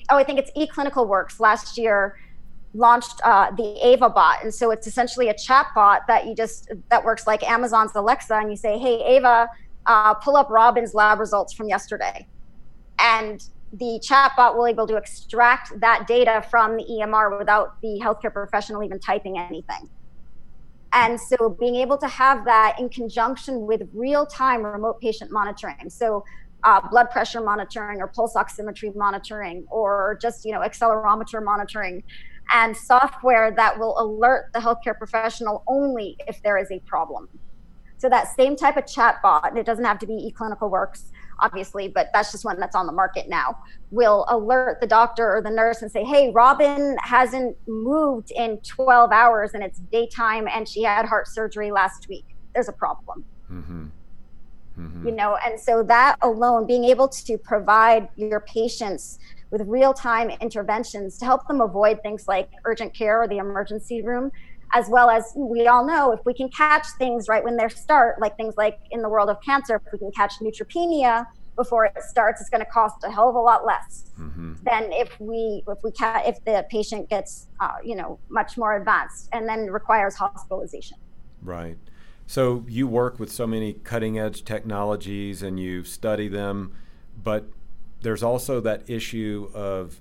oh 0.10 0.18
i 0.18 0.24
think 0.26 0.40
it's 0.40 0.52
eClinicalWorks 0.58 1.40
last 1.40 1.78
year 1.78 2.18
launched 2.74 3.22
uh, 3.24 3.52
the 3.52 3.78
ava 3.86 4.10
bot 4.10 4.44
and 4.44 4.54
so 4.54 4.72
it's 4.72 4.88
essentially 4.88 5.30
a 5.30 5.34
chat 5.34 5.68
bot 5.76 6.02
that 6.08 6.26
you 6.26 6.34
just 6.34 6.72
that 6.90 7.04
works 7.04 7.28
like 7.28 7.44
amazon's 7.44 7.92
alexa 7.96 8.34
and 8.36 8.50
you 8.50 8.58
say 8.58 8.80
hey 8.80 9.04
ava 9.16 9.48
uh, 9.86 10.14
pull 10.16 10.36
up 10.36 10.50
robin's 10.50 10.94
lab 10.94 11.20
results 11.20 11.54
from 11.54 11.68
yesterday 11.68 12.26
and 13.00 13.50
the 13.74 14.00
chatbot 14.08 14.56
will 14.56 14.66
be 14.66 14.72
able 14.72 14.88
to 14.88 14.96
extract 14.96 15.80
that 15.80 16.06
data 16.08 16.46
from 16.50 16.78
the 16.78 16.84
EMR 16.84 17.40
without 17.40 17.82
the 17.82 18.00
healthcare 18.02 18.32
professional 18.32 18.84
even 18.84 19.00
typing 19.00 19.38
anything. 19.38 19.90
And 20.94 21.20
so 21.20 21.50
being 21.50 21.76
able 21.76 21.98
to 21.98 22.08
have 22.08 22.46
that 22.46 22.80
in 22.80 22.88
conjunction 22.90 23.66
with 23.66 23.82
real-time 23.94 24.64
remote 24.64 25.02
patient 25.02 25.32
monitoring. 25.32 25.90
So 25.90 26.24
uh, 26.64 26.88
blood 26.88 27.10
pressure 27.10 27.42
monitoring 27.42 28.00
or 28.00 28.08
pulse 28.08 28.36
oximetry 28.36 28.96
monitoring 28.96 29.66
or 29.70 30.20
just 30.22 30.46
you 30.46 30.52
know 30.52 30.60
accelerometer 30.62 31.44
monitoring 31.44 32.04
and 32.52 32.76
software 32.76 33.52
that 33.52 33.78
will 33.80 34.00
alert 34.00 34.50
the 34.54 34.60
healthcare 34.60 34.98
professional 34.98 35.64
only 35.68 36.18
if 36.28 36.42
there 36.44 36.58
is 36.58 36.72
a 36.72 36.80
problem. 36.80 37.28
So 37.98 38.10
that 38.10 38.36
same 38.36 38.56
type 38.56 38.76
of 38.76 38.84
chatbot, 38.84 39.48
and 39.48 39.58
it 39.58 39.66
doesn't 39.66 39.86
have 39.86 39.98
to 40.00 40.06
be 40.06 40.30
eClinicalWorks, 40.30 41.06
obviously, 41.40 41.88
but 41.88 42.10
that's 42.14 42.32
just 42.32 42.44
one 42.44 42.60
that's 42.60 42.76
on 42.76 42.86
the 42.86 42.92
market 42.92 43.30
now, 43.30 43.58
will 43.92 44.26
alert 44.30 44.82
the 44.82 44.88
doctor 44.88 45.36
or 45.36 45.42
the 45.42 45.50
nurse 45.50 45.82
and 45.82 45.92
say, 45.92 46.04
hey, 46.04 46.30
Robin 46.32 46.98
hasn't 47.02 47.56
moved 47.68 48.32
in 48.32 48.58
12 48.60 49.12
hours 49.12 49.52
and 49.54 49.64
it's 49.64 49.80
daytime 49.92 50.48
and 50.50 50.68
she 50.68 50.84
had 50.84 51.06
heart 51.06 51.28
surgery 51.28 51.72
last 51.72 52.08
week. 52.10 52.26
There's 52.54 52.68
a 52.68 52.74
problem. 52.74 53.24
Mm-hmm. 53.50 53.86
Mm-hmm. 54.80 55.08
You 55.08 55.16
know, 55.16 55.38
and 55.46 55.60
so 55.60 55.84
that 55.84 56.18
alone, 56.22 56.66
being 56.66 56.84
able 56.86 57.08
to 57.08 57.38
provide 57.38 58.10
your 58.16 58.40
patients 58.42 59.20
with 59.54 59.62
real 59.68 59.94
time 59.94 60.32
interventions 60.42 61.20
to 61.20 61.26
help 61.26 61.48
them 61.48 61.62
avoid 61.62 62.02
things 62.02 62.28
like 62.28 62.50
urgent 62.66 62.92
care 62.94 63.22
or 63.22 63.28
the 63.28 63.38
emergency 63.38 64.02
room 64.02 64.32
as 64.74 64.90
well 64.90 65.08
as 65.08 65.32
we 65.36 65.68
all 65.68 65.86
know 65.86 66.12
if 66.12 66.20
we 66.26 66.34
can 66.34 66.50
catch 66.50 66.88
things 66.98 67.28
right 67.30 67.44
when 67.44 67.56
they 67.56 67.70
start, 67.70 68.20
like 68.20 68.36
things 68.36 68.56
like 68.58 68.80
in 68.90 69.04
the 69.04 69.10
world 69.10 69.30
of 69.30 69.40
cancer, 69.42 69.80
if 69.86 69.94
we 69.94 70.00
can 70.00 70.12
catch 70.12 70.34
neutropenia 70.42 71.28
before 71.56 71.86
it 71.86 72.02
starts, 72.02 72.42
it's 72.42 72.50
going 72.50 72.66
to 72.66 72.72
cost 72.72 72.96
a 73.04 73.12
hell 73.12 73.30
of 73.30 73.36
a 73.36 73.40
lot 73.40 73.64
less 73.64 74.06
mm-hmm. 74.20 74.56
than 74.64 74.92
if 74.92 75.16
we 75.20 75.64
if 75.68 75.78
we 75.84 75.92
ca- 75.92 76.24
if 76.26 76.44
the 76.46 76.66
patient 76.72 77.08
gets 77.08 77.50
uh, 77.60 77.76
you 77.84 77.96
know 77.96 78.18
much 78.30 78.58
more 78.58 78.76
advanced 78.76 79.30
and 79.32 79.48
then 79.48 79.68
requires 79.68 80.16
hospitalization. 80.16 80.98
Right. 81.44 81.78
So 82.26 82.66
you 82.68 82.88
work 82.88 83.20
with 83.20 83.32
so 83.32 83.46
many 83.46 83.74
cutting 83.74 84.18
edge 84.18 84.44
technologies 84.44 85.44
and 85.44 85.60
you 85.60 85.84
study 85.84 86.28
them, 86.28 86.74
but 87.22 87.46
there's 88.04 88.22
also 88.22 88.60
that 88.60 88.90
issue 88.90 89.50
of 89.54 90.00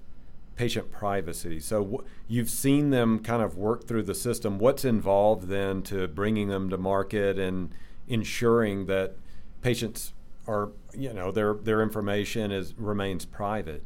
patient 0.56 0.90
privacy. 0.90 1.58
So 1.60 2.04
you've 2.28 2.50
seen 2.50 2.90
them 2.90 3.20
kind 3.20 3.42
of 3.42 3.56
work 3.56 3.86
through 3.86 4.02
the 4.02 4.14
system. 4.14 4.58
What's 4.58 4.84
involved 4.84 5.48
then 5.48 5.82
to 5.84 6.08
bringing 6.08 6.48
them 6.48 6.68
to 6.70 6.76
market 6.76 7.38
and 7.38 7.70
ensuring 8.08 8.86
that 8.86 9.14
patients 9.62 10.12
are, 10.46 10.70
you 10.92 11.12
know, 11.12 11.30
their 11.30 11.54
their 11.54 11.82
information 11.82 12.50
is 12.50 12.74
remains 12.76 13.24
private? 13.24 13.82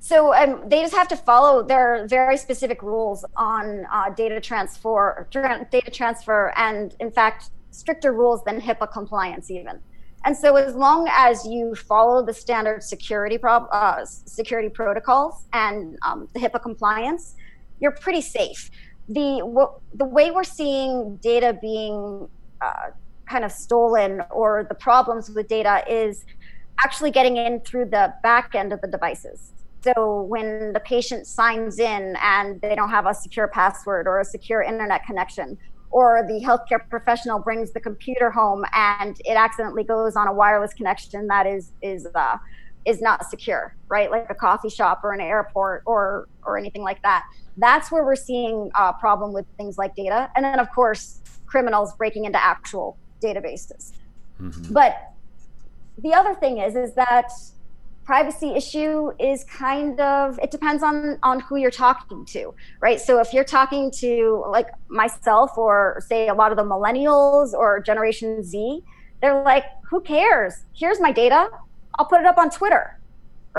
So 0.00 0.32
um, 0.32 0.68
they 0.68 0.80
just 0.80 0.94
have 0.94 1.08
to 1.08 1.16
follow 1.16 1.62
their 1.62 2.06
very 2.06 2.36
specific 2.36 2.82
rules 2.82 3.24
on 3.36 3.86
uh, 3.92 4.10
data 4.10 4.40
transfer, 4.40 5.26
data 5.32 5.90
transfer, 5.90 6.52
and 6.56 6.94
in 7.00 7.10
fact, 7.10 7.50
stricter 7.70 8.12
rules 8.12 8.42
than 8.44 8.60
HIPAA 8.60 8.90
compliance 8.92 9.50
even. 9.50 9.80
And 10.24 10.36
so, 10.36 10.56
as 10.56 10.74
long 10.74 11.08
as 11.10 11.46
you 11.46 11.74
follow 11.74 12.24
the 12.24 12.34
standard 12.34 12.82
security 12.82 13.38
uh, 13.42 14.04
security 14.04 14.68
protocols 14.68 15.46
and 15.52 15.96
um, 16.02 16.28
the 16.34 16.40
HIPAA 16.40 16.60
compliance, 16.60 17.36
you're 17.80 17.92
pretty 17.92 18.20
safe. 18.20 18.70
The 19.08 19.38
w- 19.38 19.72
the 19.94 20.04
way 20.04 20.30
we're 20.30 20.44
seeing 20.44 21.16
data 21.16 21.56
being 21.60 22.28
uh, 22.60 22.90
kind 23.26 23.44
of 23.44 23.52
stolen 23.52 24.22
or 24.30 24.66
the 24.68 24.74
problems 24.74 25.30
with 25.30 25.48
data 25.48 25.84
is 25.88 26.24
actually 26.84 27.10
getting 27.10 27.36
in 27.36 27.60
through 27.60 27.86
the 27.86 28.14
back 28.22 28.54
end 28.54 28.72
of 28.72 28.80
the 28.80 28.88
devices. 28.88 29.52
So 29.82 30.22
when 30.22 30.72
the 30.72 30.80
patient 30.80 31.26
signs 31.26 31.78
in 31.78 32.16
and 32.20 32.60
they 32.60 32.74
don't 32.74 32.90
have 32.90 33.06
a 33.06 33.14
secure 33.14 33.48
password 33.48 34.06
or 34.06 34.20
a 34.20 34.24
secure 34.24 34.62
internet 34.62 35.04
connection, 35.06 35.56
or 35.90 36.24
the 36.26 36.40
healthcare 36.44 36.80
professional 36.88 37.38
brings 37.38 37.72
the 37.72 37.80
computer 37.80 38.30
home 38.30 38.64
and 38.74 39.16
it 39.24 39.34
accidentally 39.36 39.84
goes 39.84 40.16
on 40.16 40.28
a 40.28 40.32
wireless 40.32 40.74
connection 40.74 41.26
that 41.28 41.46
is 41.46 41.72
is 41.82 42.06
uh, 42.14 42.36
is 42.84 43.00
not 43.00 43.28
secure, 43.28 43.76
right? 43.88 44.10
Like 44.10 44.26
a 44.30 44.34
coffee 44.34 44.68
shop 44.68 45.00
or 45.02 45.12
an 45.12 45.20
airport 45.20 45.82
or 45.86 46.28
or 46.44 46.58
anything 46.58 46.82
like 46.82 47.02
that. 47.02 47.24
That's 47.56 47.90
where 47.90 48.04
we're 48.04 48.16
seeing 48.16 48.70
a 48.78 48.92
problem 48.94 49.32
with 49.32 49.46
things 49.56 49.78
like 49.78 49.94
data, 49.94 50.30
and 50.36 50.44
then 50.44 50.58
of 50.58 50.70
course 50.74 51.20
criminals 51.46 51.94
breaking 51.96 52.24
into 52.24 52.42
actual 52.42 52.98
databases. 53.22 53.92
Mm-hmm. 54.40 54.72
But 54.72 55.12
the 55.98 56.14
other 56.14 56.34
thing 56.34 56.58
is 56.58 56.76
is 56.76 56.94
that 56.94 57.30
privacy 58.08 58.54
issue 58.54 59.10
is 59.20 59.44
kind 59.44 60.00
of 60.00 60.38
it 60.42 60.50
depends 60.50 60.82
on 60.82 61.18
on 61.22 61.40
who 61.40 61.56
you're 61.56 61.70
talking 61.70 62.24
to 62.24 62.54
right? 62.80 62.98
So 62.98 63.20
if 63.20 63.34
you're 63.34 63.50
talking 63.58 63.90
to 64.00 64.44
like 64.48 64.68
myself 64.88 65.58
or 65.58 66.02
say 66.08 66.28
a 66.28 66.32
lot 66.32 66.50
of 66.50 66.56
the 66.56 66.64
millennials 66.64 67.52
or 67.52 67.80
generation 67.80 68.42
z 68.42 68.82
they're 69.20 69.42
like 69.42 69.66
who 69.90 70.00
cares? 70.00 70.54
Here's 70.72 71.00
my 71.00 71.12
data. 71.12 71.50
I'll 71.98 72.06
put 72.06 72.20
it 72.20 72.26
up 72.26 72.38
on 72.38 72.48
twitter 72.48 72.98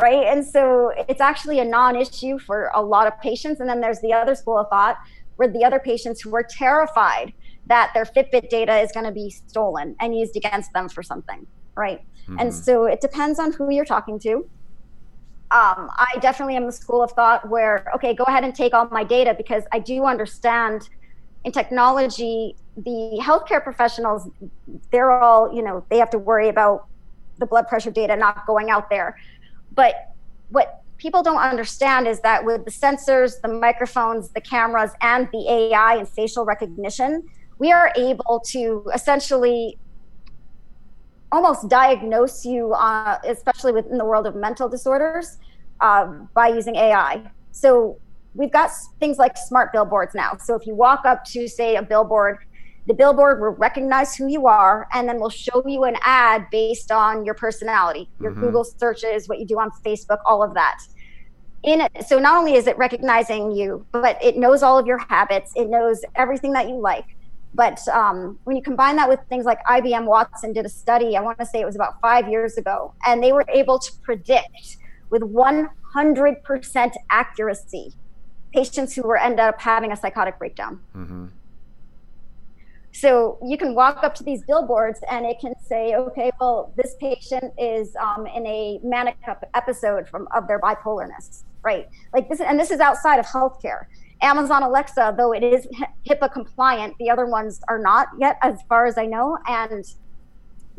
right? 0.01 0.25
And 0.25 0.43
so 0.43 0.91
it's 1.07 1.21
actually 1.21 1.59
a 1.59 1.65
non-issue 1.65 2.39
for 2.39 2.71
a 2.73 2.81
lot 2.81 3.05
of 3.05 3.13
patients. 3.21 3.59
And 3.59 3.69
then 3.69 3.81
there's 3.81 4.01
the 4.01 4.13
other 4.13 4.33
school 4.33 4.57
of 4.57 4.67
thought 4.69 4.97
where 5.35 5.47
the 5.47 5.63
other 5.63 5.79
patients 5.79 6.21
who 6.21 6.35
are 6.35 6.47
terrified 6.63 7.33
that 7.67 7.91
their 7.93 8.05
fitbit 8.05 8.49
data 8.49 8.75
is 8.79 8.91
going 8.93 9.05
to 9.05 9.11
be 9.11 9.29
stolen 9.29 9.95
and 9.99 10.17
used 10.17 10.35
against 10.35 10.73
them 10.73 10.89
for 10.89 11.03
something 11.03 11.45
right 11.75 12.01
Mm-hmm. 12.29 12.39
And 12.39 12.53
so 12.53 12.85
it 12.85 13.01
depends 13.01 13.39
on 13.39 13.51
who 13.53 13.71
you're 13.71 13.85
talking 13.85 14.19
to. 14.19 14.47
Um, 15.51 15.89
I 15.97 16.15
definitely 16.21 16.55
am 16.55 16.67
the 16.67 16.71
school 16.71 17.01
of 17.01 17.11
thought 17.11 17.49
where, 17.49 17.89
okay, 17.95 18.13
go 18.13 18.23
ahead 18.25 18.43
and 18.43 18.53
take 18.53 18.73
all 18.73 18.87
my 18.91 19.03
data 19.03 19.33
because 19.35 19.63
I 19.71 19.79
do 19.79 20.05
understand 20.05 20.89
in 21.43 21.51
technology, 21.51 22.55
the 22.77 23.19
healthcare 23.21 23.63
professionals, 23.63 24.29
they're 24.91 25.11
all, 25.11 25.53
you 25.53 25.63
know, 25.63 25.83
they 25.89 25.97
have 25.97 26.11
to 26.11 26.19
worry 26.19 26.49
about 26.49 26.87
the 27.39 27.45
blood 27.45 27.67
pressure 27.67 27.89
data 27.91 28.15
not 28.15 28.45
going 28.45 28.69
out 28.69 28.89
there. 28.89 29.17
But 29.73 30.13
what 30.49 30.83
people 30.97 31.23
don't 31.23 31.39
understand 31.39 32.07
is 32.07 32.19
that 32.19 32.45
with 32.45 32.65
the 32.65 32.71
sensors, 32.71 33.41
the 33.41 33.47
microphones, 33.47 34.29
the 34.29 34.41
cameras, 34.41 34.91
and 35.01 35.27
the 35.31 35.49
AI 35.49 35.95
and 35.95 36.07
facial 36.07 36.45
recognition, 36.45 37.27
we 37.57 37.71
are 37.71 37.91
able 37.95 38.41
to 38.47 38.89
essentially 38.93 39.77
almost 41.31 41.69
diagnose 41.69 42.45
you, 42.45 42.73
uh, 42.73 43.17
especially 43.25 43.71
within 43.71 43.97
the 43.97 44.05
world 44.05 44.27
of 44.27 44.35
mental 44.35 44.67
disorders, 44.67 45.37
uh, 45.81 46.05
by 46.33 46.47
using 46.47 46.75
AI. 46.75 47.21
So 47.51 47.99
we've 48.35 48.51
got 48.51 48.71
things 48.99 49.17
like 49.17 49.37
smart 49.37 49.71
billboards 49.71 50.13
now. 50.15 50.37
So 50.37 50.55
if 50.55 50.65
you 50.65 50.75
walk 50.75 51.05
up 51.05 51.23
to, 51.25 51.47
say, 51.47 51.75
a 51.75 51.81
billboard, 51.81 52.39
the 52.87 52.93
billboard 52.93 53.39
will 53.39 53.51
recognize 53.51 54.15
who 54.15 54.27
you 54.27 54.47
are 54.47 54.87
and 54.93 55.07
then 55.07 55.19
will 55.19 55.29
show 55.29 55.63
you 55.67 55.83
an 55.83 55.95
ad 56.01 56.47
based 56.51 56.91
on 56.91 57.23
your 57.23 57.35
personality, 57.35 58.09
your 58.19 58.31
mm-hmm. 58.31 58.41
Google 58.41 58.63
searches, 58.63 59.27
what 59.27 59.39
you 59.39 59.45
do 59.45 59.59
on 59.59 59.69
Facebook, 59.85 60.17
all 60.25 60.41
of 60.41 60.53
that. 60.55 60.79
In 61.63 61.81
it, 61.81 61.91
so 62.07 62.17
not 62.17 62.37
only 62.37 62.55
is 62.55 62.67
it 62.67 62.77
recognizing 62.77 63.51
you, 63.51 63.85
but 63.91 64.17
it 64.23 64.37
knows 64.37 64.63
all 64.63 64.79
of 64.79 64.87
your 64.87 64.97
habits. 64.97 65.51
It 65.55 65.69
knows 65.69 66.01
everything 66.15 66.53
that 66.53 66.69
you 66.69 66.79
like. 66.79 67.05
But 67.53 67.85
um, 67.87 68.39
when 68.43 68.55
you 68.55 68.61
combine 68.61 68.95
that 68.97 69.09
with 69.09 69.19
things 69.27 69.45
like 69.45 69.63
IBM 69.65 70.05
Watson 70.05 70.53
did 70.53 70.65
a 70.65 70.69
study, 70.69 71.17
I 71.17 71.21
want 71.21 71.39
to 71.39 71.45
say 71.45 71.61
it 71.61 71.65
was 71.65 71.75
about 71.75 71.99
five 72.01 72.29
years 72.29 72.57
ago, 72.57 72.93
and 73.05 73.23
they 73.23 73.31
were 73.31 73.45
able 73.49 73.79
to 73.79 73.91
predict 74.03 74.77
with 75.09 75.23
100% 75.23 76.93
accuracy 77.09 77.93
patients 78.53 78.95
who 78.95 79.03
were 79.03 79.17
end 79.17 79.39
up 79.39 79.59
having 79.59 79.91
a 79.91 79.95
psychotic 79.95 80.37
breakdown. 80.37 80.79
Mm-hmm. 80.95 81.25
So 82.91 83.37
you 83.45 83.57
can 83.57 83.75
walk 83.75 84.03
up 84.03 84.15
to 84.15 84.23
these 84.23 84.43
billboards 84.43 84.99
and 85.09 85.25
it 85.25 85.39
can 85.39 85.53
say, 85.61 85.95
okay, 85.95 86.31
well, 86.39 86.73
this 86.75 86.95
patient 86.99 87.53
is 87.57 87.95
um, 87.95 88.25
in 88.25 88.45
a 88.47 88.79
manic 88.83 89.17
episode 89.53 90.07
from 90.07 90.27
of 90.35 90.47
their 90.47 90.59
bipolarness, 90.59 91.43
right? 91.61 91.87
Like 92.13 92.29
this, 92.29 92.41
and 92.41 92.59
this 92.59 92.71
is 92.71 92.79
outside 92.79 93.19
of 93.19 93.25
healthcare. 93.25 93.85
Amazon 94.21 94.63
Alexa, 94.63 95.15
though 95.17 95.31
it 95.31 95.43
is 95.43 95.67
HIPAA 96.07 96.31
compliant, 96.31 96.95
the 96.99 97.09
other 97.09 97.25
ones 97.25 97.61
are 97.69 97.79
not 97.79 98.07
yet, 98.19 98.37
as 98.41 98.59
far 98.67 98.85
as 98.85 98.97
I 98.97 99.05
know, 99.05 99.37
and 99.47 99.85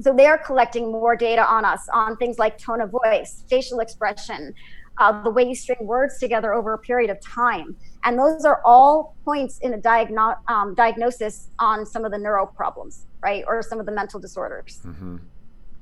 so 0.00 0.14
they 0.14 0.26
are 0.26 0.38
collecting 0.38 0.90
more 0.90 1.14
data 1.14 1.44
on 1.46 1.64
us 1.64 1.88
on 1.92 2.16
things 2.16 2.38
like 2.38 2.58
tone 2.58 2.80
of 2.80 2.90
voice, 2.90 3.44
facial 3.48 3.80
expression, 3.80 4.54
uh, 4.98 5.22
the 5.22 5.30
way 5.30 5.44
you 5.44 5.54
string 5.54 5.86
words 5.86 6.18
together 6.18 6.54
over 6.54 6.74
a 6.74 6.78
period 6.78 7.10
of 7.10 7.20
time. 7.20 7.76
And 8.04 8.18
those 8.18 8.44
are 8.44 8.62
all 8.64 9.14
points 9.24 9.58
in 9.58 9.74
a 9.74 9.78
diagno- 9.78 10.38
um, 10.48 10.74
diagnosis 10.74 11.48
on 11.58 11.84
some 11.84 12.04
of 12.04 12.12
the 12.12 12.18
neuro 12.18 12.46
problems, 12.46 13.06
right? 13.22 13.44
Or 13.46 13.62
some 13.62 13.78
of 13.80 13.86
the 13.86 13.92
mental 13.92 14.20
disorders. 14.20 14.80
Mm-hmm. 14.84 15.18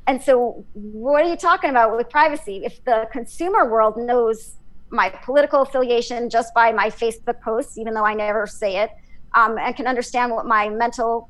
And 0.09 0.23
so, 0.23 0.65
what 0.73 1.25
are 1.25 1.29
you 1.29 1.37
talking 1.37 1.71
about 1.71 1.97
with 1.97 2.09
privacy? 2.09 2.63
If 2.65 2.83
the 2.85 3.09
consumer 3.13 3.71
world 3.71 3.97
knows 3.97 4.58
my 4.91 5.11
political 5.23 5.63
affiliation 5.63 6.31
just 6.31 6.55
by 6.55 6.73
my 6.73 6.89
Facebook 6.89 7.41
posts, 7.41 7.79
even 7.79 7.95
though 7.95 8.05
I 8.05 8.15
never 8.15 8.47
say 8.47 8.79
it, 8.79 8.91
um, 9.35 9.59
and 9.59 9.77
can 9.77 9.87
understand 9.87 10.33
what 10.33 10.47
my 10.47 10.69
mental 10.69 11.29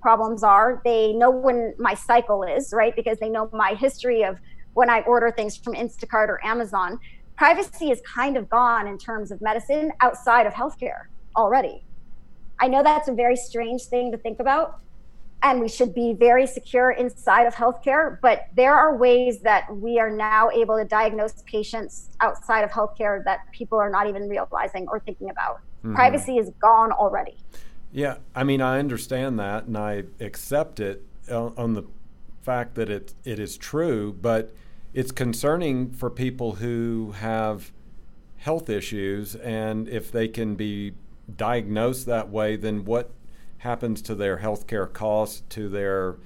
problems 0.00 0.42
are, 0.42 0.80
they 0.84 1.12
know 1.12 1.30
when 1.30 1.74
my 1.78 1.94
cycle 1.94 2.42
is, 2.42 2.72
right? 2.72 2.94
Because 2.94 3.18
they 3.18 3.28
know 3.28 3.50
my 3.52 3.74
history 3.74 4.22
of 4.22 4.38
when 4.74 4.88
I 4.88 5.00
order 5.02 5.30
things 5.30 5.56
from 5.56 5.74
Instacart 5.74 6.28
or 6.28 6.44
Amazon. 6.44 7.00
Privacy 7.36 7.90
is 7.90 8.00
kind 8.02 8.36
of 8.36 8.48
gone 8.48 8.86
in 8.86 8.98
terms 8.98 9.30
of 9.30 9.40
medicine 9.40 9.92
outside 10.00 10.46
of 10.46 10.52
healthcare 10.52 11.06
already. 11.36 11.84
I 12.60 12.68
know 12.68 12.82
that's 12.82 13.08
a 13.08 13.12
very 13.12 13.36
strange 13.36 13.82
thing 13.84 14.12
to 14.12 14.18
think 14.18 14.40
about, 14.40 14.80
and 15.42 15.60
we 15.60 15.68
should 15.68 15.94
be 15.94 16.14
very 16.14 16.46
secure 16.46 16.90
inside 16.90 17.46
of 17.46 17.54
healthcare, 17.54 18.18
but 18.20 18.46
there 18.56 18.74
are 18.74 18.96
ways 18.96 19.40
that 19.40 19.64
we 19.76 19.98
are 20.00 20.10
now 20.10 20.50
able 20.50 20.76
to 20.76 20.84
diagnose 20.84 21.42
patients 21.46 22.10
outside 22.20 22.62
of 22.62 22.70
healthcare 22.70 23.22
that 23.24 23.40
people 23.52 23.78
are 23.78 23.90
not 23.90 24.08
even 24.08 24.28
realizing 24.28 24.86
or 24.88 24.98
thinking 25.00 25.30
about. 25.30 25.60
Mm-hmm. 25.84 25.94
Privacy 25.94 26.38
is 26.38 26.50
gone 26.60 26.90
already. 26.90 27.36
Yeah, 27.92 28.16
I 28.34 28.44
mean, 28.44 28.60
I 28.60 28.78
understand 28.78 29.38
that 29.38 29.64
and 29.64 29.78
I 29.78 30.04
accept 30.20 30.80
it 30.80 31.04
on, 31.30 31.54
on 31.56 31.74
the 31.74 31.84
fact 32.42 32.74
that 32.74 32.90
it 32.90 33.14
it 33.24 33.38
is 33.38 33.56
true, 33.56 34.12
but 34.20 34.52
it's 34.92 35.12
concerning 35.12 35.90
for 35.92 36.10
people 36.10 36.56
who 36.56 37.12
have 37.18 37.72
health 38.38 38.68
issues, 38.68 39.36
and 39.36 39.88
if 39.88 40.10
they 40.10 40.28
can 40.28 40.54
be 40.54 40.94
diagnosed 41.36 42.06
that 42.06 42.30
way, 42.30 42.56
then 42.56 42.84
what 42.84 43.10
happens 43.58 44.02
to 44.02 44.14
their 44.14 44.38
health 44.38 44.66
care 44.66 44.86
costs, 44.86 45.42
to 45.50 45.68
their 45.68 46.16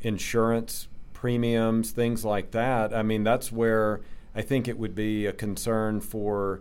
insurance 0.00 0.88
premiums, 1.12 1.90
things 1.90 2.24
like 2.24 2.50
that? 2.52 2.94
I 2.94 3.02
mean, 3.02 3.24
that's 3.24 3.50
where 3.50 4.00
I 4.34 4.42
think 4.42 4.68
it 4.68 4.78
would 4.78 4.94
be 4.94 5.26
a 5.26 5.32
concern 5.32 6.00
for. 6.00 6.60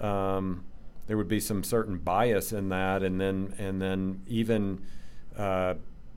Um, 0.00 0.64
there 1.06 1.18
would 1.18 1.28
be 1.28 1.40
some 1.40 1.62
certain 1.62 1.98
bias 1.98 2.52
in 2.52 2.70
that, 2.70 3.02
and 3.02 3.20
then 3.20 3.54
and 3.58 3.80
then 3.80 4.22
even 4.26 4.80
uh, 5.36 5.74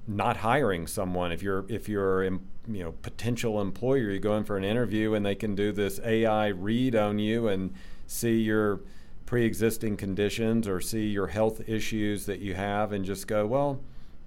not 0.07 0.37
hiring 0.37 0.87
someone 0.87 1.31
if 1.31 1.43
you're 1.43 1.65
if 1.67 1.89
you're 1.89 2.23
you 2.23 2.39
know 2.67 2.93
potential 3.01 3.59
employer 3.59 4.09
you 4.09 4.19
go 4.19 4.37
in 4.37 4.43
for 4.43 4.57
an 4.57 4.63
interview 4.63 5.13
and 5.13 5.25
they 5.25 5.35
can 5.35 5.53
do 5.53 5.71
this 5.71 5.99
AI 6.03 6.47
read 6.47 6.95
on 6.95 7.19
you 7.19 7.47
and 7.47 7.73
see 8.05 8.39
your 8.39 8.79
pre-existing 9.27 9.95
conditions 9.95 10.67
or 10.67 10.81
see 10.81 11.05
your 11.05 11.27
health 11.27 11.61
issues 11.67 12.25
that 12.25 12.39
you 12.39 12.55
have 12.55 12.91
and 12.91 13.05
just 13.05 13.27
go 13.27 13.45
well 13.45 13.79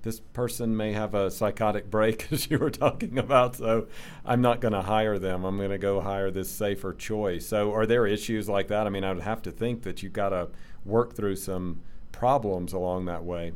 this 0.02 0.20
person 0.20 0.74
may 0.74 0.92
have 0.92 1.14
a 1.14 1.30
psychotic 1.30 1.90
break 1.90 2.28
as 2.32 2.50
you 2.50 2.58
were 2.58 2.70
talking 2.70 3.18
about 3.18 3.56
so 3.56 3.88
i'm 4.24 4.40
not 4.40 4.60
going 4.60 4.72
to 4.72 4.82
hire 4.82 5.18
them. 5.18 5.44
I'm 5.44 5.56
going 5.56 5.70
to 5.70 5.78
go 5.78 6.00
hire 6.00 6.30
this 6.30 6.50
safer 6.50 6.94
choice. 6.94 7.46
So 7.46 7.74
are 7.74 7.86
there 7.86 8.06
issues 8.06 8.48
like 8.48 8.68
that? 8.68 8.86
I 8.86 8.90
mean 8.90 9.02
i 9.02 9.12
would 9.12 9.22
have 9.22 9.42
to 9.42 9.50
think 9.50 9.82
that 9.82 10.02
you've 10.02 10.12
got 10.12 10.28
to 10.28 10.48
work 10.84 11.14
through 11.14 11.36
some 11.36 11.80
problems 12.12 12.72
along 12.72 13.06
that 13.06 13.24
way. 13.24 13.52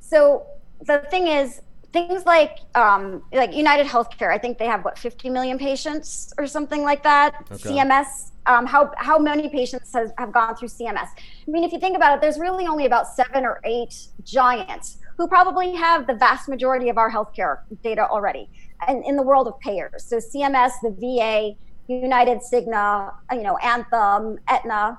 So 0.00 0.46
the 0.80 0.98
thing 1.10 1.28
is, 1.28 1.62
things 1.92 2.26
like 2.26 2.58
um, 2.74 3.22
like 3.32 3.54
United 3.54 3.86
Healthcare, 3.86 4.30
I 4.30 4.38
think 4.38 4.58
they 4.58 4.66
have 4.66 4.84
what 4.84 4.98
50 4.98 5.30
million 5.30 5.58
patients 5.58 6.32
or 6.38 6.46
something 6.46 6.82
like 6.82 7.02
that. 7.02 7.46
Okay. 7.50 7.70
CMS, 7.70 8.32
um, 8.46 8.66
how 8.66 8.92
how 8.96 9.18
many 9.18 9.48
patients 9.48 9.92
has, 9.92 10.12
have 10.18 10.32
gone 10.32 10.56
through 10.56 10.68
CMS? 10.68 11.08
I 11.16 11.50
mean, 11.50 11.64
if 11.64 11.72
you 11.72 11.80
think 11.80 11.96
about 11.96 12.14
it, 12.14 12.20
there's 12.20 12.38
really 12.38 12.66
only 12.66 12.86
about 12.86 13.08
seven 13.08 13.44
or 13.44 13.60
eight 13.64 14.08
giants 14.24 14.98
who 15.16 15.26
probably 15.26 15.74
have 15.74 16.06
the 16.06 16.14
vast 16.14 16.48
majority 16.48 16.88
of 16.88 16.98
our 16.98 17.10
healthcare 17.10 17.60
data 17.82 18.06
already, 18.08 18.48
and 18.86 19.04
in 19.04 19.16
the 19.16 19.22
world 19.22 19.48
of 19.48 19.58
payers. 19.60 20.04
So 20.04 20.16
CMS, 20.16 20.72
the 20.82 20.90
VA, 20.90 21.56
United, 21.88 22.38
Cigna, 22.38 23.12
you 23.32 23.42
know, 23.42 23.56
Anthem, 23.58 24.38
Aetna, 24.48 24.98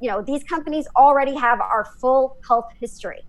you 0.00 0.08
know, 0.08 0.22
these 0.22 0.44
companies 0.44 0.86
already 0.96 1.34
have 1.34 1.60
our 1.60 1.84
full 2.00 2.36
health 2.46 2.70
history 2.80 3.22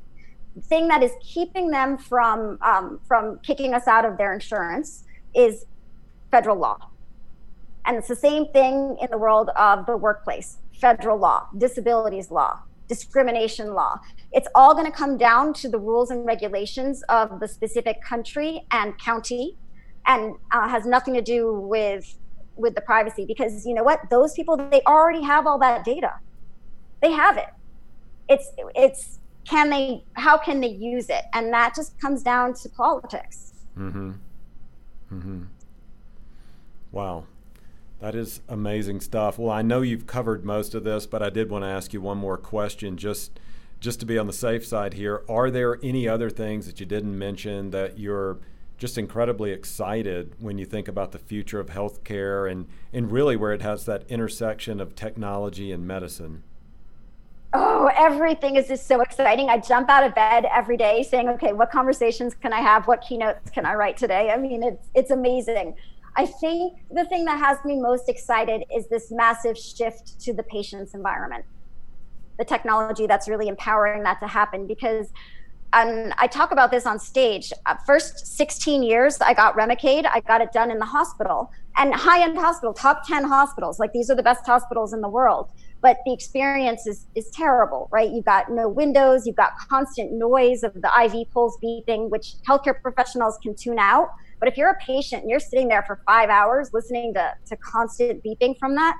The 0.56 0.62
thing 0.62 0.88
that 0.90 1.04
is 1.04 1.12
keeping 1.22 1.72
them 1.72 1.98
from 1.98 2.60
um, 2.62 3.00
from 3.08 3.40
kicking 3.40 3.74
us 3.74 3.88
out 3.88 4.06
of 4.06 4.18
their 4.18 4.34
insurance 4.34 5.04
is 5.34 5.66
federal 6.32 6.58
law 6.58 6.89
and 7.86 7.98
it's 7.98 8.08
the 8.08 8.16
same 8.16 8.46
thing 8.52 8.98
in 9.02 9.08
the 9.12 9.18
world 9.18 9.50
of 9.56 9.86
the 9.86 9.98
workplace 9.98 10.58
federal 10.80 11.18
law 11.18 11.48
disabilities 11.58 12.32
law 12.32 12.62
discrimination 12.90 13.74
law. 13.74 14.02
It's 14.34 14.48
all 14.54 14.74
going 14.74 14.86
to 14.86 14.92
come 14.92 15.16
down 15.16 15.54
to 15.54 15.70
the 15.70 15.80
rules 15.80 16.12
and 16.12 16.26
regulations 16.26 17.02
of 17.04 17.40
the 17.40 17.48
specific 17.48 18.02
country 18.02 18.66
and 18.72 19.00
county 19.00 19.56
and 20.06 20.36
uh, 20.52 20.68
has 20.68 20.86
nothing 20.86 21.14
to 21.14 21.22
do 21.22 21.54
with 21.54 22.18
with 22.58 22.76
the 22.76 22.82
privacy 22.82 23.26
because 23.26 23.66
you 23.66 23.74
know 23.74 23.84
what? 23.84 24.02
Those 24.10 24.34
people 24.34 24.58
they 24.58 24.82
already 24.86 25.22
have 25.22 25.48
all 25.48 25.60
that 25.60 25.86
data. 25.86 26.16
They 27.02 27.12
have 27.12 27.38
it. 27.38 27.50
It's 28.28 28.52
it's 28.76 29.20
can 29.46 29.70
they 29.70 30.04
how 30.14 30.38
can 30.38 30.60
they 30.60 30.68
use 30.68 31.10
it? 31.10 31.24
And 31.34 31.54
that 31.54 31.76
just 31.76 32.00
comes 32.02 32.22
down 32.22 32.54
to 32.56 32.70
politics. 32.70 33.54
Mm-hmm. 33.78 34.12
Mm-hmm. 35.14 35.44
Wow 36.92 37.26
that 38.00 38.16
is 38.16 38.42
amazing 38.48 39.00
stuff 39.00 39.38
well 39.38 39.52
i 39.52 39.62
know 39.62 39.82
you've 39.82 40.08
covered 40.08 40.46
most 40.46 40.74
of 40.74 40.84
this 40.84 41.06
but 41.06 41.22
i 41.22 41.30
did 41.30 41.50
want 41.50 41.64
to 41.64 41.68
ask 41.68 41.94
you 41.94 42.02
one 42.02 42.18
more 42.18 42.38
question 42.38 42.98
just 42.98 43.40
just 43.80 44.00
to 44.00 44.06
be 44.06 44.18
on 44.18 44.28
the 44.28 44.34
safe 44.34 44.66
side 44.66 44.94
here 44.94 45.24
are 45.30 45.50
there 45.50 45.80
any 45.84 46.08
other 46.08 46.30
things 46.30 46.66
that 46.66 46.80
you 46.80 46.86
didn't 46.86 47.18
mention 47.18 47.72
that 47.72 47.98
you're 47.98 48.38
just 48.78 48.98
incredibly 48.98 49.52
excited 49.52 50.34
when 50.40 50.58
you 50.58 50.66
think 50.66 50.88
about 50.88 51.12
the 51.12 51.20
future 51.20 51.60
of 51.60 51.68
healthcare 51.68 52.50
and, 52.50 52.66
and 52.94 53.12
really 53.12 53.36
where 53.36 53.52
it 53.52 53.62
has 53.62 53.86
that 53.86 54.10
intersection 54.10 54.80
of 54.80 54.96
technology 54.96 55.72
and 55.72 55.86
medicine 55.86 56.44
oh, 57.54 57.90
everything 57.96 58.56
is 58.56 58.68
just 58.68 58.88
so 58.88 59.02
exciting. 59.02 59.50
I 59.50 59.58
jump 59.58 59.90
out 59.90 60.04
of 60.04 60.14
bed 60.14 60.46
every 60.54 60.78
day 60.78 61.04
saying, 61.04 61.30
okay, 61.30 61.54
what 61.54 61.72
conversations 61.72 62.34
can 62.36 62.54
I 62.54 62.60
have? 62.60 62.88
What 62.88 63.02
keynotes 63.02 63.50
can 63.50 63.66
I 63.66 63.74
write 63.74 63.98
today? 63.98 64.32
I 64.32 64.38
mean, 64.38 64.64
it's 64.64 64.88
it's 64.94 65.12
amazing. 65.12 65.76
I 66.20 66.26
think 66.26 66.80
the 66.92 67.06
thing 67.06 67.24
that 67.26 67.40
has 67.40 67.64
me 67.64 67.80
most 67.80 68.10
excited 68.10 68.66
is 68.76 68.90
this 68.90 69.10
massive 69.10 69.58
shift 69.58 70.20
to 70.20 70.34
the 70.34 70.44
patient's 70.44 70.94
environment. 70.94 71.46
The 72.38 72.44
technology 72.44 73.08
that's 73.08 73.30
really 73.30 73.48
empowering 73.48 74.04
that 74.04 74.20
to 74.20 74.28
happen 74.28 74.68
because 74.68 75.14
and 75.72 76.14
I 76.18 76.28
talk 76.28 76.52
about 76.52 76.72
this 76.72 76.86
on 76.86 77.00
stage. 77.00 77.54
Uh, 77.66 77.76
first 77.86 78.36
16 78.36 78.84
years, 78.84 79.22
I 79.22 79.34
got 79.34 79.56
Remicade. 79.56 80.10
I 80.12 80.20
got 80.20 80.42
it 80.42 80.52
done 80.52 80.72
in 80.72 80.80
the 80.80 80.86
hospital. 80.86 81.52
and 81.78 81.94
high 81.94 82.22
end 82.22 82.38
hospital, 82.38 82.74
top 82.74 83.08
10 83.08 83.24
hospitals. 83.24 83.80
Like 83.80 83.94
these 83.94 84.10
are 84.10 84.16
the 84.16 84.24
best 84.24 84.46
hospitals 84.46 84.92
in 84.92 85.00
the 85.00 85.08
world. 85.08 85.52
But 85.80 86.00
the 86.06 86.12
experience 86.12 86.86
is, 86.86 87.06
is 87.16 87.30
terrible, 87.30 87.88
right? 87.94 88.10
You've 88.12 88.26
got 88.26 88.52
no 88.52 88.68
windows, 88.68 89.26
you've 89.26 89.38
got 89.38 89.52
constant 89.70 90.12
noise 90.12 90.64
of 90.64 90.74
the 90.74 90.92
IV 91.06 91.32
poles 91.32 91.58
beeping, 91.64 92.10
which 92.10 92.34
healthcare 92.46 92.82
professionals 92.82 93.38
can 93.42 93.56
tune 93.56 93.80
out. 93.80 94.10
But 94.40 94.48
if 94.48 94.58
you're 94.58 94.70
a 94.70 94.78
patient 94.78 95.24
and 95.24 95.30
you're 95.30 95.40
sitting 95.40 95.68
there 95.68 95.84
for 95.84 96.02
five 96.06 96.30
hours 96.30 96.72
listening 96.74 97.14
to, 97.16 97.34
to 97.48 97.58
constant 97.58 98.24
beeping 98.24 98.58
from 98.58 98.76
that, 98.76 98.96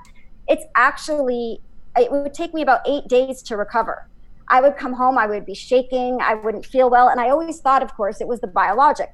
it's 0.48 0.64
actually, 0.76 1.60
it 1.96 2.10
would 2.12 2.34
take 2.34 2.52
me 2.52 2.62
about 2.62 2.80
eight 2.86 3.08
days 3.08 3.42
to 3.42 3.56
recover. 3.56 4.08
I 4.48 4.60
would 4.60 4.76
come 4.76 4.92
home, 4.92 5.16
I 5.16 5.26
would 5.26 5.46
be 5.46 5.54
shaking, 5.54 6.18
I 6.20 6.34
wouldn't 6.34 6.66
feel 6.66 6.90
well. 6.90 7.08
And 7.08 7.20
I 7.20 7.30
always 7.30 7.60
thought, 7.60 7.82
of 7.82 7.94
course, 7.94 8.20
it 8.20 8.26
was 8.26 8.40
the 8.40 8.48
biologic. 8.48 9.12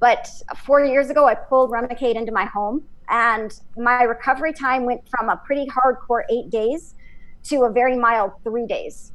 But 0.00 0.28
four 0.64 0.84
years 0.84 1.10
ago, 1.10 1.26
I 1.26 1.34
pulled 1.34 1.70
Remicade 1.70 2.16
into 2.16 2.32
my 2.32 2.46
home 2.46 2.84
and 3.08 3.52
my 3.76 4.02
recovery 4.02 4.52
time 4.52 4.84
went 4.84 5.02
from 5.08 5.28
a 5.28 5.36
pretty 5.36 5.66
hardcore 5.66 6.22
eight 6.30 6.50
days 6.50 6.94
to 7.44 7.64
a 7.64 7.70
very 7.70 7.96
mild 7.96 8.32
three 8.42 8.66
days, 8.66 9.12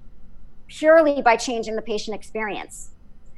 purely 0.68 1.22
by 1.22 1.36
changing 1.36 1.76
the 1.76 1.82
patient 1.82 2.16
experience. 2.16 2.92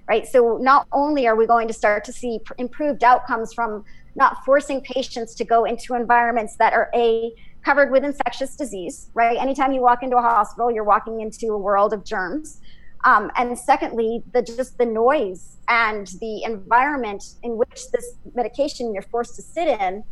Right. 0.09 0.27
So 0.27 0.57
not 0.57 0.87
only 0.91 1.27
are 1.27 1.35
we 1.35 1.45
going 1.45 1.67
to 1.67 1.73
start 1.73 2.03
to 2.05 2.11
see 2.11 2.39
improved 2.57 3.03
outcomes 3.03 3.53
from 3.53 3.85
not 4.15 4.43
forcing 4.43 4.81
patients 4.81 5.35
to 5.35 5.45
go 5.45 5.65
into 5.65 5.93
environments 5.93 6.55
that 6.55 6.73
are 6.73 6.89
a 6.95 7.31
covered 7.63 7.91
with 7.91 8.03
infectious 8.03 8.55
disease, 8.55 9.11
right? 9.13 9.37
Anytime 9.37 9.71
you 9.71 9.81
walk 9.81 10.01
into 10.01 10.17
a 10.17 10.21
hospital, 10.21 10.71
you're 10.71 10.83
walking 10.83 11.21
into 11.21 11.49
a 11.53 11.57
world 11.57 11.93
of 11.93 12.03
germs. 12.03 12.59
Um, 13.05 13.31
and 13.35 13.57
secondly, 13.57 14.23
the 14.33 14.41
just 14.41 14.79
the 14.79 14.85
noise 14.85 15.57
and 15.67 16.07
the 16.19 16.43
environment 16.43 17.35
in 17.43 17.55
which 17.55 17.91
this 17.91 18.15
medication 18.33 18.93
you're 18.93 19.03
forced 19.03 19.35
to 19.35 19.43
sit 19.43 19.67
in 19.67 20.03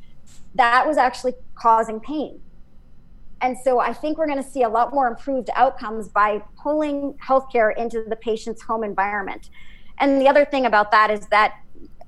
that 0.54 0.86
was 0.86 0.98
actually 0.98 1.34
causing 1.56 2.00
pain. 2.00 2.40
And 3.42 3.58
so 3.58 3.80
I 3.80 3.94
think 3.94 4.18
we're 4.18 4.28
going 4.28 4.44
to 4.44 4.50
see 4.50 4.64
a 4.64 4.70
lot 4.70 4.94
more 4.94 5.08
improved 5.08 5.50
outcomes 5.56 6.08
by 6.08 6.44
pulling 6.62 7.16
healthcare 7.16 7.76
into 7.76 8.04
the 8.08 8.16
patient's 8.16 8.62
home 8.62 8.84
environment. 8.84 9.50
And 10.00 10.22
the 10.22 10.28
other 10.28 10.46
thing 10.46 10.66
about 10.66 10.92
that 10.92 11.10
is 11.10 11.28
that 11.28 11.56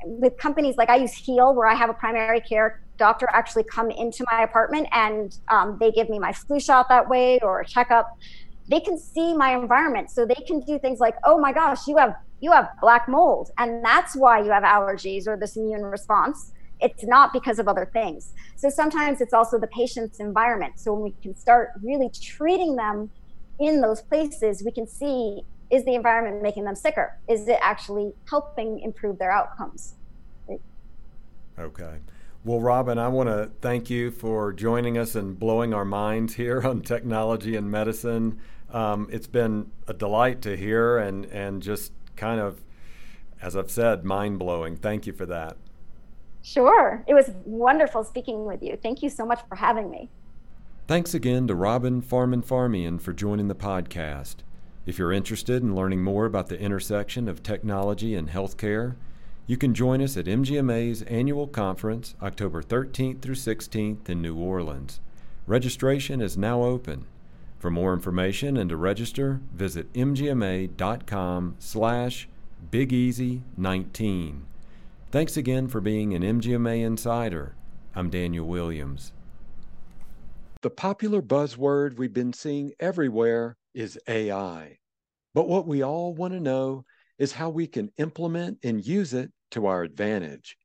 with 0.03 0.37
companies 0.37 0.77
like 0.77 0.89
I 0.89 0.97
use 0.97 1.13
Heal, 1.13 1.53
where 1.53 1.67
I 1.67 1.75
have 1.75 1.89
a 1.89 1.93
primary 1.93 2.41
care 2.41 2.81
doctor 2.97 3.27
actually 3.31 3.63
come 3.63 3.89
into 3.91 4.25
my 4.31 4.43
apartment 4.43 4.87
and 4.91 5.37
um, 5.49 5.77
they 5.79 5.91
give 5.91 6.09
me 6.09 6.19
my 6.19 6.33
flu 6.33 6.59
shot 6.59 6.87
that 6.89 7.09
way 7.09 7.39
or 7.41 7.61
a 7.61 7.65
checkup. 7.65 8.17
They 8.69 8.79
can 8.79 8.97
see 8.99 9.35
my 9.35 9.55
environment, 9.55 10.11
so 10.11 10.25
they 10.25 10.43
can 10.47 10.59
do 10.59 10.77
things 10.77 10.99
like, 10.99 11.15
"Oh 11.23 11.39
my 11.39 11.51
gosh, 11.51 11.87
you 11.87 11.97
have 11.97 12.15
you 12.39 12.51
have 12.51 12.69
black 12.81 13.09
mold, 13.09 13.49
and 13.57 13.83
that's 13.83 14.15
why 14.15 14.41
you 14.41 14.51
have 14.51 14.63
allergies 14.63 15.27
or 15.27 15.35
this 15.37 15.57
immune 15.57 15.83
response." 15.83 16.53
it's 16.81 17.03
not 17.03 17.33
because 17.33 17.59
of 17.59 17.67
other 17.67 17.89
things. 17.91 18.33
So 18.55 18.69
sometimes 18.69 19.21
it's 19.21 19.33
also 19.33 19.59
the 19.59 19.67
patient's 19.67 20.19
environment. 20.19 20.79
So 20.79 20.93
when 20.93 21.03
we 21.03 21.13
can 21.21 21.35
start 21.35 21.71
really 21.83 22.09
treating 22.21 22.75
them 22.75 23.09
in 23.59 23.81
those 23.81 24.01
places, 24.01 24.63
we 24.63 24.71
can 24.71 24.87
see 24.87 25.41
is 25.71 25.85
the 25.85 25.95
environment 25.95 26.41
making 26.41 26.63
them 26.63 26.75
sicker? 26.75 27.17
Is 27.27 27.47
it 27.47 27.59
actually 27.61 28.13
helping 28.29 28.79
improve 28.79 29.19
their 29.19 29.31
outcomes? 29.31 29.95
Okay. 31.57 31.99
Well, 32.45 32.61
Robin, 32.61 32.97
I 32.97 33.09
want 33.09 33.27
to 33.27 33.51
thank 33.59 33.89
you 33.89 34.11
for 34.11 34.53
joining 34.53 34.97
us 34.97 35.13
and 35.15 35.37
blowing 35.37 35.73
our 35.73 35.83
minds 35.83 36.35
here 36.35 36.61
on 36.65 36.81
technology 36.81 37.55
and 37.55 37.69
medicine. 37.69 38.39
Um, 38.71 39.09
it's 39.11 39.27
been 39.27 39.71
a 39.87 39.93
delight 39.93 40.41
to 40.43 40.55
hear 40.55 40.97
and, 40.97 41.25
and 41.25 41.61
just 41.61 41.91
kind 42.15 42.39
of, 42.39 42.63
as 43.41 43.57
I've 43.57 43.71
said, 43.71 44.05
mind 44.05 44.39
blowing. 44.39 44.77
Thank 44.77 45.05
you 45.05 45.13
for 45.13 45.25
that. 45.25 45.57
Sure. 46.41 47.03
It 47.07 47.13
was 47.13 47.31
wonderful 47.43 48.03
speaking 48.03 48.45
with 48.45 48.63
you. 48.63 48.77
Thank 48.81 49.03
you 49.03 49.09
so 49.09 49.25
much 49.25 49.41
for 49.49 49.55
having 49.55 49.89
me. 49.89 50.09
Thanks 50.87 51.13
again 51.13 51.45
to 51.47 51.55
Robin 51.55 52.01
Farmanfarmaian 52.01 53.01
for 53.01 53.11
joining 53.13 53.49
the 53.49 53.55
podcast. 53.55 54.37
If 54.89 54.97
you're 54.97 55.13
interested 55.13 55.61
in 55.61 55.75
learning 55.75 56.01
more 56.01 56.25
about 56.25 56.47
the 56.47 56.59
intersection 56.59 57.27
of 57.27 57.43
technology 57.43 58.15
and 58.15 58.27
healthcare, 58.27 58.95
you 59.45 59.55
can 59.55 59.75
join 59.75 60.01
us 60.01 60.17
at 60.17 60.25
MGMA's 60.25 61.03
annual 61.03 61.45
conference 61.45 62.15
October 62.23 62.63
13th 62.63 63.21
through 63.21 63.35
16th 63.35 64.09
in 64.09 64.19
New 64.19 64.35
Orleans. 64.35 64.99
Registration 65.45 66.21
is 66.21 66.39
now 66.39 66.63
open. 66.63 67.05
For 67.59 67.69
more 67.69 67.93
information 67.93 68.57
and 68.57 68.67
to 68.71 68.77
register, 68.77 69.41
visit 69.53 69.93
mgma.com 69.93 71.55
slash 71.59 72.27
bigeasy19. 72.71 74.39
Thanks 75.11 75.37
again 75.37 75.67
for 75.67 75.81
being 75.81 76.15
an 76.15 76.23
MGMA 76.23 76.83
Insider. 76.83 77.53
I'm 77.93 78.09
Daniel 78.09 78.47
Williams. 78.47 79.13
The 80.63 80.71
popular 80.71 81.21
buzzword 81.21 81.99
we've 81.99 82.11
been 82.11 82.33
seeing 82.33 82.71
everywhere 82.79 83.55
is 83.75 83.99
AI. 84.07 84.78
But 85.33 85.47
what 85.47 85.67
we 85.67 85.83
all 85.83 86.13
want 86.13 86.33
to 86.33 86.39
know 86.39 86.85
is 87.17 87.31
how 87.31 87.49
we 87.49 87.67
can 87.67 87.91
implement 87.97 88.59
and 88.63 88.85
use 88.85 89.13
it 89.13 89.31
to 89.51 89.67
our 89.67 89.83
advantage. 89.83 90.57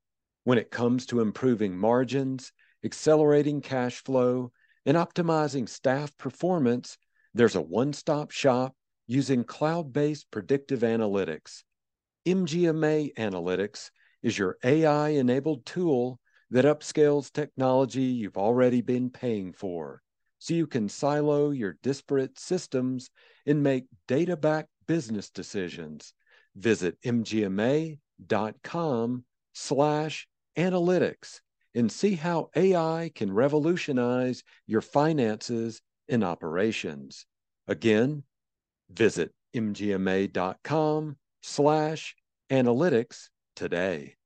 When 0.45 0.59
it 0.59 0.71
comes 0.71 1.07
to 1.07 1.21
improving 1.21 1.77
margins, 1.77 2.53
accelerating 2.85 3.61
cash 3.61 4.03
flow, 4.03 4.53
and 4.87 4.97
optimizing 4.97 5.69
staff 5.69 6.17
performance, 6.17 6.99
there's 7.33 7.57
a 7.57 7.63
one 7.63 7.93
stop 7.93 8.31
shop 8.31 8.75
using 9.07 9.45
cloud 9.45 9.93
based 9.93 10.31
predictive 10.31 10.81
analytics. 10.81 11.63
MGMA 12.27 13.15
Analytics 13.15 13.91
is 14.23 14.39
your 14.39 14.57
AI 14.65 15.11
enabled 15.11 15.67
tool 15.67 16.21
that 16.51 16.65
upscales 16.65 17.33
technology 17.33 18.03
you've 18.03 18.39
already 18.39 18.81
been 18.81 19.11
paying 19.11 19.53
for 19.53 20.04
so 20.45 20.53
you 20.53 20.67
can 20.67 20.91
silo 20.91 21.53
your 21.53 21.79
disparate 21.83 22.39
systems 22.39 23.09
and 23.47 23.63
make 23.63 23.87
data 24.07 24.37
backed 24.37 24.69
business 24.87 25.31
decisions. 25.31 26.13
Visit 26.55 27.01
mgma.com 27.01 27.99
slash 29.55 30.29
analytics 30.59 31.41
and 31.75 31.91
see 31.91 32.15
how 32.15 32.51
AI 32.55 33.11
can 33.15 33.33
revolutionize 33.33 34.45
your 34.67 34.83
finances 34.83 35.81
and 36.11 36.23
operations. 36.23 37.25
Again, 37.67 38.23
visit 38.91 39.33
mgma.com 39.57 41.17
slash 41.41 42.17
analytics 42.51 43.31
today. 43.57 44.17